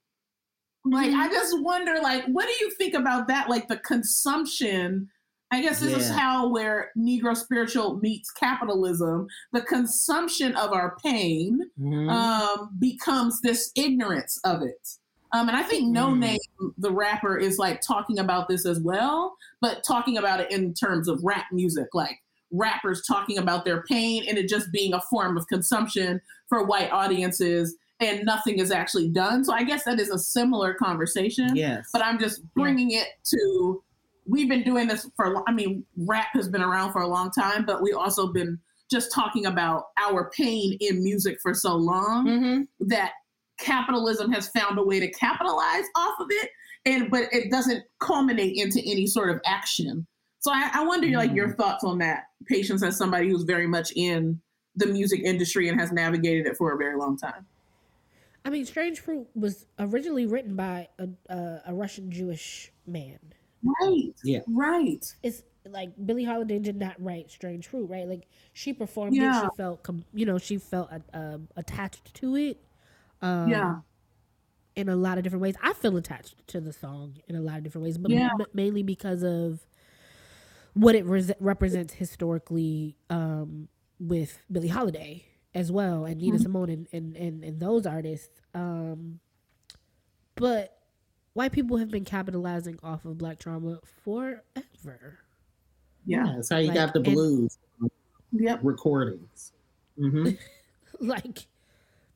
Like, 0.85 1.11
I 1.11 1.27
mm-hmm. 1.27 1.33
just 1.33 1.61
wonder, 1.63 1.99
like, 2.03 2.25
what 2.27 2.47
do 2.47 2.65
you 2.65 2.71
think 2.73 2.95
about 2.95 3.27
that? 3.29 3.49
Like, 3.49 3.69
the 3.69 3.79
consumption. 3.79 5.09
I 5.57 5.63
guess 5.63 5.81
this 5.81 5.95
is 5.95 6.11
how 6.11 6.49
where 6.49 6.91
Negro 6.99 7.37
spiritual 7.37 7.99
meets 8.01 8.31
capitalism. 8.31 9.27
The 9.53 9.63
consumption 9.63 10.55
of 10.57 10.73
our 10.73 10.97
pain 11.03 11.61
Mhm. 11.81 12.11
um, 12.11 12.71
becomes 12.79 13.41
this 13.41 13.73
ignorance 13.75 14.39
of 14.45 14.63
it. 14.63 14.89
Um, 15.33 15.49
and 15.49 15.57
I 15.57 15.63
think 15.63 15.89
No 15.89 16.09
Mm. 16.09 16.19
Name, 16.19 16.39
the 16.79 16.91
rapper, 16.93 17.37
is 17.39 17.59
like 17.59 17.81
talking 17.81 18.19
about 18.19 18.49
this 18.49 18.67
as 18.67 18.81
well, 18.81 19.37
but 19.61 19.83
talking 19.83 20.19
about 20.19 20.41
it 20.41 20.51
in 20.51 20.75
terms 20.75 21.09
of 21.09 21.21
rap 21.25 21.47
music, 21.53 21.89
like 21.95 22.23
rappers 22.53 23.03
talking 23.07 23.39
about 23.39 23.65
their 23.65 23.83
pain 23.85 24.25
and 24.29 24.39
it 24.39 24.49
just 24.49 24.71
being 24.73 24.93
a 24.95 25.01
form 25.11 25.37
of 25.37 25.47
consumption 25.49 26.21
for 26.49 26.65
white 26.65 26.93
audiences, 26.93 27.77
and 27.99 28.25
nothing 28.25 28.59
is 28.59 28.71
actually 28.71 29.09
done. 29.09 29.43
So 29.45 29.53
I 29.55 29.65
guess 29.65 29.85
that 29.85 29.99
is 29.99 30.11
a 30.11 30.19
similar 30.19 30.75
conversation 30.75 31.57
yes. 31.57 31.89
but 31.93 32.03
I'm 32.03 32.19
just 32.19 32.43
bringing 32.55 32.91
it 32.93 33.09
to. 33.25 33.83
We've 34.29 34.49
been 34.49 34.63
doing 34.65 34.89
this 34.89 35.09
for. 35.17 35.43
I 35.49 35.53
mean, 35.53 35.85
rap 35.97 36.29
has 36.35 36.49
been 36.49 36.63
around 36.63 36.93
for 36.93 37.03
a 37.03 37.09
long 37.09 37.31
time, 37.31 37.65
but 37.65 37.83
we 37.83 37.93
also 37.93 38.33
been 38.33 38.59
just 38.91 39.13
talking 39.13 39.47
about 39.47 39.85
our 40.01 40.31
pain 40.31 40.77
in 40.81 41.03
music 41.03 41.39
for 41.43 41.55
so 41.55 41.75
long 41.75 42.27
Mhm. 42.27 42.69
that 42.89 43.13
capitalism 43.59 44.31
has 44.33 44.49
found 44.49 44.79
a 44.79 44.83
way 44.85 45.01
to 45.01 45.11
capitalize 45.13 45.85
off 45.97 46.21
of 46.21 46.27
it, 46.31 46.51
and 46.85 47.11
but 47.11 47.25
it 47.33 47.51
doesn't 47.51 47.85
culminate 48.01 48.57
into 48.57 48.81
any 48.85 49.07
sort 49.07 49.31
of 49.31 49.41
action. 49.45 50.07
So 50.41 50.53
I, 50.53 50.71
I 50.73 50.85
wonder, 50.85 51.09
like, 51.09 51.33
your 51.33 51.55
thoughts 51.55 51.83
on 51.83 51.99
that, 51.99 52.25
patience, 52.47 52.83
as 52.85 52.97
somebody 52.97 53.29
who's 53.29 53.43
very 53.43 53.67
much 53.67 53.93
in 53.97 54.41
the 54.77 54.87
music 54.87 55.23
industry 55.25 55.69
and 55.69 55.81
has 55.81 55.91
navigated 55.91 56.47
it 56.47 56.57
for 56.57 56.73
a 56.73 56.77
very 56.77 56.97
long 56.97 57.17
time. 57.17 57.47
I 58.45 58.51
mean, 58.51 58.65
Strange 58.65 59.01
Fruit 59.01 59.27
was 59.35 59.67
originally 59.81 60.25
written 60.27 60.55
by 60.55 60.89
a, 61.01 61.09
a, 61.29 61.63
a 61.67 61.75
Russian 61.75 62.13
Jewish 62.13 62.71
man. 62.87 63.19
Right. 63.83 64.15
Yeah. 64.25 64.41
Right. 64.49 65.05
It's 65.23 65.43
like 65.69 65.91
Billie 66.05 66.25
Holiday 66.25 66.59
did 66.59 66.77
not 66.77 66.95
write 67.03 67.31
Strange 67.31 67.67
Fruit, 67.67 67.87
right? 67.91 68.07
Like 68.09 68.27
she 68.53 68.73
performed 68.73 69.17
it, 69.17 69.21
she 69.43 69.49
felt, 69.57 69.83
com- 69.83 70.05
you 70.15 70.25
know, 70.27 70.39
she 70.39 70.59
felt 70.59 70.91
uh, 70.93 70.99
uh, 71.17 71.39
attached 71.57 72.15
to 72.15 72.37
it. 72.37 72.63
Um, 73.23 73.49
Yeah. 73.51 73.77
in 74.77 74.89
a 74.89 74.97
lot 74.97 75.17
of 75.19 75.25
different 75.25 75.43
ways. 75.43 75.55
I 75.63 75.73
feel 75.73 75.97
attached 75.97 76.47
to 76.49 76.61
the 76.61 76.73
song 76.73 77.17
in 77.29 77.35
a 77.35 77.41
lot 77.41 77.59
of 77.59 77.65
different 77.65 77.85
ways, 77.85 77.99
but 77.99 78.11
Yeah. 78.11 78.31
m- 78.39 78.47
mainly 78.53 78.83
because 78.83 79.23
of 79.25 79.67
what 80.75 80.95
it 80.95 81.05
res- 81.07 81.33
represents 81.41 81.95
historically 81.95 82.97
um, 83.09 83.69
with 83.99 84.43
Billie 84.53 84.69
Holiday 84.69 85.25
as 85.55 85.73
well, 85.73 86.05
and 86.05 86.21
Nina 86.21 86.39
Simone 86.39 86.69
and, 86.69 86.87
and, 86.93 87.17
and, 87.17 87.43
and 87.43 87.59
those 87.59 87.87
artists. 87.87 88.43
Um, 88.55 89.21
but 90.35 90.77
white 91.37 91.53
people 91.53 91.77
have 91.77 91.91
been 91.91 92.05
capitalizing 92.05 92.79
off 92.83 93.05
of 93.05 93.19
black 93.19 93.39
trauma 93.39 93.79
forever. 94.03 95.19
Yeah. 96.07 96.33
That's 96.35 96.49
how 96.49 96.59
you 96.59 96.69
Like, 96.69 96.75
got 96.77 96.93
the 96.95 97.01
and- 97.01 97.15
blues 97.15 97.59
Yep. 98.33 98.61
recordings. 98.63 99.53
hmm 99.99 100.31
like 101.01 101.47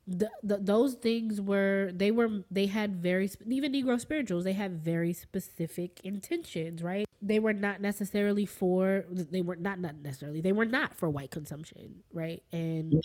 the, 0.07 0.29
the 0.43 0.57
those 0.57 0.95
things 0.95 1.39
were 1.39 1.91
they 1.93 2.09
were 2.11 2.43
they 2.49 2.65
had 2.65 2.95
very 2.95 3.29
even 3.47 3.71
negro 3.71 3.99
spirituals 3.99 4.43
they 4.43 4.53
had 4.53 4.83
very 4.83 5.13
specific 5.13 5.99
intentions 6.03 6.81
right 6.83 7.05
they 7.21 7.37
were 7.39 7.53
not 7.53 7.79
necessarily 7.81 8.45
for 8.45 9.05
they 9.09 9.41
were 9.41 9.55
not 9.55 9.79
not 9.79 9.95
necessarily 10.01 10.41
they 10.41 10.51
were 10.51 10.65
not 10.65 10.95
for 10.95 11.07
white 11.09 11.29
consumption 11.31 12.01
right 12.13 12.41
and 12.51 12.99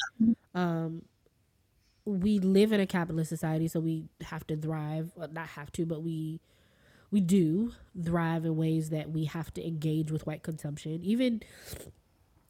um 0.55 1.03
we 2.07 2.39
live 2.39 2.73
in 2.73 2.81
a 2.81 2.87
capitalist 2.87 3.29
society 3.29 3.69
so 3.69 3.81
we 3.81 4.09
have 4.23 4.47
to 4.47 4.57
thrive 4.57 5.11
well, 5.17 5.29
not 5.33 5.49
have 5.49 5.71
to 5.73 5.85
but 5.85 6.03
we 6.03 6.41
we 7.11 7.21
do 7.21 7.73
thrive 8.03 8.45
in 8.45 8.57
ways 8.57 8.91
that 8.91 9.11
we 9.11 9.25
have 9.25 9.53
to 9.53 9.67
engage 9.67 10.11
with 10.11 10.27
white 10.27 10.43
consumption 10.43 11.01
even 11.03 11.43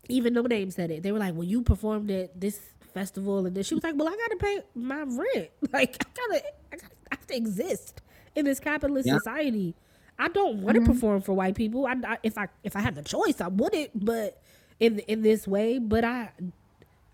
even 0.09 0.35
Noname 0.35 0.73
said 0.73 0.91
it. 0.91 1.03
They 1.03 1.13
were 1.13 1.19
like, 1.19 1.35
"Well, 1.35 1.45
you 1.45 1.63
performed 1.63 2.11
at 2.11 2.39
this 2.39 2.61
festival," 2.95 3.47
and 3.47 3.57
then 3.57 3.65
she 3.65 3.75
was 3.75 3.85
like, 3.85 3.95
"Well, 3.97 4.09
I 4.09 4.13
got 4.13 4.31
to 4.31 4.37
pay 4.37 4.61
my 4.75 5.03
rent. 5.03 5.51
Like, 5.73 5.97
I 6.05 6.09
gotta, 6.15 6.45
I 6.73 6.77
gotta 6.77 6.95
I 7.11 7.17
have 7.17 7.27
to 7.29 7.37
exist 7.37 8.01
in 8.35 8.45
this 8.45 8.61
capitalist 8.61 9.07
Yeah. 9.07 9.19
society. 9.19 9.75
I 10.19 10.29
don't 10.29 10.63
want 10.63 10.77
to 10.77 10.81
mm-hmm. 10.81 10.93
perform 10.93 11.21
for 11.21 11.35
white 11.35 11.55
people. 11.55 11.87
I, 11.87 11.95
I, 12.07 12.19
if 12.23 12.39
I 12.39 12.49
if 12.65 12.75
I 12.77 12.81
had 12.81 12.95
the 12.95 13.03
choice, 13.03 13.41
I 13.41 13.49
wouldn't. 13.49 14.05
But 14.05 14.41
in 14.81 14.99
in 15.01 15.23
this 15.23 15.47
way, 15.47 15.79
but 15.79 16.05
I 16.05 16.31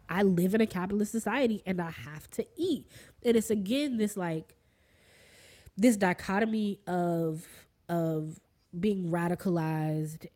I 0.09 0.23
live 0.23 0.55
in 0.55 0.61
a 0.61 0.67
capitalist 0.67 1.13
society, 1.13 1.63
and 1.67 1.81
I 1.81 1.91
have 1.91 2.31
to 2.33 2.47
eat. 2.57 2.87
And 3.25 3.37
it's 3.37 3.51
again 3.51 3.97
this 3.99 4.17
like 4.17 4.57
this 5.77 5.97
dichotomy 5.97 6.81
of 6.87 7.47
of 7.89 8.41
being 8.79 9.11
radicalized 9.11 10.27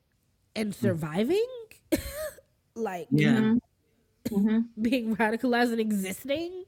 and 0.54 0.74
surviving 0.74 1.46
like 2.74 3.08
Yeah. 3.10 3.54
hmm 4.30 4.58
being 4.80 5.16
radicalized 5.16 5.72
and 5.72 5.80
existing 5.80 6.64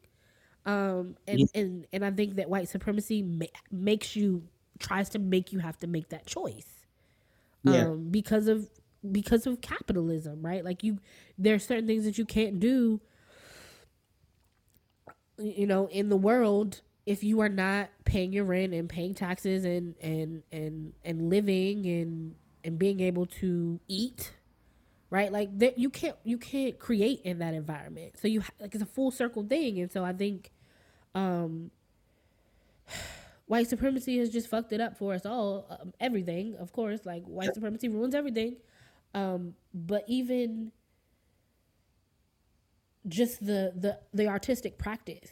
um 0.67 1.17
and 1.27 1.49
and 1.55 1.87
and 1.93 2.05
i 2.05 2.11
think 2.11 2.37
that 2.37 2.49
white 2.49 2.69
supremacy 2.69 3.23
ma- 3.23 3.47
makes 3.71 4.17
you 4.17 4.43
tries 4.79 5.09
to 5.11 5.19
make 5.19 5.53
you 5.53 5.59
have 5.59 5.77
to 5.79 5.87
make 5.87 6.09
that 6.11 6.27
choice 6.27 6.87
um 7.67 8.09
Yeah. 8.09 8.09
because 8.11 8.49
of 8.49 8.69
because 9.13 9.47
of 9.47 9.61
capitalism 9.61 10.43
right? 10.43 10.65
Like 10.65 10.83
you 10.83 10.99
there 11.39 11.55
are 11.55 11.59
certain 11.61 11.87
things 11.87 12.05
that 12.05 12.19
you 12.19 12.25
can't 12.25 12.61
do 12.61 13.01
you 15.39 15.67
know 15.67 15.87
in 15.89 16.09
the 16.09 16.17
world 16.17 16.81
if 17.07 17.23
you 17.25 17.41
are 17.41 17.49
not 17.49 17.89
paying 18.05 18.33
your 18.33 18.45
rent 18.45 18.75
and 18.75 18.89
paying 18.89 19.15
taxes 19.15 19.65
and 19.65 19.95
and 20.01 20.43
and 20.53 20.93
and 21.05 21.31
living 21.31 21.87
and 21.87 22.35
and 22.65 22.79
being 22.79 23.01
able 23.01 23.27
to 23.27 23.81
eat 23.89 24.33
right? 25.11 25.33
Like 25.33 25.59
that 25.59 25.79
you 25.79 25.91
can't 25.91 26.17
you 26.25 26.39
can't 26.39 26.79
create 26.79 27.23
in 27.25 27.39
that 27.39 27.55
environment. 27.55 28.19
So 28.21 28.29
you 28.29 28.43
like 28.61 28.75
it's 28.75 28.83
a 28.83 28.87
full 28.87 29.11
circle 29.11 29.43
thing. 29.45 29.81
And 29.81 29.91
so 29.91 30.05
i 30.05 30.13
think 30.13 30.51
um 31.15 31.71
white 33.47 33.69
supremacy 33.69 34.19
has 34.19 34.31
just 34.31 34.49
fucked 34.49 34.73
it 34.73 34.81
up 34.81 34.97
for 34.99 35.15
us 35.15 35.25
all 35.25 35.67
um, 35.71 35.93
everything 36.01 36.57
of 36.57 36.73
course. 36.73 37.01
Like 37.05 37.25
white 37.25 37.55
supremacy 37.55 37.89
ruins 37.89 38.15
everything 38.15 38.57
um 39.15 39.55
but 39.75 40.05
even 40.07 40.73
just 43.07 43.45
the 43.45 43.73
the 43.77 43.99
the 44.13 44.27
artistic 44.27 44.79
practice 44.79 45.31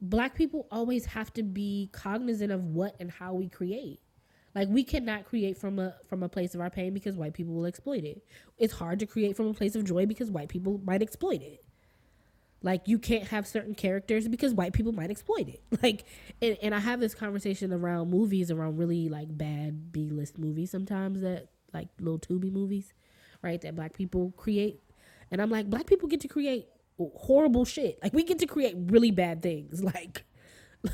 black 0.00 0.34
people 0.34 0.66
always 0.70 1.06
have 1.06 1.32
to 1.34 1.42
be 1.42 1.90
cognizant 1.92 2.50
of 2.50 2.64
what 2.64 2.96
and 3.00 3.10
how 3.10 3.34
we 3.34 3.48
create. 3.48 4.00
Like 4.54 4.68
we 4.68 4.82
cannot 4.82 5.26
create 5.26 5.56
from 5.58 5.78
a 5.78 5.94
from 6.08 6.22
a 6.22 6.28
place 6.28 6.54
of 6.54 6.60
our 6.60 6.70
pain 6.70 6.92
because 6.92 7.16
white 7.16 7.34
people 7.34 7.54
will 7.54 7.66
exploit 7.66 8.04
it. 8.04 8.24
It's 8.58 8.72
hard 8.72 8.98
to 9.00 9.06
create 9.06 9.36
from 9.36 9.46
a 9.46 9.54
place 9.54 9.76
of 9.76 9.84
joy 9.84 10.06
because 10.06 10.30
white 10.30 10.48
people 10.48 10.80
might 10.84 11.02
exploit 11.02 11.42
it. 11.42 11.64
Like 12.62 12.88
you 12.88 12.98
can't 12.98 13.28
have 13.28 13.46
certain 13.46 13.74
characters 13.74 14.26
because 14.26 14.52
white 14.52 14.72
people 14.72 14.92
might 14.92 15.10
exploit 15.10 15.48
it. 15.48 15.62
Like 15.82 16.04
and, 16.42 16.56
and 16.62 16.74
i 16.74 16.80
have 16.80 17.00
this 17.00 17.14
conversation 17.14 17.72
around 17.72 18.10
movies 18.10 18.50
around 18.50 18.76
really 18.76 19.08
like 19.08 19.28
bad 19.36 19.92
b-list 19.92 20.36
movies 20.36 20.70
sometimes 20.70 21.20
that 21.20 21.48
like 21.72 21.88
little 22.00 22.18
tubi 22.18 22.52
movies 22.52 22.92
right 23.42 23.60
that 23.60 23.74
black 23.74 23.92
people 23.94 24.32
create 24.36 24.80
and 25.30 25.40
i'm 25.40 25.50
like 25.50 25.68
black 25.68 25.86
people 25.86 26.08
get 26.08 26.20
to 26.20 26.28
create 26.28 26.66
horrible 27.14 27.64
shit 27.64 27.98
like 28.02 28.12
we 28.12 28.22
get 28.22 28.38
to 28.38 28.46
create 28.46 28.74
really 28.76 29.10
bad 29.10 29.42
things 29.42 29.82
like 29.94 30.24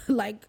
like 0.09 0.47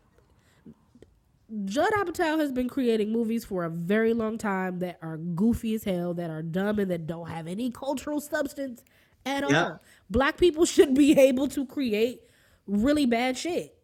Judd 1.64 1.92
Apatow 1.94 2.40
has 2.40 2.52
been 2.52 2.68
creating 2.68 3.12
movies 3.12 3.46
for 3.46 3.64
a 3.64 3.70
very 3.70 4.14
long 4.14 4.38
time 4.38 4.80
that 4.80 4.98
are 5.02 5.16
goofy 5.18 5.76
as 5.76 5.84
hell, 5.86 6.14
that 6.16 6.30
are 6.30 6.42
dumb, 6.42 6.78
and 6.78 6.92
that 6.92 7.08
don't 7.08 7.30
have 7.30 7.48
any 7.48 7.72
cultural 7.72 8.20
substance 8.20 8.84
at 9.26 9.50
Yeah. 9.50 9.64
all. 9.64 9.80
Black 10.10 10.38
people 10.38 10.66
should 10.74 10.94
be 10.94 11.18
able 11.18 11.48
to 11.50 11.66
create 11.66 12.22
really 12.66 13.06
bad 13.06 13.38
shit. 13.38 13.78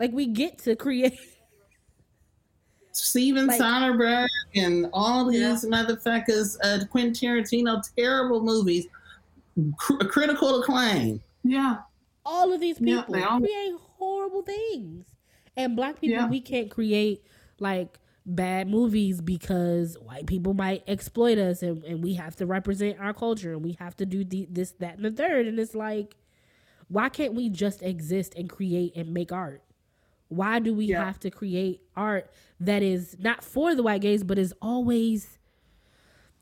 Like 0.00 0.12
we 0.12 0.26
get 0.26 0.58
to 0.60 0.74
create. 0.74 1.18
Steven 2.92 3.46
Like- 3.46 3.60
Soderbergh 3.60 4.28
and 4.54 4.88
all 4.92 5.24
these 5.26 5.40
Yeah. 5.40 5.70
motherfuckers, 5.70 6.56
uh, 6.62 6.84
Quentin 6.86 7.12
Tarantino, 7.14 7.82
terrible 7.96 8.42
movies, 8.42 8.86
cr- 9.78 10.04
critical 10.04 10.60
acclaim. 10.60 11.20
Yeah. 11.44 11.78
all 12.24 12.52
of 12.52 12.60
these 12.60 12.78
people 12.78 13.12
they 13.12 13.20
all- 13.24 13.40
create 13.40 13.72
horrible 13.98 14.42
things. 14.42 15.06
And 15.56 15.74
black 15.74 16.00
people, 16.00 16.18
Yeah. 16.18 16.28
we 16.28 16.40
can't 16.40 16.70
create 16.70 17.24
like 17.58 17.98
bad 18.24 18.68
movies 18.68 19.20
because 19.20 19.98
white 19.98 20.26
people 20.26 20.54
might 20.54 20.84
exploit 20.86 21.36
us 21.38 21.64
and, 21.64 21.82
and 21.82 22.00
we 22.04 22.14
have 22.14 22.36
to 22.36 22.46
represent 22.46 23.00
our 23.00 23.12
culture 23.12 23.52
and 23.54 23.64
we 23.64 23.72
have 23.80 23.96
to 23.96 24.06
do 24.06 24.22
the, 24.22 24.46
this, 24.48 24.70
that, 24.78 24.94
and 24.96 25.04
the 25.04 25.10
third. 25.10 25.48
And 25.48 25.58
it's 25.58 25.74
like, 25.74 26.14
why 26.86 27.08
can't 27.08 27.34
we 27.34 27.48
just 27.48 27.82
exist 27.82 28.34
and 28.36 28.48
create 28.48 28.94
and 28.94 29.12
make 29.12 29.32
art? 29.32 29.62
Why 30.32 30.58
do 30.58 30.74
we 30.74 30.86
Yeah. 30.86 31.04
have 31.04 31.18
to 31.20 31.30
create 31.30 31.82
art 31.96 32.30
that 32.60 32.82
is 32.82 33.16
not 33.18 33.44
for 33.44 33.74
the 33.74 33.82
white 33.82 34.00
gaze, 34.02 34.22
but 34.24 34.38
is 34.38 34.54
always 34.62 35.38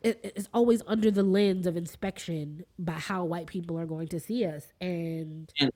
it, 0.03 0.19
it's 0.37 0.49
always 0.55 0.83
under 0.87 1.11
the 1.11 1.23
lens 1.23 1.67
of 1.67 1.77
inspection 1.77 2.65
by 2.79 2.93
how 2.95 3.25
white 3.25 3.47
people 3.47 3.79
are 3.79 3.85
going 3.87 4.09
to 4.09 4.21
see 4.21 4.45
us? 4.47 4.73
And 4.81 5.53
And- 5.61 5.73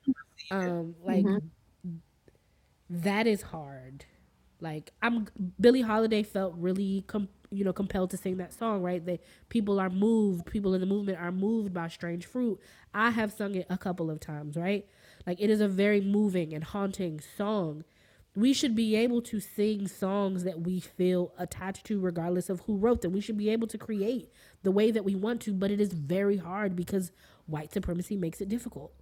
um 0.51 0.95
like 1.05 1.25
Mhm. 1.25 1.51
that 2.91 3.27
is 3.27 3.43
hard. 3.43 4.05
Like 4.61 4.93
i'm 5.03 5.27
billie 5.61 5.83
holiday 5.83 6.23
felt 6.23 6.55
really 6.57 7.05
com- 7.07 7.29
you 7.51 7.65
know 7.65 7.73
compelled 7.73 8.11
to 8.11 8.17
sing 8.17 8.37
that 8.39 8.53
song 8.53 8.83
right? 8.83 9.05
That 9.05 9.21
people 9.49 9.79
are 9.79 9.91
moved 9.91 10.47
people 10.47 10.75
in 10.75 10.81
the 10.81 10.87
movement 10.87 11.19
are 11.19 11.33
moved 11.33 11.75
by 11.75 11.89
strange 11.89 12.25
fruit. 12.25 12.59
I 12.95 13.11
have 13.11 13.33
sung 13.33 13.55
it 13.57 13.67
a 13.69 13.77
couple 13.77 14.11
of 14.11 14.21
times 14.21 14.57
right? 14.57 14.87
Like 15.27 15.41
it 15.41 15.51
is 15.51 15.61
a 15.61 15.69
very 15.69 16.01
moving 16.01 16.55
and 16.55 16.65
haunting 16.65 17.21
song 17.37 17.85
we 18.37 18.53
should 18.53 18.75
be 18.75 18.97
able 18.97 19.23
to 19.23 19.39
sing 19.41 19.87
songs 19.87 20.43
that 20.45 20.61
we 20.63 20.81
feel 20.81 21.33
attached 21.39 21.87
to 21.87 22.01
regardless 22.01 22.51
of 22.51 22.61
who 22.61 22.77
wrote 22.77 23.01
them 23.03 23.13
we 23.13 23.21
should 23.21 23.39
be 23.39 23.49
able 23.51 23.67
to 23.69 23.79
create 23.79 24.29
the 24.63 24.71
way 24.71 24.91
that 24.91 25.05
we 25.05 25.15
want 25.15 25.41
to 25.41 25.53
but 25.53 25.71
it 25.71 25.81
is 25.81 25.93
very 25.93 26.37
hard 26.37 26.75
because 26.75 27.13
white 27.47 27.73
supremacy 27.73 28.17
makes 28.17 28.41
it 28.41 28.49
difficult 28.49 28.93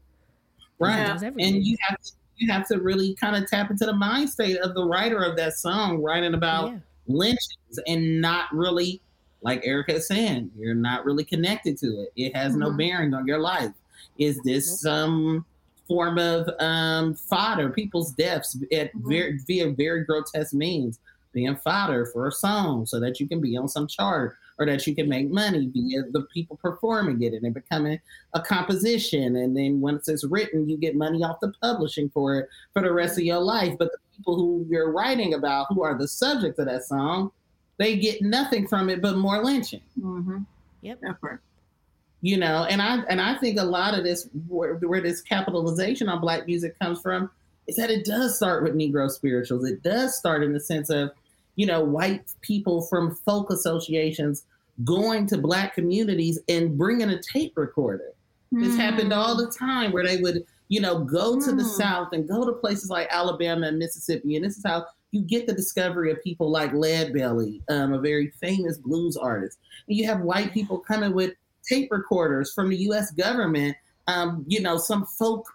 Right. 0.78 1.22
And 1.38 1.64
you 1.64 1.76
have 1.88 2.00
to, 2.00 2.12
you 2.38 2.50
have 2.52 2.66
to 2.66 2.80
really 2.80 3.14
kind 3.14 3.36
of 3.36 3.48
tap 3.48 3.70
into 3.70 3.86
the 3.86 3.92
mind 3.92 4.28
state 4.28 4.58
of 4.58 4.74
the 4.74 4.84
writer 4.84 5.22
of 5.22 5.36
that 5.36 5.54
song, 5.54 6.02
writing 6.02 6.34
about 6.34 6.72
yeah 6.72 6.78
lynchings 7.06 7.78
and 7.86 8.20
not 8.20 8.46
really, 8.52 9.00
like 9.42 9.64
Erica 9.64 9.94
is 9.96 10.08
saying, 10.08 10.50
you're 10.56 10.74
not 10.74 11.04
really 11.04 11.24
connected 11.24 11.76
to 11.78 11.86
it. 12.02 12.12
It 12.16 12.34
has 12.34 12.56
no 12.56 12.70
Mhm. 12.70 12.78
bearing 12.78 13.14
on 13.14 13.26
your 13.28 13.38
life. 13.38 13.72
Is 14.18 14.40
this 14.44 14.80
some 14.80 15.44
form 15.92 16.16
of 16.18 16.48
um, 16.58 17.14
fodder, 17.14 17.68
people's 17.68 18.12
deaths 18.12 18.56
at 18.72 18.94
Mhm. 18.94 19.08
very, 19.08 19.38
via 19.46 19.70
very 19.72 20.04
grotesque 20.04 20.54
means, 20.54 20.98
being 21.34 21.54
fodder 21.56 22.06
for 22.06 22.26
a 22.26 22.32
song 22.32 22.86
so 22.86 22.98
that 23.00 23.20
you 23.20 23.28
can 23.28 23.40
be 23.42 23.56
on 23.58 23.68
some 23.68 23.86
chart 23.86 24.36
or 24.58 24.64
that 24.66 24.86
you 24.86 24.94
can 24.94 25.08
make 25.08 25.30
money 25.30 25.66
via 25.66 26.02
the 26.12 26.22
people 26.32 26.56
performing 26.62 27.22
it 27.22 27.32
and 27.34 27.44
it 27.46 27.52
becoming 27.54 27.98
a 28.34 28.40
composition. 28.40 29.36
And 29.36 29.54
then 29.56 29.80
once 29.80 30.08
it's 30.08 30.24
written, 30.24 30.68
you 30.68 30.76
get 30.78 30.94
money 30.96 31.22
off 31.22 31.40
the 31.40 31.52
publishing 31.62 32.08
for 32.10 32.38
it 32.38 32.48
for 32.72 32.80
the 32.82 32.92
rest 32.92 33.18
of 33.18 33.24
your 33.24 33.40
life. 33.40 33.74
But 33.78 33.92
the 33.92 33.98
people 34.16 34.36
who 34.36 34.66
you're 34.70 34.92
writing 34.92 35.34
about, 35.34 35.66
who 35.70 35.82
are 35.82 35.96
the 35.98 36.08
subject 36.08 36.58
of 36.58 36.66
that 36.66 36.84
song, 36.84 37.30
they 37.78 37.96
get 37.96 38.20
nothing 38.22 38.66
from 38.66 38.88
it 38.90 39.00
but 39.02 39.16
more 39.16 39.44
lynching. 39.44 39.82
hmm 40.00 40.38
Yep. 40.82 40.98
effort. 41.06 41.40
You 42.22 42.36
know 42.36 42.64
and 42.70 42.80
i 42.80 43.02
and 43.08 43.20
i 43.20 43.36
think 43.38 43.58
a 43.58 43.64
lot 43.64 43.94
of 43.98 44.04
this 44.04 44.28
where, 44.48 44.74
where 44.76 45.00
this 45.00 45.20
capitalization 45.20 46.08
on 46.08 46.20
black 46.20 46.46
music 46.46 46.78
comes 46.78 47.00
from 47.00 47.28
is 47.66 47.76
that 47.76 47.90
it 47.90 48.04
does 48.04 48.36
start 48.36 48.64
with 48.64 48.74
negro 48.74 49.08
spirituals. 49.08 49.64
It 49.64 49.84
does 49.84 50.16
start 50.18 50.42
in 50.42 50.52
the 50.52 50.58
sense 50.60 50.90
of 50.90 51.10
you 51.54 51.66
know 51.66 51.82
white 51.84 52.24
people 52.40 52.82
from 52.82 53.14
folk 53.24 53.50
associations 53.50 54.44
going 54.84 55.26
to 55.28 55.38
black 55.38 55.74
communities 55.74 56.40
and 56.48 56.76
bringing 56.76 57.10
a 57.10 57.20
tape 57.22 57.52
recorder. 57.56 58.10
This 58.50 58.76
happened 58.76 59.12
all 59.12 59.36
the 59.36 59.50
time 59.50 59.92
where 59.92 60.04
they 60.04 60.18
would 60.20 60.44
you 60.68 60.80
know 60.80 61.04
go 61.04 61.40
to 61.40 61.52
the 61.52 61.62
Mm. 61.62 61.76
south 61.76 62.08
and 62.12 62.28
go 62.28 62.44
to 62.44 62.52
places 62.52 62.90
like 62.90 63.08
alabama 63.10 63.68
and 63.68 63.78
mississippi 63.78 64.36
and 64.36 64.44
this 64.44 64.56
is 64.58 64.64
how 64.64 64.86
you 65.10 65.20
get 65.22 65.46
the 65.46 65.52
discovery 65.54 66.10
of 66.10 66.22
people 66.22 66.50
like 66.50 66.72
lead 66.72 67.12
belly 67.12 67.62
um, 67.68 67.92
a 67.92 67.98
very 67.98 68.28
famous 68.40 68.78
blues 68.78 69.16
artist. 69.16 69.58
And 69.86 69.96
you 69.96 70.06
have 70.06 70.20
white 70.20 70.52
people 70.52 70.78
coming 70.78 71.12
with 71.14 71.32
tape 71.68 71.90
recorders 71.90 72.52
from 72.52 72.70
the 72.70 72.76
U.S. 72.76 73.10
government, 73.12 73.76
um, 74.06 74.44
you 74.48 74.60
know, 74.60 74.76
some 74.78 75.06
folk 75.06 75.46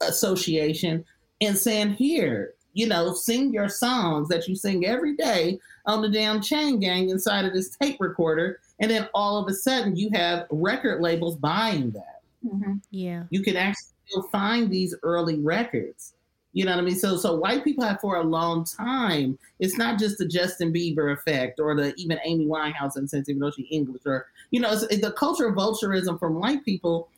association, 0.00 1.04
and 1.40 1.56
saying, 1.56 1.94
"Here, 1.94 2.54
you 2.72 2.86
know, 2.86 3.14
sing 3.14 3.52
your 3.52 3.68
songs 3.68 4.28
that 4.28 4.48
you 4.48 4.54
sing 4.54 4.86
every 4.86 5.16
day 5.16 5.58
on 5.86 6.02
the 6.02 6.08
damn 6.08 6.40
chain 6.40 6.80
gang 6.80 7.10
inside 7.10 7.44
of 7.44 7.52
this 7.52 7.76
tape 7.76 7.96
recorder." 8.00 8.60
And 8.80 8.90
then 8.90 9.08
all 9.14 9.36
of 9.36 9.48
a 9.48 9.54
sudden, 9.54 9.96
you 9.96 10.10
have 10.14 10.46
record 10.50 11.02
labels 11.02 11.36
buying 11.36 11.90
that. 11.90 12.22
Mhm. 12.44 12.80
Yeah. 12.90 13.24
You 13.30 13.42
can 13.42 13.56
actually 13.56 13.92
still 14.06 14.22
find 14.24 14.70
these 14.70 14.94
early 15.02 15.38
records. 15.38 16.14
You 16.52 16.64
know 16.64 16.72
what 16.72 16.80
I 16.80 16.84
mean? 16.84 16.96
So, 16.96 17.16
so 17.16 17.36
white 17.36 17.62
people 17.62 17.84
have 17.84 18.00
for 18.00 18.16
a 18.16 18.24
long 18.24 18.64
time. 18.64 19.38
It's 19.60 19.78
not 19.78 19.98
just 19.98 20.18
the 20.18 20.26
Justin 20.26 20.72
Bieber 20.72 21.12
effect 21.12 21.60
or 21.60 21.76
the 21.76 21.94
even 21.96 22.18
Amy 22.24 22.46
Winehouse 22.46 22.96
incentive, 22.96 23.30
even 23.30 23.40
though 23.40 23.52
she 23.52 23.62
English, 23.62 24.02
or 24.04 24.26
you 24.50 24.60
know, 24.60 24.72
it's, 24.72 24.82
it's 24.84 25.00
the 25.00 25.12
culture 25.12 25.46
of 25.46 25.54
vulturism 25.54 26.18
from 26.18 26.40
white 26.40 26.64
people 26.64 27.08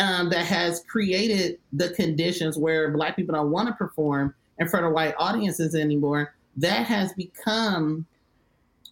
um, 0.00 0.30
that 0.30 0.46
has 0.46 0.82
created 0.88 1.58
the 1.72 1.90
conditions 1.90 2.58
where 2.58 2.90
black 2.90 3.14
people 3.14 3.34
don't 3.34 3.50
want 3.50 3.68
to 3.68 3.74
perform 3.74 4.34
in 4.58 4.66
front 4.66 4.86
of 4.86 4.92
white 4.92 5.14
audiences 5.18 5.74
anymore. 5.74 6.34
That 6.56 6.86
has 6.86 7.12
become, 7.12 8.06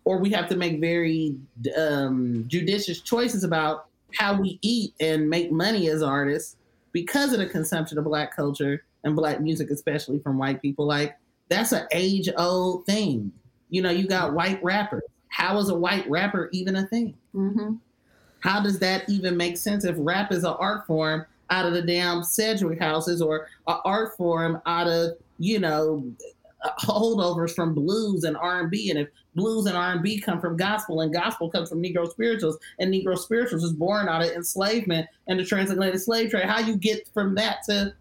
or 0.05 0.19
we 0.19 0.31
have 0.31 0.49
to 0.51 0.57
make 0.57 0.81
very 0.81 1.37
um, 1.77 2.45
judicious 2.47 3.01
choices 3.01 3.43
about 3.43 3.87
how 4.15 4.41
we 4.41 4.59
eat 4.63 4.95
and 5.01 5.29
make 5.29 5.51
money 5.51 5.89
as 5.89 6.03
artists 6.03 6.57
because 6.93 7.33
of 7.33 7.41
the 7.41 7.47
consumption 7.47 7.99
of 7.99 8.05
black 8.05 8.35
culture 8.35 8.85
and 9.09 9.17
black 9.17 9.41
music, 9.41 9.71
especially 9.71 10.21
from 10.21 10.39
white 10.39 10.63
people. 10.63 10.87
Like 10.87 11.17
that's 11.49 11.73
an 11.73 11.87
age 11.93 12.29
old 12.37 12.87
thing. 12.87 13.33
You 13.71 13.83
know, 13.83 13.91
you 13.91 14.07
got 14.07 14.33
white 14.33 14.63
rappers. 14.63 15.03
How 15.29 15.59
is 15.59 15.69
a 15.69 15.75
white 15.75 16.09
rapper 16.09 16.49
even 16.53 16.77
a 16.77 16.87
thing? 16.87 17.15
Mhm. 17.35 17.79
How 18.41 18.63
does 18.63 18.79
that 18.79 19.09
even 19.09 19.37
make 19.37 19.57
sense 19.57 19.85
if 19.85 19.97
rap 19.99 20.33
is 20.33 20.45
an 20.45 20.55
art 20.59 20.87
form 20.87 21.27
out 21.51 21.67
of 21.67 21.73
the 21.73 21.83
damn 21.83 22.23
Sedgwick 22.23 22.79
houses 22.79 23.21
or 23.21 23.49
an 23.67 23.79
art 23.85 24.17
form 24.17 24.61
out 24.67 24.87
of, 24.87 25.17
you 25.39 25.59
know, 25.59 26.05
holdovers 26.81 27.55
from 27.55 27.75
blues 27.75 28.25
and 28.25 28.37
R&B 28.37 28.91
and 28.91 28.99
if 28.99 29.09
blues 29.35 29.67
and 29.67 29.77
R&B 29.77 30.21
come 30.21 30.41
from 30.41 30.57
gospel 30.57 31.01
and 31.03 31.13
gospel 31.13 31.49
comes 31.49 31.69
from 31.69 31.83
Negro 31.83 32.11
spirituals 32.11 32.59
and 32.81 32.93
Negro 32.93 33.17
spirituals 33.17 33.63
is 33.63 33.73
born 33.73 34.09
out 34.09 34.23
of 34.23 34.31
enslavement 34.33 35.07
and 35.29 35.39
the 35.39 35.45
transatlantic 35.45 36.01
slave 36.01 36.31
trade 36.31 36.45
how 36.45 36.59
you 36.59 36.77
get 36.77 37.09
from 37.15 37.35
that 37.37 37.59
to 37.69 37.95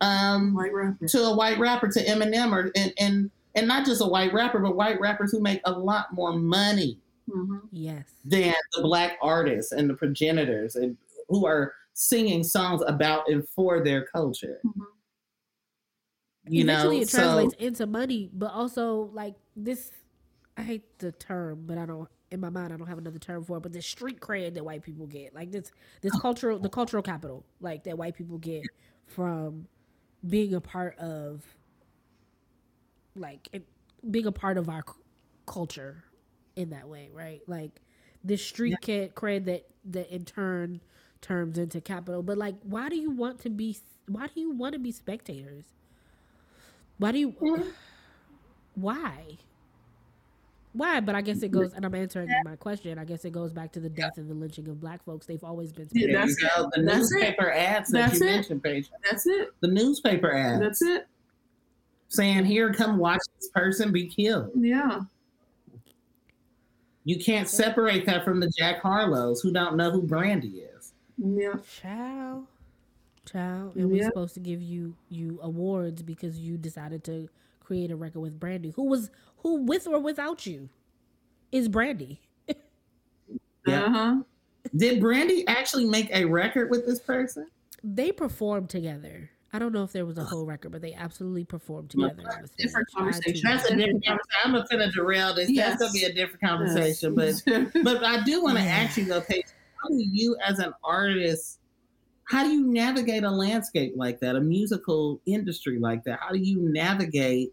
um 0.00 0.54
White 0.54 0.72
to 1.08 1.20
a 1.22 1.34
white 1.36 1.58
rapper 1.58 1.88
to 1.88 2.04
Eminem 2.04 2.52
or 2.52 2.70
and 2.76 2.92
and 2.98 3.30
and 3.54 3.68
not 3.68 3.84
just 3.84 4.00
a 4.00 4.06
white 4.06 4.32
rapper 4.32 4.58
but 4.60 4.76
white 4.76 5.00
rappers 5.00 5.32
who 5.32 5.40
make 5.40 5.60
a 5.64 5.72
lot 5.72 6.12
more 6.14 6.32
money 6.32 6.98
Mhm. 7.28 7.60
Yes. 7.70 8.06
than 8.24 8.54
the 8.74 8.82
black 8.82 9.16
artists 9.22 9.72
and 9.72 9.88
the 9.88 9.94
progenitors 9.94 10.74
and 10.76 10.96
who 11.28 11.46
are 11.46 11.74
singing 11.92 12.42
songs 12.42 12.82
about 12.88 13.28
and 13.28 13.46
for 13.48 13.84
their 13.84 14.06
culture. 14.06 14.60
Mhm. 14.64 14.86
You 16.48 16.62
Eventually, 16.64 16.96
know, 16.96 17.02
it 17.02 17.08
so 17.10 17.18
translates 17.18 17.54
into 17.62 17.86
money, 17.86 18.30
but 18.32 18.52
also 18.52 19.10
like 19.12 19.34
this. 19.54 19.92
I 20.56 20.62
hate 20.62 20.98
the 20.98 21.12
term, 21.12 21.64
but 21.66 21.78
I 21.78 21.86
don't. 21.86 22.08
In 22.32 22.40
my 22.40 22.48
mind, 22.50 22.72
I 22.72 22.76
don't 22.76 22.86
have 22.88 22.98
another 22.98 23.18
term 23.18 23.44
for 23.44 23.58
it. 23.58 23.60
But 23.60 23.72
the 23.72 23.82
street 23.82 24.20
cred 24.20 24.54
that 24.54 24.64
white 24.64 24.82
people 24.82 25.06
get, 25.06 25.34
like 25.34 25.52
this, 25.52 25.70
this 26.00 26.18
cultural, 26.20 26.58
the 26.58 26.68
cultural 26.68 27.02
capital, 27.02 27.44
like 27.60 27.84
that 27.84 27.96
white 27.98 28.14
people 28.16 28.38
get 28.38 28.64
from 29.06 29.66
being 30.28 30.54
a 30.54 30.60
part 30.60 30.98
of, 30.98 31.42
like 33.14 33.48
it, 33.52 33.66
being 34.10 34.26
a 34.26 34.32
part 34.32 34.56
of 34.58 34.68
our 34.68 34.82
c- 34.86 34.94
culture 35.46 36.04
in 36.56 36.70
that 36.70 36.88
way, 36.88 37.10
right? 37.12 37.40
Like 37.46 37.80
this 38.24 38.44
street 38.44 38.80
cred, 38.80 39.12
cred 39.14 39.44
that 39.46 39.66
that 39.86 40.14
in 40.14 40.24
turn 40.24 40.80
turns 41.20 41.58
into 41.58 41.80
capital. 41.80 42.22
But 42.22 42.38
like, 42.38 42.56
why 42.62 42.88
do 42.88 42.96
you 42.96 43.10
want 43.10 43.40
to 43.40 43.50
be? 43.50 43.76
Why 44.08 44.26
do 44.28 44.40
you 44.40 44.50
want 44.52 44.72
to 44.74 44.78
be 44.78 44.92
spectators? 44.92 45.64
Why 46.98 47.12
do 47.12 47.18
you? 47.18 47.32
Mm-hmm. 47.32 47.70
Why? 48.74 49.38
Why? 50.72 51.00
But 51.00 51.14
I 51.16 51.20
guess 51.20 51.42
it 51.42 51.50
goes, 51.50 51.72
and 51.74 51.84
I'm 51.84 51.94
answering 51.94 52.28
my 52.44 52.54
question. 52.56 52.98
I 52.98 53.04
guess 53.04 53.24
it 53.24 53.32
goes 53.32 53.52
back 53.52 53.72
to 53.72 53.80
the 53.80 53.88
death 53.88 54.12
and 54.18 54.30
the 54.30 54.34
lynching 54.34 54.68
of 54.68 54.80
black 54.80 55.04
folks. 55.04 55.26
They've 55.26 55.42
always 55.42 55.72
been. 55.72 55.88
Yeah, 55.92 56.06
there 56.06 56.10
you 56.10 56.18
that's 56.18 56.42
it. 56.42 56.50
go. 56.56 56.70
The 56.76 56.82
That's 56.82 57.12
it. 57.12 57.14
newspaper 57.16 57.52
ads 57.52 57.90
that 57.90 58.08
That's 58.10 58.20
you 58.20 58.26
it. 58.26 58.30
mentioned, 58.30 58.62
Paige. 58.62 58.90
That's 59.08 59.26
it. 59.26 59.48
The 59.60 59.68
newspaper 59.68 60.32
ads 60.32 60.60
That's 60.60 60.82
it. 60.82 61.08
saying, 62.08 62.44
"Here, 62.44 62.72
come 62.72 62.98
watch 62.98 63.20
this 63.36 63.48
person 63.50 63.90
be 63.90 64.06
killed." 64.06 64.50
Yeah. 64.54 65.00
You 67.04 67.18
can't 67.18 67.48
separate 67.48 68.06
that 68.06 68.24
from 68.24 68.40
the 68.40 68.50
Jack 68.58 68.80
Harlows 68.82 69.40
who 69.40 69.52
don't 69.52 69.76
know 69.76 69.90
who 69.90 70.02
Brandy 70.02 70.60
is. 70.76 70.92
Yeah. 71.16 71.54
Child, 71.80 72.46
child, 73.24 73.74
and 73.76 73.90
we're 73.90 74.04
supposed 74.04 74.34
to 74.34 74.40
give 74.40 74.62
you 74.62 74.94
you 75.08 75.38
awards 75.42 76.02
because 76.02 76.38
you 76.38 76.56
decided 76.56 77.02
to 77.04 77.28
create 77.60 77.90
a 77.90 77.96
record 77.96 78.20
with 78.20 78.38
Brandy, 78.38 78.70
who 78.70 78.84
was 78.84 79.10
who 79.42 79.62
with 79.62 79.86
or 79.86 79.98
without 79.98 80.46
you 80.46 80.68
is 81.52 81.68
Brandy. 81.68 82.20
Yeah. 83.66 83.84
Uh 83.84 83.90
huh. 83.90 84.16
Did 84.74 85.00
Brandy 85.02 85.46
actually 85.46 85.84
make 85.84 86.10
a 86.12 86.24
record 86.24 86.70
with 86.70 86.86
this 86.86 86.98
person? 86.98 87.46
They 87.84 88.10
performed 88.10 88.70
together. 88.70 89.30
I 89.52 89.58
don't 89.58 89.72
know 89.72 89.82
if 89.82 89.92
there 89.92 90.06
was 90.06 90.16
a 90.16 90.24
whole 90.24 90.46
record, 90.46 90.70
but 90.70 90.80
they 90.80 90.94
absolutely 90.94 91.44
performed 91.44 91.90
together. 91.90 92.22
on 92.22 92.42
the 92.42 92.48
stage. 92.48 92.66
Different 92.66 92.88
conversation. 92.96 93.42
That's 93.44 93.70
a 93.70 93.76
different 93.76 94.06
conversation. 94.06 94.40
I'm 94.44 94.64
gonna 94.70 94.92
derail 94.92 95.34
this. 95.34 95.50
Yes. 95.50 95.78
That's 95.78 95.82
gonna 95.82 95.92
be 95.92 96.04
a 96.04 96.12
different 96.12 96.40
conversation. 96.40 97.14
But 97.14 97.34
but 97.84 98.04
I 98.04 98.22
do 98.22 98.42
want 98.42 98.58
to 98.58 98.64
ask 98.64 98.96
you 98.96 99.04
though, 99.04 99.20
Paige, 99.20 99.44
how 99.82 99.88
do 99.88 99.96
you 99.98 100.36
as 100.46 100.58
an 100.58 100.72
artist, 100.84 101.58
how 102.24 102.44
do 102.44 102.50
you 102.50 102.66
navigate 102.66 103.24
a 103.24 103.30
landscape 103.30 103.94
like 103.96 104.20
that, 104.20 104.36
a 104.36 104.40
musical 104.40 105.20
industry 105.26 105.78
like 105.78 106.04
that? 106.04 106.20
How 106.20 106.30
do 106.30 106.38
you 106.38 106.60
navigate 106.60 107.52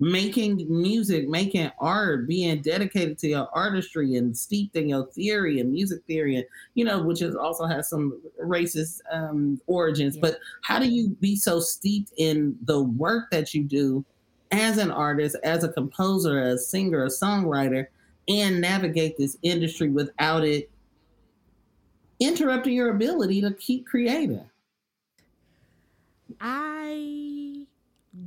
making 0.00 0.66
music, 0.68 1.28
making 1.28 1.70
art, 1.78 2.26
being 2.26 2.62
dedicated 2.62 3.18
to 3.18 3.28
your 3.28 3.48
artistry 3.52 4.16
and 4.16 4.36
steeped 4.36 4.74
in 4.74 4.88
your 4.88 5.06
theory 5.08 5.60
and 5.60 5.70
music 5.70 6.02
theory, 6.06 6.36
and 6.36 6.44
you 6.74 6.84
know, 6.84 7.02
which 7.02 7.20
is 7.20 7.36
also 7.36 7.66
has 7.66 7.88
some 7.88 8.20
racist 8.42 9.00
um, 9.12 9.60
origins. 9.66 10.16
Yeah. 10.16 10.22
But 10.22 10.38
how 10.62 10.78
do 10.78 10.88
you 10.88 11.10
be 11.20 11.36
so 11.36 11.60
steeped 11.60 12.12
in 12.16 12.56
the 12.64 12.82
work 12.82 13.30
that 13.30 13.52
you 13.54 13.62
do 13.62 14.04
as 14.50 14.78
an 14.78 14.90
artist, 14.90 15.36
as 15.44 15.64
a 15.64 15.68
composer, 15.68 16.40
a 16.40 16.58
singer, 16.58 17.04
a 17.04 17.08
songwriter, 17.08 17.86
and 18.26 18.60
navigate 18.60 19.18
this 19.18 19.36
industry 19.42 19.90
without 19.90 20.44
it 20.44 20.70
interrupting 22.20 22.72
your 22.72 22.90
ability 22.90 23.42
to 23.42 23.52
keep 23.52 23.86
creating? 23.86 24.48
I 26.40 27.66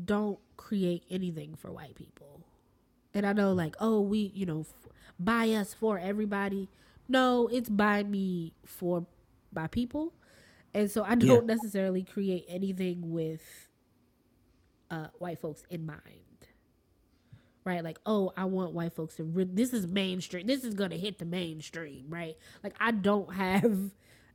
don't 0.05 0.37
create 0.73 1.03
anything 1.11 1.53
for 1.55 1.71
white 1.71 1.93
people. 1.93 2.41
And 3.13 3.27
I 3.27 3.33
know, 3.33 3.53
like, 3.53 3.75
oh, 3.79 4.01
we, 4.01 4.31
you 4.33 4.47
know, 4.47 4.61
f- 4.61 4.89
buy 5.19 5.51
us 5.51 5.71
for 5.71 5.99
everybody. 5.99 6.67
No, 7.07 7.47
it's 7.47 7.69
by 7.69 8.01
me 8.01 8.53
for 8.65 9.05
by 9.51 9.67
people. 9.67 10.13
And 10.73 10.89
so 10.89 11.03
I 11.03 11.13
don't 11.13 11.45
necessarily 11.45 12.01
create 12.01 12.45
anything 12.49 13.11
with 13.11 13.43
uh, 14.89 15.09
white 15.19 15.39
folks 15.39 15.63
in 15.69 15.85
mind. 15.85 16.01
Right? 17.65 17.83
Like, 17.83 17.99
oh, 18.07 18.33
I 18.35 18.45
want 18.45 18.73
white 18.73 18.93
folks 18.93 19.17
to, 19.17 19.25
re- 19.25 19.47
this 19.47 19.73
is 19.73 19.85
mainstream. 19.85 20.47
This 20.47 20.63
is 20.63 20.73
going 20.73 20.89
to 20.89 20.97
hit 20.97 21.19
the 21.19 21.25
mainstream, 21.25 22.05
right? 22.09 22.35
Like, 22.63 22.73
I 22.79 22.89
don't 22.89 23.31
have, 23.31 23.91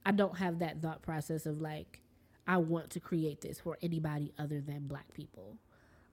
I 0.06 0.12
don't 0.12 0.38
have 0.38 0.60
that 0.60 0.80
thought 0.80 1.02
process 1.02 1.46
of 1.46 1.60
like, 1.60 2.00
I 2.46 2.58
want 2.58 2.90
to 2.90 3.00
create 3.00 3.40
this 3.40 3.58
for 3.58 3.76
anybody 3.82 4.32
other 4.38 4.60
than 4.60 4.86
black 4.86 5.12
people. 5.14 5.58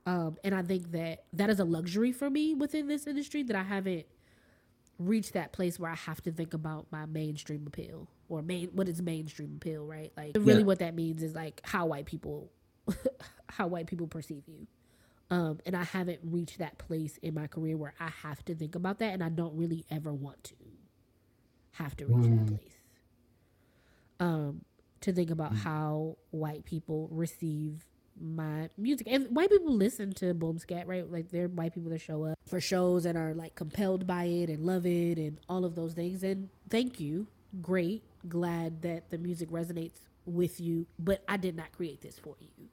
Um, 0.06 0.38
and 0.44 0.54
I 0.54 0.62
think 0.62 0.92
that 0.92 1.24
that 1.34 1.50
is 1.50 1.60
a 1.60 1.66
luxury 1.66 2.12
for 2.12 2.30
me 2.30 2.54
within 2.54 2.88
this 2.88 3.08
industry 3.08 3.42
that 3.44 3.56
I 3.56 3.64
haven't 3.64 4.06
reached 5.00 5.34
that 5.34 5.52
place 5.52 5.80
where 5.80 5.92
I 5.92 5.96
have 5.96 6.22
to 6.22 6.32
think 6.32 6.54
about 6.54 6.88
my 6.92 7.06
mainstream 7.06 7.66
appeal 7.68 8.08
or 8.30 8.42
main 8.42 8.70
what 8.74 8.88
is 8.88 9.02
mainstream 9.02 9.54
appeal, 9.58 9.86
right? 9.86 10.12
Like 10.16 10.36
really 10.40 10.60
Yeah. 10.60 10.66
what 10.66 10.80
that 10.80 10.94
means 10.96 11.24
is 11.24 11.34
like 11.36 11.60
how 11.64 11.88
white 11.88 12.06
people 12.06 12.52
how 13.50 13.68
white 13.68 13.88
people 13.88 14.08
perceive 14.08 14.44
you. 14.48 14.68
Um, 15.32 15.60
and 15.66 15.76
I 15.76 15.84
haven't 15.84 16.20
reached 16.24 16.60
that 16.60 16.78
place 16.78 17.18
in 17.24 17.34
my 17.34 17.48
career 17.48 17.76
where 17.78 17.96
I 18.00 18.10
have 18.10 18.46
to 18.46 18.54
think 18.54 18.76
about 18.76 19.00
that 19.00 19.12
and 19.14 19.24
I 19.24 19.30
don't 19.30 19.58
really 19.58 19.84
ever 19.90 20.14
want 20.14 20.44
to 20.46 20.56
have 21.72 21.98
to 21.98 22.06
reach 22.06 22.18
that 22.30 22.46
Mm. 22.46 22.48
place. 22.48 22.78
Um, 24.20 24.64
to 25.02 25.12
think 25.12 25.30
about 25.32 25.52
Mm. 25.54 25.58
how 25.58 26.18
white 26.32 26.64
people 26.64 27.08
receive 27.12 27.86
my 28.20 28.70
music. 28.78 29.08
And 29.10 29.28
white 29.36 29.50
people 29.50 29.74
listen 29.74 30.14
to 30.14 30.34
Boomscat 30.34 30.88
right? 30.88 31.10
Like 31.12 31.30
they're 31.32 31.48
white 31.48 31.74
people 31.74 31.90
that 31.92 32.02
show 32.02 32.24
up 32.24 32.38
for 32.48 32.62
shows 32.62 33.06
and 33.06 33.18
are 33.18 33.34
like 33.34 33.56
compelled 33.56 34.08
by 34.08 34.26
it 34.26 34.50
and 34.50 34.66
love 34.66 34.86
it 34.86 35.18
and 35.18 35.40
all 35.50 35.66
of 35.66 35.76
those 35.76 35.94
things. 35.94 36.24
And 36.24 36.50
thank 36.70 37.00
you. 37.00 37.28
Great. 37.62 38.04
Glad 38.28 38.82
that 38.84 39.10
the 39.10 39.18
music 39.18 39.50
resonates 39.50 40.00
with 40.26 40.60
you. 40.60 40.88
But 40.98 41.24
i 41.28 41.38
did 41.38 41.56
not 41.56 41.72
create 41.72 42.02
this 42.02 42.18
for 42.18 42.36
you. 42.40 42.68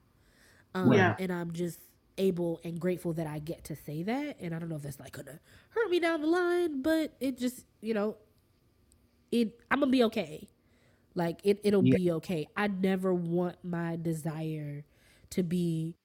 Um, 0.74 0.92
Yeah. 0.92 1.16
and 1.18 1.30
i'm 1.32 1.52
just 1.52 1.78
able 2.18 2.60
and 2.64 2.78
grateful 2.78 3.12
that 3.14 3.26
i 3.26 3.38
get 3.38 3.64
to 3.64 3.76
say 3.76 4.02
that. 4.04 4.36
And 4.40 4.54
i 4.54 4.58
don't 4.58 4.68
know 4.68 4.76
if 4.76 4.82
that's 4.82 5.00
like 5.00 5.12
gonna 5.12 5.38
hurt 5.70 5.90
me 5.90 5.98
down 6.00 6.20
the 6.22 6.28
line 6.28 6.82
but 6.82 7.12
it 7.20 7.36
just 7.38 7.64
you 7.80 7.94
know 7.94 8.16
it 9.30 9.58
i'm 9.70 9.80
gonna 9.80 9.90
be 9.90 10.04
okay. 10.04 10.48
Like 11.14 11.40
it, 11.44 11.60
it'll 11.62 11.84
Yeah. 11.84 11.96
be 11.96 12.10
okay. 12.12 12.48
I 12.56 12.68
never 12.68 13.12
want 13.12 13.56
my 13.62 13.98
desire 14.00 14.82
to 15.32 15.42
be 15.42 15.96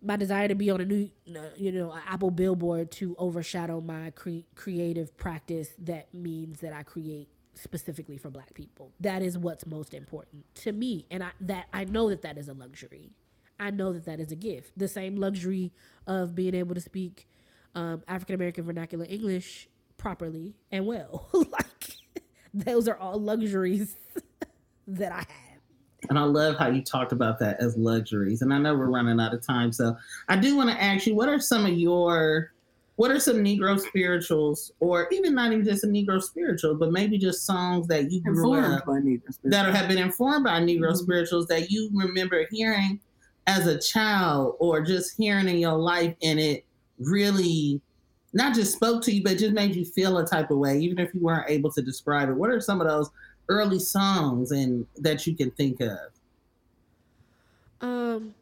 my 0.00 0.16
desire 0.16 0.48
to 0.48 0.54
be 0.54 0.70
on 0.70 0.80
a 0.80 0.84
new 0.84 1.08
you 1.56 1.70
know 1.70 1.94
apple 2.08 2.30
billboard 2.30 2.90
to 2.90 3.14
overshadow 3.18 3.80
my 3.80 4.10
cre- 4.10 4.46
creative 4.54 5.16
practice 5.16 5.70
that 5.78 6.12
means 6.12 6.60
that 6.60 6.72
i 6.72 6.82
create 6.82 7.28
specifically 7.54 8.16
for 8.16 8.30
black 8.30 8.54
people. 8.54 8.92
That 9.00 9.22
is 9.22 9.36
what's 9.36 9.66
most 9.66 9.92
important 9.92 10.44
to 10.56 10.72
me 10.72 11.04
and 11.10 11.22
i 11.22 11.32
that 11.42 11.66
i 11.72 11.84
know 11.84 12.08
that 12.08 12.22
that 12.22 12.38
is 12.38 12.48
a 12.48 12.54
luxury. 12.54 13.10
I 13.60 13.70
know 13.70 13.92
that 13.92 14.06
that 14.06 14.18
is 14.20 14.32
a 14.32 14.36
gift. 14.36 14.72
The 14.76 14.88
same 14.88 15.16
luxury 15.16 15.72
of 16.06 16.34
being 16.34 16.54
able 16.54 16.74
to 16.74 16.80
speak 16.80 17.28
um, 17.74 18.02
african 18.08 18.34
american 18.34 18.64
vernacular 18.64 19.06
english 19.08 19.68
properly 19.98 20.54
and 20.70 20.86
well. 20.86 21.28
Like 21.34 21.92
those 22.54 22.88
are 22.88 22.96
all 22.96 23.20
luxuries 23.20 23.96
that 24.86 25.12
i 25.12 25.18
have 25.18 25.51
And 26.08 26.18
I 26.18 26.22
love 26.22 26.56
how 26.56 26.68
you 26.68 26.82
talked 26.82 27.12
about 27.12 27.38
that 27.38 27.60
as 27.60 27.76
luxuries. 27.76 28.42
And 28.42 28.52
I 28.52 28.58
know 28.58 28.74
we're 28.74 28.90
running 28.90 29.20
out 29.20 29.34
of 29.34 29.46
time. 29.46 29.72
So 29.72 29.96
I 30.28 30.36
do 30.36 30.56
want 30.56 30.70
to 30.70 30.82
ask 30.82 31.06
you, 31.06 31.14
what 31.14 31.28
are 31.28 31.38
some 31.38 31.64
of 31.64 31.72
your, 31.72 32.52
what 32.96 33.10
are 33.10 33.20
some 33.20 33.36
Negro 33.36 33.78
spirituals, 33.78 34.72
or 34.80 35.08
even 35.12 35.34
not 35.34 35.52
even 35.52 35.64
just 35.64 35.84
a 35.84 35.86
Negro 35.86 36.20
spiritual, 36.20 36.74
but 36.74 36.92
maybe 36.92 37.18
just 37.18 37.46
songs 37.46 37.86
that 37.88 38.10
you 38.10 38.20
grew 38.20 38.54
Informed 38.54 38.74
up 38.74 38.84
that 39.44 39.74
have 39.74 39.88
been 39.88 39.98
informed 39.98 40.44
by 40.44 40.60
Negro 40.60 40.92
Mhm. 40.92 40.96
spirituals 40.96 41.46
that 41.46 41.70
you 41.70 41.90
remember 41.94 42.46
hearing 42.50 43.00
as 43.46 43.66
a 43.66 43.78
child 43.78 44.56
or 44.58 44.80
just 44.80 45.16
hearing 45.16 45.48
in 45.48 45.56
your 45.58 45.76
life 45.76 46.14
and 46.22 46.38
it 46.38 46.64
really 46.98 47.80
not 48.34 48.54
just 48.54 48.72
spoke 48.74 49.02
to 49.02 49.12
you, 49.12 49.22
but 49.22 49.36
just 49.36 49.52
made 49.52 49.76
you 49.76 49.84
feel 49.84 50.16
a 50.18 50.26
type 50.26 50.50
of 50.50 50.58
way, 50.58 50.78
even 50.78 50.98
if 50.98 51.12
you 51.12 51.20
weren't 51.20 51.50
able 51.50 51.70
to 51.70 51.82
describe 51.82 52.30
it. 52.30 52.32
What 52.34 52.50
are 52.50 52.60
some 52.60 52.80
of 52.80 52.88
those 52.88 53.10
early 53.52 53.78
songs 53.78 54.50
and 54.50 54.86
that 54.96 55.26
you 55.26 55.36
can 55.36 55.50
think 55.50 55.80
of? 55.80 55.98
Um, 57.80 58.34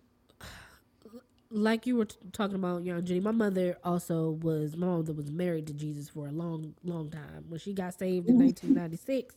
like 1.51 1.87
you 1.87 1.97
were 1.97 2.05
t- 2.05 2.17
talking 2.33 2.57
about, 2.57 2.85
Young 2.85 3.05
Jenny, 3.05 3.21
my 3.21 3.33
mother 3.33 3.77
also 3.83 4.31
was 4.43 4.77
my 4.77 4.87
mother 4.87 5.13
was 5.13 5.31
married 5.31 5.67
to 5.67 5.73
Jesus 5.73 6.09
for 6.09 6.29
a 6.29 6.33
long, 6.33 6.75
long 6.85 7.11
time. 7.11 7.45
When 7.49 7.59
she 7.59 7.73
got 7.73 7.95
saved 7.95 8.29
in 8.29 8.39
1996, 8.39 9.35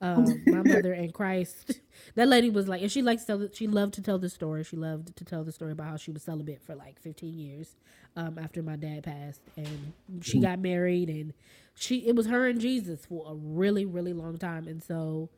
um, 0.00 0.42
my 0.46 0.62
mother 0.62 0.92
and 0.92 1.12
Christ, 1.12 1.80
that 2.14 2.28
lady 2.28 2.50
was 2.50 2.68
like, 2.68 2.82
and 2.82 2.92
she 2.92 3.02
likes 3.02 3.24
to 3.24 3.38
tell, 3.38 3.48
she 3.52 3.66
loved 3.66 3.94
to 3.94 4.02
tell 4.02 4.18
the 4.18 4.28
story. 4.28 4.62
She 4.62 4.76
loved 4.76 5.16
to 5.16 5.24
tell 5.24 5.42
the 5.44 5.52
story 5.52 5.72
about 5.72 5.86
how 5.86 5.96
she 5.96 6.10
was 6.10 6.22
celibate 6.22 6.62
for 6.62 6.74
like 6.74 7.00
15 7.00 7.38
years, 7.38 7.74
um, 8.16 8.38
after 8.38 8.62
my 8.62 8.76
dad 8.76 9.04
passed, 9.04 9.40
and 9.56 9.92
she 10.20 10.40
got 10.40 10.58
married, 10.60 11.08
and 11.08 11.32
she 11.74 12.06
it 12.06 12.16
was 12.16 12.26
her 12.26 12.46
and 12.46 12.60
Jesus 12.60 13.04
for 13.06 13.24
a 13.30 13.34
really, 13.34 13.84
really 13.84 14.12
long 14.12 14.38
time, 14.38 14.68
and 14.68 14.82
so, 14.82 15.30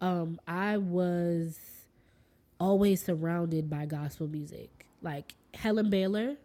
um, 0.00 0.40
I 0.46 0.76
was 0.78 1.58
always 2.60 3.02
surrounded 3.02 3.68
by 3.68 3.86
gospel 3.86 4.28
music. 4.28 4.86
Like 5.02 5.34
Helen 5.54 5.90
Baylor. 5.90 6.36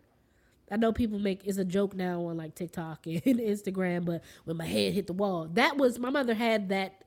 I 0.71 0.77
know 0.77 0.91
people 0.93 1.19
make 1.19 1.45
it's 1.45 1.57
a 1.57 1.65
joke 1.65 1.95
now 1.95 2.25
on 2.25 2.37
like 2.37 2.55
TikTok 2.55 3.05
and 3.07 3.21
Instagram, 3.23 4.05
but 4.05 4.23
when 4.45 4.57
my 4.57 4.65
head 4.65 4.93
hit 4.93 5.07
the 5.07 5.13
wall, 5.13 5.47
that 5.53 5.77
was 5.77 5.99
my 5.99 6.09
mother 6.09 6.33
had 6.33 6.69
that 6.69 7.03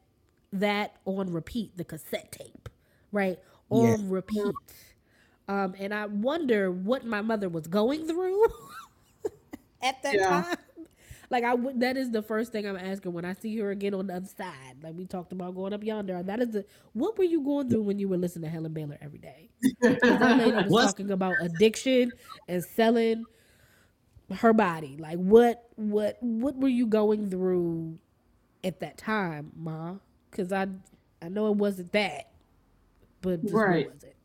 that 0.53 0.97
on 1.05 1.33
repeat, 1.33 1.77
the 1.77 1.85
cassette 1.85 2.33
tape, 2.33 2.69
right? 3.13 3.39
On 3.71 4.11
repeat. 4.11 4.55
Um, 5.49 5.75
and 5.79 5.93
I 5.95 6.07
wonder 6.07 6.71
what 6.71 7.05
my 7.05 7.21
mother 7.23 7.49
was 7.49 7.67
going 7.67 8.07
through 8.07 8.45
at 9.83 10.03
that 10.03 10.15
Yeah. 10.15 10.43
time. 10.43 10.57
Like 11.33 11.45
I 11.45 11.55
would 11.55 11.81
that 11.81 11.97
is 11.97 12.11
the 12.11 12.21
first 12.23 12.53
thing 12.53 12.67
I'm 12.67 12.77
asking 12.77 13.15
when 13.15 13.25
I 13.25 13.33
see 13.33 13.57
her 13.59 13.71
again 13.71 13.95
on 13.95 14.07
the 14.07 14.15
other 14.17 14.29
side. 14.29 14.77
Like 14.83 14.93
we 14.95 15.07
talked 15.07 15.33
about 15.33 15.55
going 15.55 15.73
up 15.73 15.83
yonder. 15.83 16.23
That 16.23 16.41
is 16.41 16.51
the 16.51 16.65
what 16.93 17.17
were 17.17 17.25
you 17.25 17.41
going 17.43 17.71
through 17.71 17.83
when 17.83 17.99
you 17.99 18.07
were 18.07 18.19
listening 18.19 18.45
to 18.45 18.51
Helen 18.51 18.73
Baylor 18.75 18.99
every 19.01 19.19
day? 19.19 19.49
that 19.81 20.37
lady 20.39 20.53
was 20.53 20.67
What's- 20.69 20.93
talking 20.93 21.11
about 21.11 21.35
addiction 21.41 22.13
and 22.49 22.63
selling 22.63 23.25
her 24.31 24.53
body. 24.53 24.97
Like 24.99 25.17
what 25.17 25.65
what 25.77 26.19
what 26.21 26.55
were 26.59 26.69
you 26.69 26.87
going 26.87 27.31
through 27.31 27.99
at 28.63 28.79
that 28.81 28.99
time, 28.99 29.53
Ma? 29.57 29.95
Because 30.31 30.53
I 30.53 30.67
I 31.23 31.29
know 31.31 31.47
it 31.49 31.57
wasn't 31.57 31.93
that, 31.93 32.31
but 33.23 33.41
Right. 33.51 33.87
what 33.87 33.95
was 33.95 34.05
it? 34.05 34.17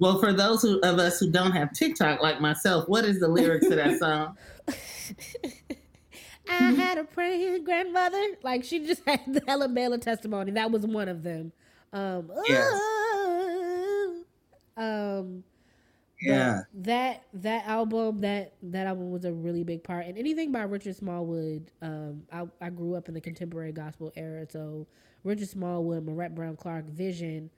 Well, 0.00 0.18
for 0.18 0.32
those 0.32 0.62
who, 0.62 0.80
of 0.80 0.98
us 0.98 1.20
who 1.20 1.30
don't 1.30 1.52
have 1.52 1.72
TikTok 1.72 2.20
like 2.20 2.40
myself, 2.40 2.88
what 2.88 3.04
is 3.04 3.20
the 3.20 3.28
lyrics 3.28 3.68
to 3.68 3.76
that 3.76 4.00
song? 4.00 4.36
I 6.48 6.72
had 6.72 6.98
a 6.98 7.04
praying 7.04 7.64
grandmother. 7.64 8.22
Like 8.42 8.64
she 8.64 8.86
just 8.86 9.02
had 9.06 9.20
the 9.26 9.42
Helen 9.46 9.74
Baylor 9.74 9.98
testimony. 9.98 10.52
That 10.52 10.70
was 10.70 10.86
one 10.86 11.08
of 11.08 11.22
them. 11.22 11.52
Um, 11.92 12.30
Yes. 12.48 12.68
oh, 12.74 14.24
um, 14.76 15.44
Yeah. 16.20 16.60
that 16.74 17.24
that 17.34 17.66
album 17.66 18.20
that 18.22 18.54
that 18.62 18.86
album 18.86 19.10
was 19.10 19.24
a 19.24 19.32
really 19.32 19.64
big 19.64 19.82
part. 19.84 20.06
And 20.06 20.16
anything 20.18 20.52
by 20.52 20.62
Richard 20.62 20.96
Smallwood. 20.96 21.70
Um, 21.82 22.22
I 22.32 22.46
I 22.60 22.70
grew 22.70 22.94
up 22.94 23.08
in 23.08 23.14
the 23.14 23.20
contemporary 23.20 23.72
gospel 23.72 24.12
era, 24.16 24.46
so 24.48 24.86
Richard 25.24 25.48
Smallwood, 25.48 26.04
Marette 26.04 26.34
Brown 26.34 26.56
Clark, 26.56 26.86
Vision, 26.86 27.50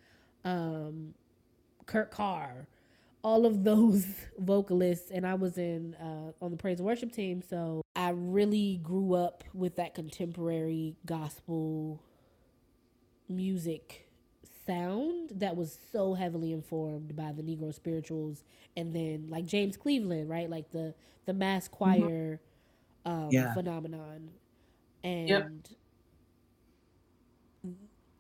um, 0.44 1.14
Kurt 1.86 2.10
Carr, 2.10 2.66
all 3.24 3.46
of 3.46 3.64
those 3.64 4.06
vocalists, 4.38 5.10
and 5.10 5.26
I 5.26 5.34
was 5.34 5.58
in 5.58 5.94
uh, 5.94 6.32
on 6.44 6.50
the 6.52 6.56
praise 6.56 6.78
and 6.78 6.86
worship 6.86 7.10
team, 7.10 7.42
so 7.42 7.82
I 7.96 8.10
really 8.10 8.78
grew 8.82 9.14
up 9.14 9.42
with 9.54 9.76
that 9.76 9.94
contemporary 9.94 10.96
gospel 11.06 12.00
music 13.28 14.06
sound 14.66 15.30
that 15.34 15.56
was 15.56 15.78
so 15.92 16.14
heavily 16.14 16.52
informed 16.52 17.16
by 17.16 17.32
the 17.32 17.42
Negro 17.42 17.74
spirituals, 17.74 18.44
and 18.76 18.94
then 18.94 19.26
like 19.28 19.46
James 19.46 19.76
Cleveland, 19.76 20.28
right, 20.28 20.48
like 20.48 20.70
the 20.70 20.94
the 21.26 21.32
mass 21.32 21.66
choir 21.68 22.40
um, 23.06 23.28
Yeah. 23.30 23.54
phenomenon, 23.54 24.30
and. 25.02 25.68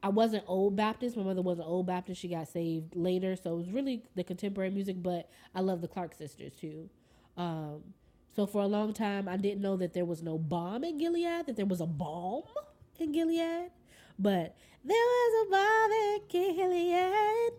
I 0.04 0.08
wasn't 0.08 0.44
old 0.46 0.76
Baptist. 0.76 1.16
My 1.16 1.22
mother 1.22 1.40
wasn't 1.40 1.66
old 1.66 1.86
Baptist. 1.86 2.20
She 2.20 2.28
got 2.28 2.46
saved 2.46 2.94
later, 2.94 3.36
so 3.36 3.54
it 3.54 3.56
was 3.56 3.70
really 3.70 4.02
the 4.14 4.22
contemporary 4.22 4.70
music. 4.70 5.02
But 5.02 5.30
I 5.54 5.60
love 5.60 5.80
the 5.80 5.88
Clark 5.88 6.14
sisters 6.14 6.52
too. 6.60 6.90
Um, 7.38 7.82
so 8.36 8.46
for 8.46 8.60
a 8.62 8.66
long 8.66 8.92
time, 8.92 9.28
I 9.28 9.38
didn't 9.38 9.62
know 9.62 9.76
that 9.78 9.94
there 9.94 10.04
was 10.04 10.22
no 10.22 10.36
bomb 10.36 10.84
in 10.84 10.98
Gilead. 10.98 11.46
That 11.46 11.56
there 11.56 11.64
was 11.64 11.80
a 11.80 11.86
balm 11.86 12.42
in 13.00 13.12
Gilead, 13.12 13.70
but 14.18 14.54
there 14.84 14.96
was 14.96 15.46
a 15.46 15.50
bomb 15.50 15.92
in 15.92 16.20
Gilead. 16.28 17.52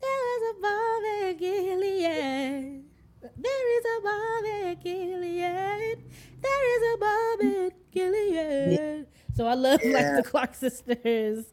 There 0.00 0.10
was 0.28 0.42
a 0.50 0.60
bomb 0.60 1.04
in 1.04 1.36
Gilead. 1.38 2.84
There 3.20 3.78
is 3.78 3.84
a 3.96 4.02
bomb 4.02 4.44
in 4.44 4.78
Gilead. 4.82 5.98
There 6.42 6.76
is 6.76 6.82
a 6.94 6.98
bomb 6.98 7.40
in 7.40 7.72
Gilead. 7.90 9.06
So 9.34 9.46
I 9.46 9.54
love 9.54 9.80
Yeah. 9.82 9.92
like 9.92 10.24
the 10.24 10.30
Clark 10.30 10.54
sisters. 10.54 11.46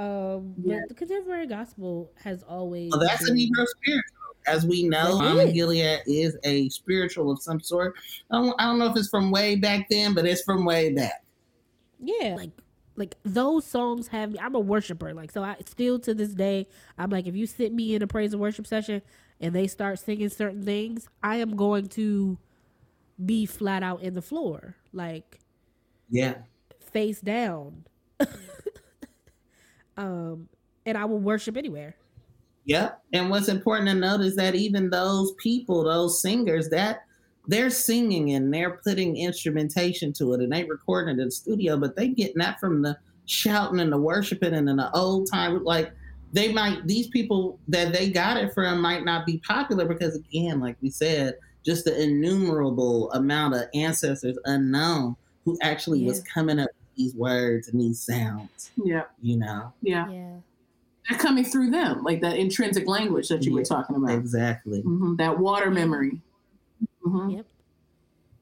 Um, 0.00 0.54
but 0.56 0.88
the 0.88 0.94
contemporary 0.94 1.46
gospel 1.46 2.10
has 2.22 2.42
always. 2.42 2.90
Well, 2.90 3.00
that's 3.00 3.22
a 3.28 3.32
been- 3.34 3.50
Negro 3.50 3.66
spiritual. 3.66 4.16
As 4.46 4.64
we 4.64 4.84
know, 4.88 5.16
It 5.16 5.22
Mama 5.22 5.42
is. 5.42 5.52
Gilead 5.52 6.00
is 6.06 6.38
a 6.44 6.70
spiritual 6.70 7.30
of 7.30 7.42
some 7.42 7.60
sort. 7.60 7.94
I 8.30 8.36
don't, 8.38 8.54
I 8.58 8.64
don't 8.64 8.78
know 8.78 8.86
if 8.90 8.96
it's 8.96 9.10
from 9.10 9.30
way 9.30 9.54
back 9.56 9.86
then, 9.90 10.14
but 10.14 10.24
it's 10.24 10.42
from 10.42 10.64
way 10.64 10.94
back. 10.94 11.22
Yeah, 12.02 12.36
like 12.38 12.50
like 12.96 13.16
those 13.22 13.66
songs 13.66 14.08
have 14.08 14.32
me. 14.32 14.38
I'm 14.38 14.54
a 14.54 14.60
worshiper. 14.60 15.12
Like 15.12 15.30
so, 15.30 15.42
I 15.44 15.56
still 15.66 15.98
to 16.00 16.14
this 16.14 16.32
day, 16.32 16.66
I'm 16.96 17.10
like, 17.10 17.26
if 17.26 17.36
you 17.36 17.46
sit 17.46 17.70
me 17.74 17.94
in 17.94 18.00
a 18.00 18.06
praise 18.06 18.32
and 18.32 18.40
worship 18.40 18.66
session 18.66 19.02
and 19.42 19.54
they 19.54 19.66
start 19.66 19.98
singing 19.98 20.30
certain 20.30 20.62
things, 20.64 21.06
I 21.22 21.36
am 21.36 21.54
going 21.54 21.88
to 21.90 22.38
be 23.24 23.44
flat 23.44 23.82
out 23.82 24.00
in 24.02 24.14
the 24.14 24.22
floor, 24.22 24.74
like 24.94 25.38
Yeah. 26.08 26.36
face 26.80 27.20
down. 27.20 27.84
um, 30.00 30.48
and 30.86 30.96
I 30.96 31.04
will 31.04 31.18
worship 31.18 31.56
anywhere. 31.56 31.94
Yep. 32.64 33.02
And 33.12 33.30
what's 33.30 33.48
important 33.48 33.88
to 33.88 33.94
note 33.94 34.20
is 34.20 34.36
that 34.36 34.54
even 34.54 34.90
those 34.90 35.32
people, 35.32 35.84
those 35.84 36.22
singers, 36.22 36.68
that 36.70 37.04
they're 37.46 37.70
singing 37.70 38.32
and 38.32 38.52
they're 38.52 38.80
putting 38.84 39.16
instrumentation 39.16 40.12
to 40.14 40.34
it 40.34 40.40
and 40.40 40.52
they 40.52 40.64
recording 40.64 41.18
it 41.18 41.20
in 41.20 41.26
the 41.26 41.32
studio, 41.32 41.76
but 41.76 41.96
they 41.96 42.08
getting 42.08 42.38
that 42.38 42.60
from 42.60 42.82
the 42.82 42.96
shouting 43.26 43.80
and 43.80 43.92
the 43.92 43.98
worshiping 43.98 44.54
and 44.54 44.68
in 44.68 44.76
the 44.76 44.90
old 44.92 45.30
time 45.30 45.62
like 45.62 45.92
they 46.32 46.52
might 46.52 46.84
these 46.86 47.06
people 47.08 47.60
that 47.68 47.92
they 47.92 48.10
got 48.10 48.36
it 48.36 48.52
from 48.52 48.80
might 48.80 49.04
not 49.04 49.24
be 49.24 49.38
popular 49.38 49.84
because 49.84 50.16
again, 50.16 50.60
like 50.60 50.76
we 50.80 50.90
said, 50.90 51.34
just 51.64 51.84
the 51.84 52.02
innumerable 52.02 53.10
amount 53.12 53.54
of 53.54 53.62
ancestors 53.74 54.38
unknown 54.46 55.14
who 55.44 55.56
actually 55.62 56.04
was 56.04 56.22
coming 56.22 56.58
up 56.58 56.70
these 57.00 57.14
words 57.14 57.68
and 57.68 57.80
these 57.80 57.98
sounds, 58.00 58.70
Yeah, 58.76 59.04
you 59.22 59.36
know. 59.38 59.72
yeah. 59.82 60.08
Yeah. 60.10 60.36
They're 61.08 61.18
coming 61.18 61.44
through 61.44 61.70
them, 61.70 62.04
like 62.04 62.20
that 62.20 62.36
intrinsic 62.36 62.86
language 62.86 63.28
that 63.28 63.44
you 63.44 63.54
were 63.54 63.64
talking 63.64 63.96
about. 63.96 64.10
Exactly. 64.10 64.82
hmm 64.82 65.16
That 65.16 65.38
water 65.38 65.70
memory. 65.70 66.20
hmm 67.02 67.30
Yep. 67.30 67.46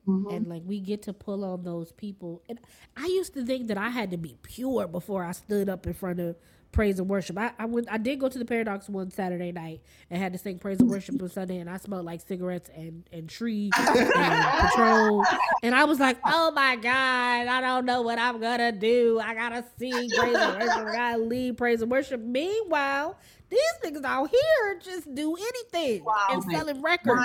hmm 0.06 0.28
And 0.30 0.46
like 0.48 0.62
we 0.66 0.80
get 0.80 1.02
to 1.02 1.12
pull 1.12 1.44
on 1.44 1.62
those 1.62 1.92
people. 1.92 2.42
And 2.48 2.58
I 2.96 3.06
used 3.06 3.32
to 3.34 3.44
think 3.46 3.68
that 3.68 3.78
I 3.78 3.90
had 3.90 4.10
to 4.10 4.16
be 4.16 4.36
pure 4.42 4.88
before 4.88 5.22
I 5.24 5.32
stood 5.32 5.68
up 5.68 5.86
in 5.86 5.94
front 5.94 6.18
of 6.20 6.36
praise 6.72 6.98
and 6.98 7.08
worship. 7.08 7.38
I, 7.38 7.52
I 7.58 7.64
went 7.64 7.88
I 7.90 7.98
did 7.98 8.20
go 8.20 8.28
to 8.28 8.38
the 8.38 8.44
paradox 8.44 8.88
one 8.88 9.10
Saturday 9.10 9.52
night 9.52 9.80
and 10.10 10.20
had 10.20 10.32
to 10.32 10.38
sing 10.38 10.58
praise 10.58 10.78
and 10.80 10.88
worship 10.90 11.20
on 11.20 11.28
Sunday 11.28 11.58
and 11.58 11.68
I 11.68 11.76
smelled 11.78 12.04
like 12.04 12.20
cigarettes 12.20 12.70
and, 12.74 13.04
and 13.12 13.28
tree 13.28 13.70
and 13.76 14.44
patrol. 14.68 15.24
And 15.62 15.74
I 15.74 15.84
was 15.84 15.98
like, 15.98 16.18
Oh 16.24 16.50
my 16.52 16.76
God, 16.76 17.48
I 17.48 17.60
don't 17.60 17.84
know 17.84 18.02
what 18.02 18.18
I'm 18.18 18.40
gonna 18.40 18.72
do. 18.72 19.18
I 19.22 19.34
gotta 19.34 19.64
sing 19.78 20.10
praise 20.10 20.36
and 20.36 20.58
worship. 20.58 20.86
I 20.86 20.92
gotta 20.92 21.18
lead 21.22 21.56
praise 21.58 21.82
and 21.82 21.90
worship. 21.90 22.20
Meanwhile, 22.20 23.18
these 23.50 23.60
niggas 23.84 24.04
out 24.04 24.30
here 24.30 24.78
just 24.80 25.14
do 25.14 25.34
anything 25.36 26.04
and 26.30 26.42
selling 26.52 26.82
records. 26.82 27.20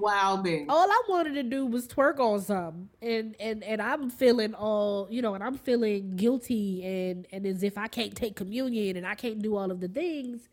Wilding. 0.00 0.66
Wilding. 0.66 0.70
all 0.70 0.90
I 0.90 1.02
wanted 1.08 1.34
to 1.34 1.42
do 1.42 1.66
was 1.66 1.86
twerk 1.88 2.18
on 2.20 2.40
something, 2.40 2.88
and 3.02 3.36
and 3.40 3.62
and 3.64 3.80
I'm 3.82 4.10
feeling 4.10 4.54
all 4.54 5.06
you 5.10 5.22
know, 5.22 5.34
and 5.34 5.44
I'm 5.44 5.56
feeling 5.58 6.16
guilty 6.16 6.84
and 6.84 7.26
and 7.32 7.46
as 7.46 7.62
if 7.62 7.76
I 7.78 7.88
can't 7.88 8.14
take 8.14 8.36
communion 8.36 8.96
and 8.96 9.06
I 9.06 9.14
can't 9.14 9.40
do 9.42 9.56
all 9.56 9.70
of 9.70 9.80
the 9.80 9.88
things. 9.88 10.48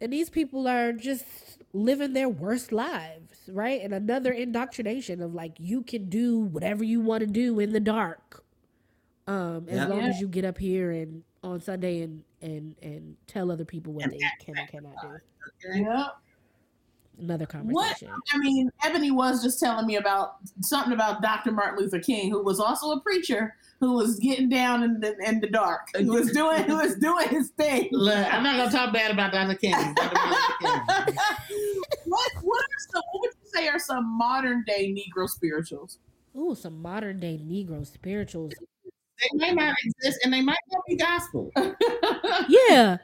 And 0.00 0.12
these 0.12 0.28
people 0.28 0.66
are 0.66 0.92
just 0.92 1.24
living 1.72 2.12
their 2.14 2.28
worst 2.28 2.72
lives, 2.72 3.38
right? 3.48 3.80
And 3.80 3.94
another 3.94 4.32
indoctrination 4.32 5.22
of 5.22 5.34
like 5.34 5.52
you 5.58 5.82
can 5.82 6.08
do 6.08 6.40
whatever 6.40 6.82
you 6.84 7.00
want 7.00 7.20
to 7.20 7.26
do 7.28 7.60
in 7.60 7.72
the 7.72 7.80
dark, 7.80 8.42
um, 9.28 9.66
as 9.68 9.76
Yeah. 9.76 9.86
long 9.86 10.00
as 10.00 10.20
you 10.20 10.26
get 10.28 10.44
up 10.44 10.58
here 10.58 10.90
and 10.90 11.22
on 11.42 11.60
Sunday 11.60 12.02
and 12.02 12.24
and 12.42 12.74
and 12.82 13.16
tell 13.26 13.50
other 13.52 13.64
people 13.64 13.92
what 13.92 14.04
And 14.04 14.12
they 14.12 14.18
can 14.40 14.56
and 14.58 14.68
cannot 14.68 15.00
do. 15.00 15.08
Okay? 15.08 15.80
Yeah. 15.80 16.08
Another 17.18 17.44
What? 17.44 17.50
conversation. 17.50 18.10
I 18.32 18.38
mean, 18.38 18.70
Ebony 18.84 19.10
was 19.10 19.42
just 19.42 19.60
telling 19.60 19.86
me 19.86 19.96
about 19.96 20.36
something 20.60 20.92
about 20.92 21.22
Dr. 21.22 21.52
Martin 21.52 21.78
Luther 21.84 22.00
King, 22.00 22.30
who 22.30 22.42
was 22.42 22.58
also 22.60 22.90
a 22.92 23.00
preacher, 23.00 23.54
who 23.80 23.92
was 23.94 24.18
getting 24.18 24.48
down 24.48 24.82
in 24.82 25.00
the 25.00 25.16
in 25.26 25.40
the 25.40 25.46
dark. 25.48 25.88
He 25.96 26.04
was 26.04 26.30
doing 26.32 26.64
he 26.64 26.72
was 26.72 26.96
doing 26.96 27.28
his 27.28 27.50
thing. 27.50 27.88
Look, 27.92 28.14
I'm 28.32 28.42
not 28.42 28.56
gonna 28.56 28.70
talk 28.70 28.92
bad 28.92 29.10
about 29.10 29.32
Dr. 29.32 29.54
King. 29.56 29.72
Dr. 29.72 30.14
Martin 30.14 30.54
King. 30.60 31.14
what 32.06 32.30
what 32.42 32.62
are 32.62 32.80
some 32.92 33.02
what 33.12 33.20
would 33.20 33.30
you 33.42 33.50
say 33.52 33.68
are 33.68 33.78
some 33.78 34.06
modern 34.18 34.64
day 34.66 34.92
Negro 34.94 35.28
spirituals? 35.28 35.98
Ooh, 36.36 36.54
some 36.54 36.80
modern 36.82 37.20
day 37.20 37.38
Negro 37.42 37.86
spirituals. 37.86 38.52
They 39.20 39.28
may 39.38 39.52
not 39.52 39.76
exist 39.84 40.18
and 40.24 40.32
they 40.32 40.40
might 40.42 40.58
not 40.72 40.82
be 40.88 40.96
gospel. 40.96 41.52
Yeah. 42.48 42.98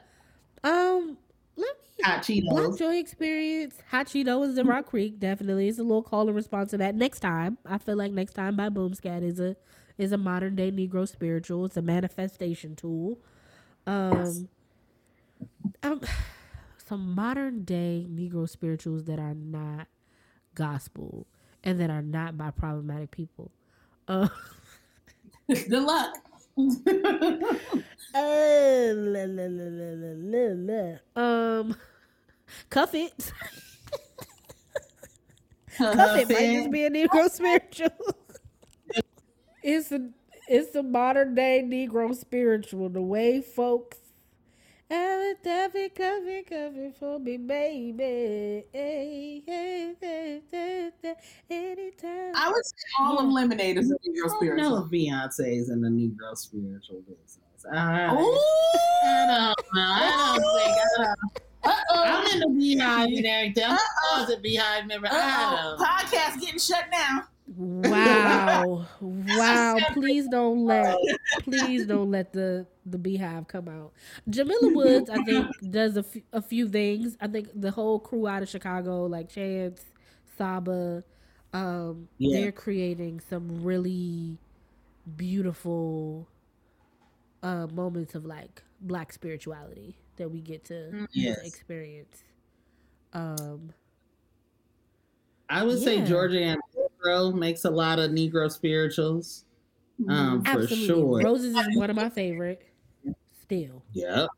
Um, 0.63 1.17
let 1.55 1.75
me 1.77 2.03
Hot 2.03 2.25
Black 2.25 2.65
Cheetos. 2.65 2.79
Joy 2.79 2.97
Experience, 2.97 3.75
Hot 3.89 4.07
Cheetos 4.07 4.57
in 4.57 4.67
Rock 4.67 4.87
Creek, 4.87 5.19
definitely. 5.19 5.67
It's 5.67 5.79
a 5.79 5.83
little 5.83 6.03
call 6.03 6.27
and 6.27 6.35
response 6.35 6.71
to 6.71 6.77
that. 6.77 6.95
Next 6.95 7.19
time, 7.19 7.57
I 7.65 7.77
feel 7.77 7.95
like 7.95 8.11
next 8.11 8.33
time 8.33 8.55
by 8.55 8.69
Boomscat 8.69 9.23
is 9.23 9.39
a 9.39 9.55
is 9.97 10.11
a 10.11 10.17
modern 10.17 10.55
day 10.55 10.71
Negro 10.71 11.07
spiritual. 11.07 11.65
It's 11.65 11.77
a 11.77 11.81
manifestation 11.81 12.75
tool. 12.75 13.19
Um, 13.85 14.49
um 15.83 16.01
some 16.85 17.13
modern 17.13 17.63
day 17.63 18.05
Negro 18.09 18.49
spirituals 18.49 19.05
that 19.05 19.19
are 19.19 19.35
not 19.35 19.87
gospel 20.55 21.27
and 21.63 21.79
that 21.79 21.89
are 21.89 22.01
not 22.01 22.37
by 22.37 22.51
problematic 22.51 23.11
people. 23.11 23.51
Uh, 24.07 24.27
Good 25.47 25.83
luck. 25.83 26.15
Uh, 28.13 28.93
la, 28.95 29.25
la, 29.25 29.47
la, 29.47 29.67
la, 29.69 29.89
la, 29.95 30.13
la, 30.17 30.97
la. 31.15 31.59
Um, 31.59 31.75
cuff 32.69 32.93
it. 32.93 33.31
cuff 35.93 36.17
it 36.17 36.29
might 36.29 36.51
just 36.51 36.71
be 36.71 36.85
a 36.85 36.89
Negro 36.89 37.29
spiritual. 37.29 37.91
it's 39.63 39.91
a 39.93 40.09
it's 40.47 40.75
a 40.75 40.83
modern 40.83 41.35
day 41.35 41.63
Negro 41.65 42.13
spiritual. 42.15 42.89
The 42.89 43.01
way 43.01 43.41
folks. 43.41 44.00
Cuff 44.91 45.73
it, 45.75 45.95
cuff 45.95 46.21
it, 46.25 46.47
cuff 46.49 46.73
it 46.75 46.95
for 46.99 47.17
me, 47.17 47.37
baby. 47.37 48.65
Hey, 48.73 49.41
hey, 49.47 49.95
hey, 50.01 50.41
hey, 50.51 50.91
hey, 51.01 51.15
Anytime. 51.49 52.33
I 52.35 52.51
would 52.51 52.65
say 52.65 52.75
all 52.99 53.17
of 53.17 53.27
Lemonade 53.27 53.77
is 53.77 53.89
a 53.89 53.93
Negro 53.93 53.99
I 53.99 54.27
don't 54.27 54.31
know 54.31 54.35
spiritual. 54.35 54.77
if 54.83 54.91
Beyonce's 54.91 55.69
in 55.69 55.79
the 55.79 55.87
Negro 55.87 56.35
spiritual 56.35 57.01
business. 57.07 57.37
I, 57.71 58.13
Ooh. 58.13 58.37
I 59.05 59.25
don't 59.27 59.73
know. 59.73 59.81
I 59.81 60.37
don't 60.37 60.59
think. 60.59 60.77
I 60.77 61.05
don't, 61.05 61.73
Uh-oh. 61.73 62.03
I'm 62.03 62.27
in 62.33 62.39
the 62.41 62.59
beehive 62.59 63.07
and 63.07 63.25
everything. 63.25 63.63
I'm 63.63 63.71
Uh-oh. 63.77 64.33
a 64.33 64.39
beehive 64.41 64.87
member. 64.87 65.07
Uh-oh. 65.07 65.77
don't. 65.77 65.87
Podcast 65.87 66.41
getting 66.41 66.59
shut 66.59 66.91
down. 66.91 67.23
Wow. 67.57 68.85
wow. 69.01 69.79
Please 69.93 70.27
don't 70.27 70.65
let 70.65 70.95
please 71.43 71.85
don't 71.87 72.11
let 72.11 72.31
the 72.33 72.65
the 72.85 72.97
beehive 72.97 73.47
come 73.47 73.67
out. 73.67 73.91
Jamila 74.29 74.69
Woods, 74.73 75.09
I 75.09 75.23
think, 75.23 75.47
does 75.71 75.97
a, 75.97 75.99
f- 75.99 76.23
a 76.33 76.41
few 76.41 76.67
things. 76.69 77.17
I 77.19 77.27
think 77.27 77.49
the 77.53 77.71
whole 77.71 77.99
crew 77.99 78.27
out 78.27 78.43
of 78.43 78.49
Chicago, 78.49 79.05
like 79.05 79.27
Chance, 79.29 79.83
Saba, 80.37 81.03
um, 81.53 82.07
Yeah. 82.19 82.39
they're 82.41 82.51
creating 82.51 83.21
some 83.29 83.63
really 83.63 84.37
beautiful 85.17 86.27
uh 87.43 87.65
moments 87.73 88.13
of 88.13 88.23
like 88.23 88.61
black 88.81 89.11
spirituality 89.11 89.97
that 90.17 90.29
we 90.29 90.41
get 90.41 90.63
to, 90.65 91.07
Yes. 91.11 91.39
experience. 91.43 92.23
Um 93.13 93.73
I 95.49 95.63
would 95.63 95.79
say 95.81 96.05
Georgia 96.05 96.39
and 96.41 96.61
Negro 97.03 97.33
makes 97.33 97.65
a 97.65 97.69
lot 97.69 97.99
of 97.99 98.11
Negro 98.11 98.51
spirituals. 98.51 99.45
Um, 100.09 100.43
for 100.43 100.61
absolutely. 100.61 100.87
sure. 100.87 101.21
Roses 101.23 101.55
is 101.55 101.77
one 101.77 101.89
of 101.89 101.95
my 101.95 102.09
favorite. 102.09 102.63
Still. 103.43 103.83
Yep. 103.93 104.29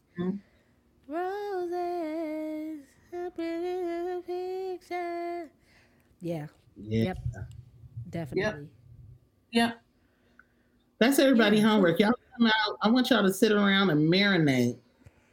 Roses, 1.07 2.79
a 3.13 3.29
pretty 3.31 4.21
picture. 4.25 5.49
Yeah, 6.21 6.47
Yeah. 6.77 7.03
Yep. 7.03 7.17
definitely. 8.09 8.67
Yeah. 9.51 9.73
That's 10.99 11.19
everybody 11.19 11.57
Yeah. 11.57 11.63
homework. 11.63 11.99
Y'all 11.99 12.13
come 12.37 12.47
out. 12.47 12.77
I 12.81 12.89
want 12.89 13.09
y'all 13.09 13.23
to 13.23 13.33
sit 13.33 13.51
around 13.51 13.89
and 13.89 14.11
marinate 14.11 14.77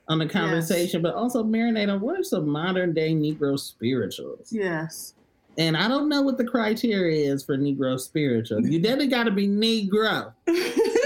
on 0.09 0.19
the 0.19 0.27
conversation, 0.29 1.01
but 1.03 1.15
also 1.15 1.43
marinate 1.45 1.93
on 1.93 2.01
what 2.01 2.19
are 2.19 2.25
some 2.25 2.49
modern 2.49 2.93
day 2.93 3.13
Negro 3.15 3.59
spirituals. 3.59 4.53
Yes. 4.53 5.15
And 5.61 5.77
I 5.77 5.89
don't 5.89 6.09
know 6.09 6.23
what 6.23 6.39
the 6.39 6.45
criteria 6.45 7.31
is 7.31 7.45
for 7.45 7.55
Negro 7.59 8.01
spiritual. 8.01 8.67
You 8.67 8.81
definitely 8.81 9.09
got 9.09 9.25
to 9.25 9.31
be 9.31 9.47
Negro. 9.47 10.33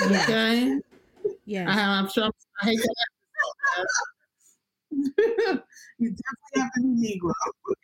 Okay. 0.05 0.79
Yeah. 1.47 1.65
I, 1.75 1.99
I'm 1.99 2.09
sure. 2.11 2.31
I 2.61 2.65
hate 2.67 2.79
that. 2.79 3.07
you 5.99 6.11
definitely 6.11 6.57
have 6.57 6.71
to 6.75 6.81
be 6.83 7.19
Negro. 7.19 7.33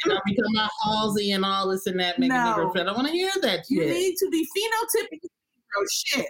And 0.04 0.12
I 0.12 0.18
become 0.26 0.52
my 0.52 0.68
Halsey 0.84 1.32
and 1.32 1.46
all 1.46 1.68
this 1.70 1.86
and 1.86 1.98
that. 1.98 2.18
Make 2.18 2.28
No. 2.28 2.36
a 2.36 2.38
Negro 2.54 2.72
fit. 2.74 2.86
I 2.86 2.92
want 2.92 3.06
to 3.06 3.12
hear 3.12 3.30
that 3.40 3.60
Shit. 3.60 3.70
You 3.70 3.86
need 3.86 4.16
to 4.16 4.28
be 4.30 4.46
phenotypically 4.54 5.30
Negro. 5.56 5.86
Shit. 5.90 6.26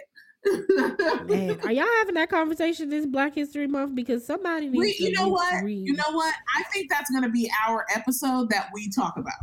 Man, 1.29 1.59
are 1.65 1.71
y'all 1.73 1.85
having 1.99 2.15
that 2.15 2.29
conversation 2.29 2.89
this 2.89 3.05
Black 3.05 3.35
History 3.35 3.67
Month? 3.67 3.93
Because 3.95 4.25
somebody 4.25 4.67
needs 4.69 4.77
We, 4.77 4.93
to 4.93 5.03
you 5.03 5.11
know 5.11 5.27
what? 5.27 5.61
read 5.63 5.85
You 5.85 5.93
know 5.93 6.11
what? 6.11 6.33
I 6.57 6.63
think 6.71 6.89
that's 6.89 7.11
going 7.11 7.23
to 7.23 7.29
be 7.29 7.51
our 7.67 7.85
episode 7.93 8.49
that 8.49 8.69
we 8.73 8.89
talk 8.89 9.17
about. 9.17 9.33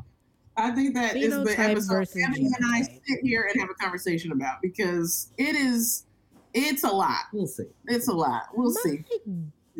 I 0.59 0.73
think 0.73 0.95
that 0.95 1.17
is 1.17 1.31
the 1.31 1.59
episode 1.59 1.93
versus 1.93 2.23
Ebony 2.23 2.47
and 2.47 2.67
I 2.67 2.83
sit 2.83 3.21
here 3.23 3.49
and 3.51 3.61
have 3.61 3.71
a 3.71 3.75
conversation 3.75 4.33
about 4.33 4.61
because 4.61 5.31
it 5.39 5.55
is, 5.55 6.05
it's 6.53 6.83
a 6.83 6.89
lot. 6.89 7.21
We'll 7.33 7.47
see. 7.47 7.65
It's 7.87 8.09
a 8.09 8.13
lot. 8.13 8.49
We'll 8.55 8.73
see. 8.73 9.05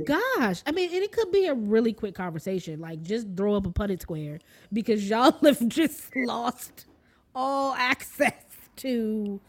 Gosh. 0.05 0.63
I 0.67 0.73
mean, 0.73 0.91
and 0.95 1.03
it 1.03 1.11
could 1.11 1.33
be 1.33 1.47
a 1.47 1.55
really 1.55 1.93
quick 1.93 2.15
conversation. 2.15 2.81
Like, 2.81 3.03
just 3.03 3.27
throw 3.37 3.57
up 3.57 3.67
a 3.67 3.71
Punnett 3.71 4.01
Square 4.01 4.39
because 4.73 5.09
y'all 5.09 5.33
have 5.43 5.67
just 5.69 6.15
lost 6.15 6.87
all 7.35 7.75
access 7.75 8.33
to, 8.77 9.41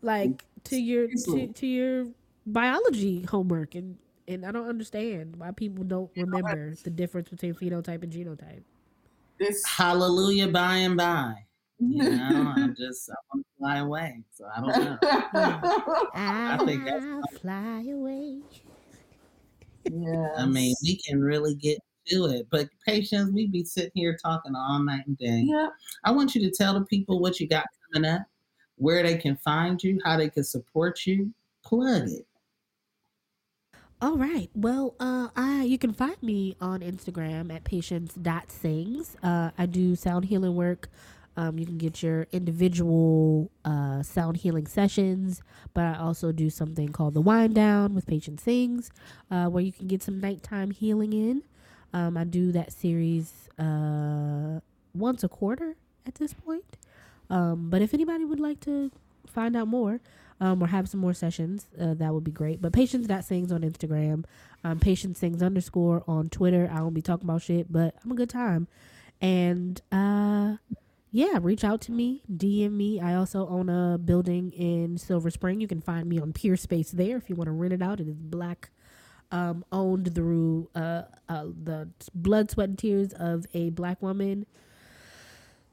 like, 0.00 0.44
to 0.64 0.76
your 0.76 1.08
to, 1.24 1.48
to 1.48 1.66
your 1.66 2.06
biology 2.46 3.22
homework, 3.22 3.74
and 3.74 3.98
and 4.28 4.44
I 4.44 4.52
don't 4.52 4.68
understand 4.68 5.36
why 5.36 5.50
people 5.50 5.84
don't 5.84 6.10
remember 6.16 6.74
the 6.84 6.90
difference 6.90 7.30
between 7.30 7.54
phenotype 7.54 8.02
and 8.02 8.12
genotype. 8.12 8.62
It's 9.40 9.66
Hallelujah, 9.66 10.48
by 10.48 10.76
and 10.76 10.96
by. 10.96 11.34
You 11.80 12.02
know, 12.10 12.52
I'm 12.56 12.74
just 12.78 13.08
I 13.08 13.14
want 13.32 13.46
to 13.46 13.58
fly 13.58 13.76
away, 13.78 14.22
so 14.34 14.46
I 14.54 14.60
don't 14.60 14.84
know. 14.84 14.98
I, 16.14 16.58
think 16.64 16.84
that's- 16.84 17.38
fly 17.40 17.84
away. 17.92 18.40
yeah. 19.90 20.28
I 20.36 20.46
mean, 20.46 20.74
we 20.82 20.96
can 20.96 21.20
really 21.20 21.54
get 21.54 21.78
to 22.08 22.24
it, 22.26 22.46
but 22.50 22.68
patience, 22.86 23.30
we 23.32 23.46
be 23.46 23.64
sitting 23.64 23.92
here 23.94 24.16
talking 24.20 24.54
all 24.56 24.80
night 24.80 25.06
and 25.06 25.16
day. 25.18 25.42
yeah. 25.46 25.68
I 26.04 26.10
want 26.10 26.34
you 26.34 26.40
to 26.42 26.50
tell 26.50 26.74
the 26.74 26.84
people 26.86 27.20
what 27.20 27.38
you 27.38 27.46
got 27.46 27.66
coming 27.92 28.10
up, 28.10 28.22
where 28.76 29.02
they 29.02 29.16
can 29.16 29.36
find 29.36 29.82
you, 29.82 30.00
how 30.04 30.16
they 30.16 30.30
can 30.30 30.44
support 30.44 31.06
you. 31.06 31.32
Plug 31.64 32.08
it. 32.08 32.26
All 34.00 34.16
right. 34.16 34.48
Well, 34.54 34.94
uh, 35.00 35.28
I 35.34 35.64
you 35.64 35.76
can 35.76 35.92
find 35.92 36.20
me 36.22 36.56
on 36.60 36.80
Instagram 36.80 37.52
at 37.52 37.64
patience.sings. 37.64 39.16
Uh, 39.22 39.50
I 39.58 39.66
do 39.66 39.96
sound 39.96 40.26
healing 40.26 40.54
work. 40.54 40.88
Um, 41.36 41.58
you 41.58 41.66
can 41.66 41.78
get 41.78 42.02
your 42.02 42.26
individual 42.32 43.50
uh, 43.64 44.02
sound 44.02 44.38
healing 44.38 44.66
sessions, 44.66 45.42
but 45.74 45.84
I 45.84 45.98
also 45.98 46.30
do 46.32 46.48
something 46.50 46.90
called 46.90 47.14
the 47.14 47.20
wind 47.20 47.54
down 47.54 47.94
with 47.94 48.06
Patience 48.06 48.42
Sings, 48.42 48.90
uh, 49.30 49.46
where 49.46 49.62
you 49.62 49.72
can 49.72 49.86
get 49.88 50.02
some 50.02 50.20
nighttime 50.20 50.70
healing 50.70 51.12
in. 51.12 51.42
Um, 51.92 52.16
I 52.16 52.24
do 52.24 52.52
that 52.52 52.72
series 52.72 53.48
uh, 53.58 54.60
once 54.94 55.24
a 55.24 55.28
quarter 55.28 55.76
at 56.06 56.16
this 56.16 56.32
point. 56.34 56.76
Um, 57.30 57.68
but 57.70 57.82
if 57.82 57.94
anybody 57.94 58.24
would 58.24 58.40
like 58.40 58.60
to 58.60 58.90
find 59.26 59.56
out 59.56 59.68
more 59.68 60.00
um, 60.40 60.62
or 60.62 60.66
have 60.68 60.88
some 60.88 61.00
more 61.00 61.14
sessions, 61.14 61.66
uh, 61.80 61.94
that 61.94 62.14
would 62.14 62.24
be 62.24 62.30
great. 62.30 62.60
But 62.60 62.72
Patience 62.72 63.06
patience.sings 63.06 63.52
on 63.52 63.62
Instagram, 63.62 64.24
um, 64.64 64.78
patience 64.78 65.18
sings 65.18 65.42
underscore 65.42 66.04
on 66.06 66.28
Twitter. 66.28 66.70
I 66.72 66.80
won't 66.80 66.94
be 66.94 67.02
talking 67.02 67.28
about 67.28 67.42
shit, 67.42 67.72
but 67.72 67.94
I'm 68.04 68.12
a 68.12 68.14
good 68.14 68.30
time. 68.30 68.68
And 69.20 69.80
uh, 69.90 70.56
yeah, 71.10 71.38
reach 71.40 71.64
out 71.64 71.80
to 71.82 71.92
me, 71.92 72.22
DM 72.30 72.72
me. 72.72 73.00
I 73.00 73.14
also 73.14 73.48
own 73.48 73.68
a 73.68 73.98
building 73.98 74.52
in 74.52 74.98
Silver 74.98 75.30
Spring. 75.30 75.60
You 75.60 75.68
can 75.68 75.80
find 75.80 76.08
me 76.08 76.20
on 76.20 76.32
Peerspace 76.32 76.90
there 76.90 77.16
if 77.16 77.28
you 77.28 77.36
want 77.36 77.48
to 77.48 77.52
rent 77.52 77.72
it 77.72 77.82
out. 77.82 78.00
It 78.00 78.08
is 78.08 78.16
black 78.16 78.70
um, 79.30 79.64
owned 79.72 80.14
through 80.14 80.70
uh, 80.74 81.02
uh, 81.28 81.46
the 81.64 81.88
blood, 82.14 82.50
sweat, 82.50 82.68
and 82.68 82.78
tears 82.78 83.12
of 83.12 83.46
a 83.54 83.70
black 83.70 84.00
woman. 84.02 84.46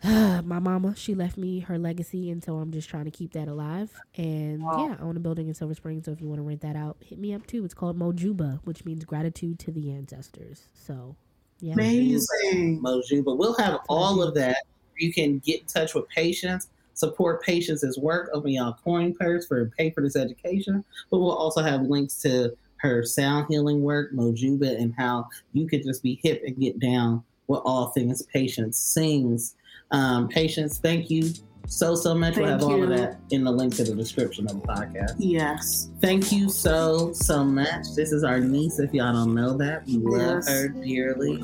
My 0.43 0.59
mama, 0.59 0.95
she 0.95 1.15
left 1.15 1.35
me 1.35 1.61
her 1.61 1.79
legacy, 1.79 2.29
and 2.29 2.43
so 2.43 2.57
I'm 2.57 2.71
just 2.71 2.89
trying 2.89 3.05
to 3.05 3.11
keep 3.11 3.33
that 3.33 3.47
alive. 3.47 3.89
And 4.15 4.61
yeah, 4.61 4.95
I 4.99 5.01
own 5.01 5.17
a 5.17 5.19
building 5.19 5.47
in 5.47 5.55
Silver 5.55 5.73
Spring, 5.73 6.03
so 6.03 6.11
if 6.11 6.21
you 6.21 6.27
want 6.27 6.39
to 6.39 6.43
rent 6.43 6.61
that 6.61 6.75
out, 6.75 6.97
hit 6.99 7.17
me 7.17 7.33
up 7.33 7.47
too. 7.47 7.65
It's 7.65 7.73
called 7.73 7.97
Mojuba, 7.97 8.59
which 8.65 8.85
means 8.85 9.03
gratitude 9.03 9.57
to 9.59 9.71
the 9.71 9.91
ancestors. 9.91 10.67
So 10.73 11.15
yeah, 11.59 11.73
Amazing. 11.73 12.81
Moju, 12.83 13.23
but 13.23 13.37
we'll 13.37 13.55
have 13.55 13.79
all 13.89 14.21
of 14.21 14.35
that. 14.35 14.57
You 14.97 15.11
can 15.11 15.39
get 15.39 15.61
in 15.61 15.65
touch 15.65 15.95
with 15.95 16.07
Patience, 16.09 16.67
support 16.93 17.41
patients' 17.41 17.97
work, 17.97 18.29
open 18.31 18.51
y'all 18.51 18.77
coin 18.83 19.15
purse 19.15 19.47
for 19.47 19.71
pay 19.77 19.89
for 19.89 20.01
this 20.01 20.15
education. 20.15 20.83
But 21.09 21.19
we'll 21.19 21.31
also 21.31 21.63
have 21.63 21.81
links 21.81 22.21
to 22.21 22.55
her 22.77 23.03
sound 23.03 23.47
healing 23.49 23.81
work, 23.81 24.13
Mojuba, 24.13 24.79
and 24.79 24.93
how 24.95 25.29
you 25.53 25.67
could 25.67 25.83
just 25.83 26.03
be 26.03 26.19
hip 26.21 26.43
and 26.45 26.59
get 26.59 26.79
down 26.79 27.23
with 27.47 27.61
all 27.65 27.87
things 27.87 28.21
patience 28.23 28.77
sings. 28.77 29.55
Um, 29.91 30.27
patience, 30.27 30.77
thank 30.79 31.09
you 31.09 31.31
so 31.67 31.95
so 31.95 32.13
much. 32.13 32.35
we'll 32.37 32.45
Thank 32.47 32.61
have 32.61 32.69
all 32.69 32.83
of 32.83 32.89
that 32.89 33.19
in 33.31 33.43
the 33.43 33.51
link 33.51 33.75
to 33.75 33.83
the 33.83 33.95
description 33.95 34.45
of 34.47 34.61
the 34.61 34.67
podcast. 34.67 35.13
Yes. 35.17 35.89
Thank 36.01 36.31
you 36.31 36.49
so 36.49 37.11
so 37.13 37.43
much. 37.43 37.85
This 37.95 38.11
is 38.11 38.23
our 38.23 38.39
niece. 38.39 38.77
If 38.79 38.93
y'all 38.93 39.13
don't 39.13 39.33
know 39.33 39.57
that, 39.57 39.85
we 39.87 39.97
love 39.97 40.43
Yes. 40.45 40.49
her 40.49 40.67
dearly. 40.67 41.43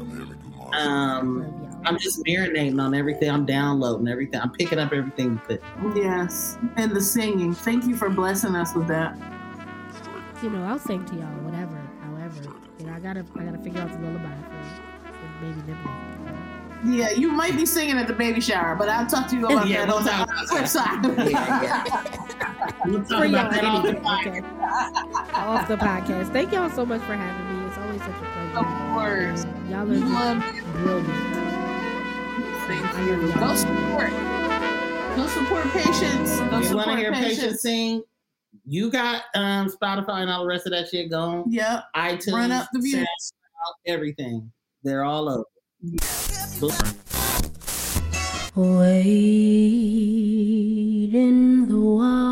Um, 0.74 1.68
I'm 1.86 1.98
just 1.98 2.24
marinating 2.26 2.80
on 2.82 2.94
everything. 2.94 3.30
I'm 3.32 3.46
downloading 3.46 4.08
everything. 4.08 4.40
I'm 4.40 4.52
picking 4.52 4.78
up 4.80 4.94
everything. 4.94 5.42
you. 5.50 5.60
Yes. 5.96 6.58
And 6.78 6.92
the 6.92 7.02
singing. 7.02 7.54
Thank 7.54 7.86
you 7.86 7.96
for 7.96 8.10
blessing 8.10 8.56
us 8.56 8.74
with 8.76 8.88
that. 8.88 9.18
you 10.44 10.50
know, 10.50 10.64
I'll 10.64 10.80
sing 10.80 11.04
to 11.06 11.16
y'all, 11.16 11.26
whatever, 11.44 11.76
however. 12.02 12.54
You 12.80 12.86
know, 12.86 12.94
I 12.94 13.00
gotta, 13.00 13.26
I 13.40 13.44
gotta 13.44 13.58
figure 13.60 13.82
out 13.82 13.92
the 13.92 14.00
lullaby 14.00 14.36
for, 14.44 15.12
for 15.14 15.46
baby 15.46 15.60
nibbling. 15.68 16.61
Yeah, 16.84 17.12
you 17.12 17.32
might 17.32 17.56
be 17.56 17.66
singing 17.66 17.98
at 17.98 18.08
the 18.08 18.14
baby 18.14 18.42
shower, 18.42 18.76
but 18.76 18.90
I'll 18.90 19.06
talk 19.06 19.28
to 19.30 19.36
you 19.38 19.46
about 19.46 19.68
Yeah, 19.68 19.86
that 19.86 19.88
we'll 19.88 19.98
on 19.98 20.04
the 20.04 20.10
talk 20.12 20.48
flip 20.50 20.68
side. 20.68 21.30
Yeah, 21.30 21.84
We'll 22.86 23.04
talk 23.06 23.26
about 23.26 23.52
that 23.52 23.64
off 23.64 23.84
the 23.86 23.94
podcast. 23.94 25.34
Off 25.36 25.68
the 25.68 25.76
podcast. 25.78 26.32
Thank 26.34 26.52
y'all 26.52 26.70
so 26.72 26.86
much 26.86 27.02
for 27.02 27.16
having 27.16 27.60
me. 27.62 27.68
It's 27.68 27.78
always 27.78 28.02
such 28.02 28.10
a 28.10 28.14
pleasure. 28.14 28.58
Of 28.58 28.66
course. 28.96 29.46
Y'all 29.70 29.86
We 29.86 29.98
are 29.98 30.00
love 30.00 30.44
brilliant. 30.74 31.08
Thank 32.68 33.08
you. 33.08 33.16
Go 33.34 33.40
y'all. 33.40 33.56
support. 33.56 34.10
Go 35.16 35.28
support 35.28 35.64
Patience. 35.74 36.40
Go 36.50 36.60
If 36.62 36.70
you 36.70 36.76
want 36.78 36.90
to 36.92 36.96
hear 36.98 37.12
Patience. 37.12 37.38
Patience 37.40 37.62
sing, 37.62 38.04
you 38.66 38.90
got 38.90 39.24
um, 39.36 39.70
Spotify 39.70 40.22
and 40.22 40.32
all 40.32 40.42
the 40.42 40.48
rest 40.48 40.66
of 40.66 40.72
that 40.72 40.90
shit 40.90 41.10
going. 41.12 41.44
Yep. 41.48 41.84
iTunes, 41.96 42.34
Run 42.34 42.52
up 42.52 42.68
the 42.74 42.80
views. 42.80 43.08
Everything. 43.86 44.52
They're 44.84 45.04
all 45.04 45.30
over. 45.30 45.44
Wade 45.84 45.96
in 51.16 51.68
the 51.68 51.80
water. 51.80 52.31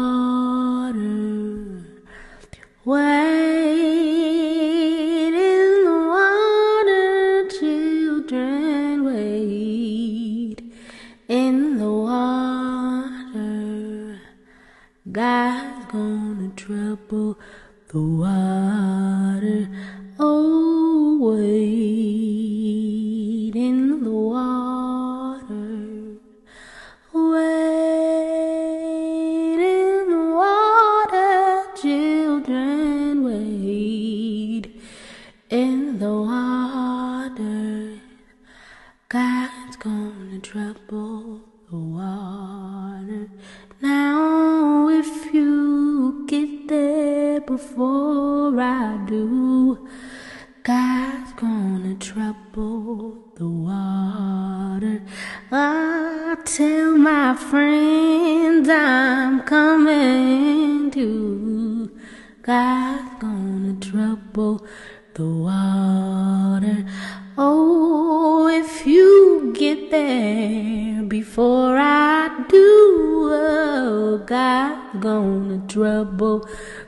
I 72.22 72.28
do, 72.50 73.30
oh, 73.32 74.18
God's 74.28 75.00
gonna 75.00 75.66
trouble 75.70 76.46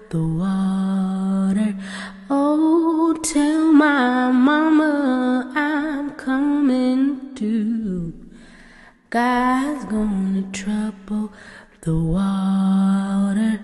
the 0.10 0.22
water. 0.22 1.74
Oh, 2.30 3.18
tell 3.24 3.72
my 3.72 4.30
mama 4.34 5.50
I'm 5.56 6.12
coming 6.16 7.34
too. 7.34 8.14
God's 9.10 9.86
gonna 9.86 10.44
trouble 10.52 11.32
the 11.80 11.96
water. 11.96 13.62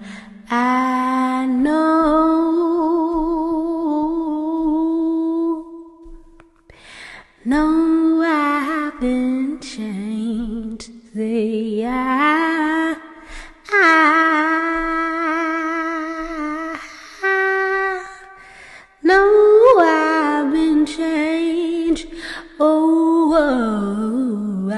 I 0.50 1.48
know. 1.48 2.48
No, 7.44 7.77
changed. 11.18 11.82
Say 11.82 11.84
I, 11.84 12.96
I, 13.70 14.40
no, 19.02 19.80
I've 19.80 20.52
been 20.52 20.86
changed. 20.86 22.08
Oh, 22.60 23.34
oh 23.36 24.70
I, 24.72 24.76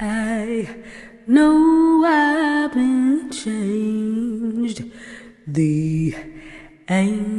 I, 0.00 0.04
I 0.04 0.68
know 1.28 2.04
I've 2.04 2.72
been 2.74 3.30
changed. 3.30 4.82
The 5.46 6.14
angels 6.88 7.35